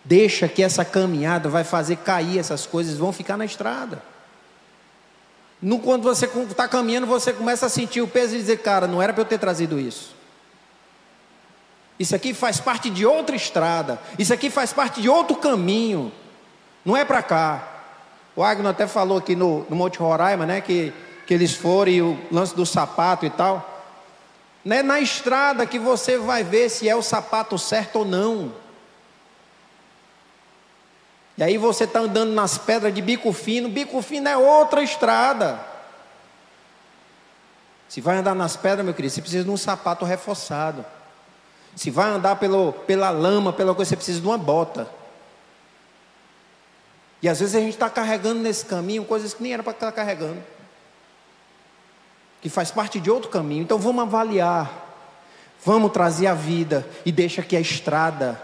Deixa 0.02 0.48
que 0.48 0.62
essa 0.62 0.82
caminhada 0.82 1.50
vai 1.50 1.64
fazer 1.64 1.96
cair 1.96 2.38
essas 2.38 2.64
coisas, 2.64 2.96
vão 2.96 3.12
ficar 3.12 3.36
na 3.36 3.44
estrada. 3.44 4.02
No, 5.60 5.80
quando 5.80 6.02
você 6.02 6.24
está 6.24 6.66
caminhando, 6.66 7.06
você 7.06 7.30
começa 7.30 7.66
a 7.66 7.68
sentir 7.68 8.00
o 8.00 8.08
peso 8.08 8.34
e 8.34 8.38
dizer, 8.38 8.62
cara, 8.62 8.86
não 8.86 9.02
era 9.02 9.12
para 9.12 9.20
eu 9.20 9.26
ter 9.26 9.38
trazido 9.38 9.78
isso. 9.78 10.16
Isso 11.98 12.16
aqui 12.16 12.32
faz 12.32 12.58
parte 12.58 12.88
de 12.88 13.04
outra 13.04 13.36
estrada. 13.36 14.00
Isso 14.18 14.32
aqui 14.32 14.48
faz 14.48 14.72
parte 14.72 15.02
de 15.02 15.10
outro 15.10 15.36
caminho. 15.36 16.10
Não 16.86 16.96
é 16.96 17.04
para 17.04 17.22
cá. 17.22 17.82
O 18.34 18.42
Agno 18.42 18.66
até 18.66 18.86
falou 18.86 19.18
aqui 19.18 19.36
no, 19.36 19.66
no 19.68 19.76
Monte 19.76 19.98
Roraima, 19.98 20.46
né? 20.46 20.62
Que, 20.62 20.90
que 21.30 21.34
eles 21.34 21.54
foram 21.54 21.92
e 21.92 22.02
o 22.02 22.18
lance 22.32 22.56
do 22.56 22.66
sapato 22.66 23.24
e 23.24 23.30
tal. 23.30 23.86
Não 24.64 24.74
é 24.74 24.82
na 24.82 24.98
estrada 24.98 25.64
que 25.64 25.78
você 25.78 26.18
vai 26.18 26.42
ver 26.42 26.68
se 26.68 26.88
é 26.88 26.96
o 26.96 27.02
sapato 27.02 27.56
certo 27.56 28.00
ou 28.00 28.04
não. 28.04 28.52
E 31.38 31.42
aí 31.44 31.56
você 31.56 31.84
está 31.84 32.00
andando 32.00 32.32
nas 32.32 32.58
pedras 32.58 32.92
de 32.92 33.00
bico 33.00 33.32
fino. 33.32 33.68
Bico 33.68 34.02
fino 34.02 34.28
é 34.28 34.36
outra 34.36 34.82
estrada. 34.82 35.60
Se 37.88 38.00
vai 38.00 38.16
andar 38.16 38.34
nas 38.34 38.56
pedras, 38.56 38.84
meu 38.84 38.92
querido, 38.92 39.14
você 39.14 39.20
precisa 39.20 39.44
de 39.44 39.50
um 39.50 39.56
sapato 39.56 40.04
reforçado. 40.04 40.84
Se 41.76 41.92
vai 41.92 42.10
andar 42.10 42.40
pelo, 42.40 42.72
pela 42.72 43.10
lama, 43.10 43.52
pela 43.52 43.72
coisa, 43.72 43.90
você 43.90 43.96
precisa 43.96 44.20
de 44.20 44.26
uma 44.26 44.36
bota. 44.36 44.90
E 47.22 47.28
às 47.28 47.38
vezes 47.38 47.54
a 47.54 47.60
gente 47.60 47.74
está 47.74 47.88
carregando 47.88 48.40
nesse 48.40 48.66
caminho 48.66 49.04
coisas 49.04 49.32
que 49.32 49.44
nem 49.44 49.52
era 49.52 49.62
para 49.62 49.74
estar 49.74 49.92
carregando. 49.92 50.42
Que 52.40 52.48
faz 52.48 52.70
parte 52.70 52.98
de 52.98 53.10
outro 53.10 53.30
caminho. 53.30 53.62
Então 53.62 53.78
vamos 53.78 54.02
avaliar. 54.02 54.88
Vamos 55.64 55.92
trazer 55.92 56.26
a 56.26 56.34
vida 56.34 56.86
e 57.04 57.12
deixa 57.12 57.42
que 57.42 57.54
a 57.54 57.60
estrada, 57.60 58.40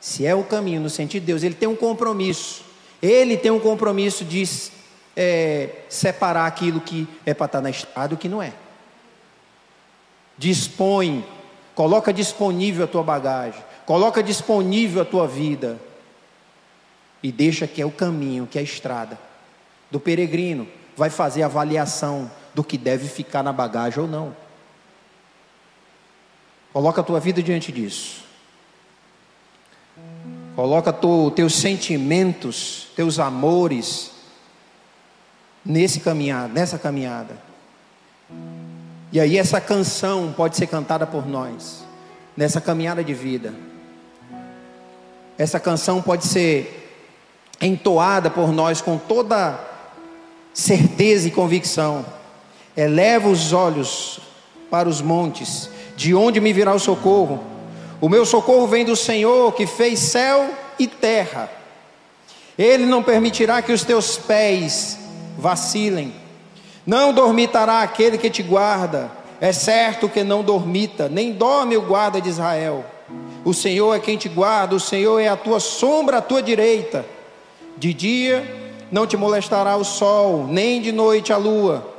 se 0.00 0.24
é 0.24 0.34
o 0.34 0.42
caminho 0.42 0.80
no 0.80 0.88
sentido 0.88 1.20
de 1.22 1.26
Deus, 1.26 1.42
ele 1.42 1.54
tem 1.54 1.68
um 1.68 1.76
compromisso. 1.76 2.64
Ele 3.02 3.36
tem 3.36 3.50
um 3.50 3.60
compromisso 3.60 4.24
de 4.24 4.42
é, 5.14 5.70
separar 5.88 6.46
aquilo 6.46 6.80
que 6.80 7.06
é 7.26 7.34
para 7.34 7.46
estar 7.46 7.60
na 7.60 7.70
estrada 7.70 8.14
e 8.14 8.16
o 8.16 8.18
que 8.18 8.28
não 8.28 8.42
é. 8.42 8.52
Dispõe 10.38 11.24
Coloca 11.74 12.12
disponível 12.12 12.84
a 12.84 12.88
tua 12.88 13.02
bagagem, 13.02 13.60
coloca 13.84 14.22
disponível 14.22 15.02
a 15.02 15.04
tua 15.04 15.26
vida 15.26 15.78
e 17.22 17.32
deixa 17.32 17.66
que 17.66 17.82
é 17.82 17.86
o 17.86 17.90
caminho, 17.90 18.46
que 18.46 18.58
é 18.58 18.60
a 18.60 18.64
estrada 18.64 19.18
do 19.90 19.98
peregrino, 19.98 20.68
vai 20.96 21.10
fazer 21.10 21.42
avaliação 21.42 22.30
do 22.54 22.62
que 22.62 22.78
deve 22.78 23.08
ficar 23.08 23.42
na 23.42 23.52
bagagem 23.52 24.00
ou 24.00 24.08
não. 24.08 24.36
Coloca 26.72 27.00
a 27.00 27.04
tua 27.04 27.20
vida 27.20 27.42
diante 27.42 27.70
disso. 27.70 28.24
Coloca 30.56 30.92
tu, 30.92 31.30
teus 31.32 31.54
sentimentos, 31.54 32.88
teus 32.94 33.18
amores 33.18 34.12
nesse 35.64 36.00
caminhada, 36.00 36.52
nessa 36.52 36.78
caminhada. 36.78 37.36
E 39.12 39.20
aí 39.20 39.38
essa 39.38 39.60
canção 39.60 40.32
pode 40.36 40.56
ser 40.56 40.66
cantada 40.66 41.06
por 41.06 41.26
nós 41.26 41.84
nessa 42.36 42.60
caminhada 42.60 43.02
de 43.02 43.14
vida. 43.14 43.54
Essa 45.38 45.58
canção 45.58 46.00
pode 46.02 46.26
ser 46.26 46.80
entoada 47.60 48.30
por 48.30 48.52
nós 48.52 48.80
com 48.80 48.98
toda 48.98 49.58
certeza 50.52 51.28
e 51.28 51.30
convicção. 51.30 52.04
Eleva 52.76 53.28
os 53.28 53.52
olhos 53.52 54.18
para 54.70 54.88
os 54.88 55.00
montes, 55.00 55.70
de 55.96 56.14
onde 56.14 56.40
me 56.40 56.52
virá 56.52 56.74
o 56.74 56.78
socorro? 56.78 57.42
O 58.00 58.08
meu 58.08 58.26
socorro 58.26 58.66
vem 58.66 58.84
do 58.84 58.96
Senhor 58.96 59.52
que 59.52 59.66
fez 59.66 59.98
céu 60.00 60.50
e 60.78 60.86
terra. 60.86 61.50
Ele 62.58 62.84
não 62.84 63.02
permitirá 63.02 63.62
que 63.62 63.72
os 63.72 63.84
teus 63.84 64.16
pés 64.16 64.98
vacilem. 65.38 66.12
Não 66.86 67.12
dormitará 67.12 67.82
aquele 67.82 68.18
que 68.18 68.28
te 68.28 68.42
guarda. 68.42 69.10
É 69.40 69.52
certo 69.52 70.08
que 70.08 70.22
não 70.22 70.42
dormita, 70.42 71.08
nem 71.08 71.32
dorme 71.32 71.76
o 71.76 71.82
guarda 71.82 72.20
de 72.20 72.28
Israel. 72.28 72.84
O 73.44 73.52
Senhor 73.52 73.94
é 73.94 74.00
quem 74.00 74.16
te 74.16 74.28
guarda, 74.28 74.74
o 74.74 74.80
Senhor 74.80 75.18
é 75.18 75.28
a 75.28 75.36
tua 75.36 75.60
sombra 75.60 76.18
à 76.18 76.22
tua 76.22 76.42
direita. 76.42 77.04
De 77.76 77.92
dia 77.92 78.44
não 78.90 79.06
te 79.06 79.16
molestará 79.16 79.76
o 79.76 79.84
sol, 79.84 80.46
nem 80.48 80.80
de 80.80 80.92
noite 80.92 81.32
a 81.32 81.36
lua. 81.36 81.93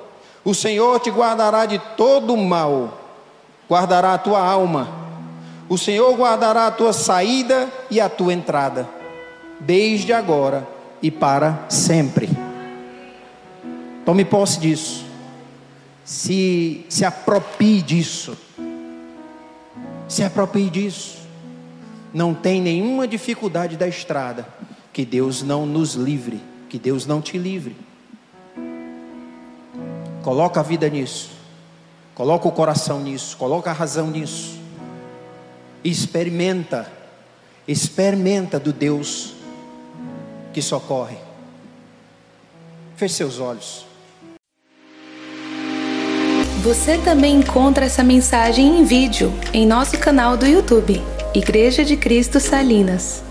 O 0.45 0.53
Senhor 0.53 0.99
te 0.99 1.09
guardará 1.09 1.65
de 1.65 1.81
todo 1.97 2.37
mal, 2.37 3.01
guardará 3.67 4.13
a 4.13 4.17
tua 4.19 4.39
alma. 4.39 4.87
O 5.67 5.75
Senhor 5.75 6.15
guardará 6.15 6.67
a 6.67 6.71
tua 6.71 6.93
saída 6.93 7.67
e 7.89 7.99
a 7.99 8.07
tua 8.07 8.31
entrada, 8.31 8.87
desde 9.59 10.13
agora 10.13 10.67
e 11.01 11.09
para 11.09 11.65
sempre. 11.67 12.29
Tome 14.05 14.23
posse 14.23 14.59
disso. 14.59 15.03
Se, 16.03 16.85
se 16.87 17.03
aproprie 17.03 17.81
disso. 17.81 18.37
Se 20.07 20.23
aproprie 20.23 20.69
disso. 20.69 21.17
Não 22.13 22.35
tem 22.35 22.61
nenhuma 22.61 23.07
dificuldade 23.07 23.75
da 23.75 23.87
estrada 23.87 24.47
que 24.93 25.03
Deus 25.03 25.41
não 25.41 25.65
nos 25.65 25.95
livre, 25.95 26.39
que 26.69 26.77
Deus 26.77 27.07
não 27.07 27.19
te 27.19 27.39
livre. 27.39 27.75
Coloca 30.25 30.59
a 30.59 30.63
vida 30.63 30.89
nisso. 30.89 31.29
Coloca 32.15 32.47
o 32.47 32.51
coração 32.51 32.99
nisso, 32.99 33.37
coloca 33.37 33.69
a 33.69 33.73
razão 33.73 34.09
nisso. 34.09 34.59
Experimenta. 35.83 36.91
Experimenta 37.67 38.59
do 38.59 38.73
Deus 38.73 39.35
que 40.51 40.63
socorre. 40.63 41.17
Feche 42.95 43.13
seus 43.13 43.39
olhos. 43.39 43.85
Você 46.63 46.97
também 46.97 47.35
encontra 47.35 47.85
essa 47.85 48.03
mensagem 48.03 48.79
em 48.79 48.83
vídeo 48.83 49.31
em 49.53 49.67
nosso 49.67 49.95
canal 49.99 50.35
do 50.35 50.47
YouTube, 50.47 51.03
Igreja 51.35 51.85
de 51.85 51.95
Cristo 51.95 52.39
Salinas. 52.39 53.24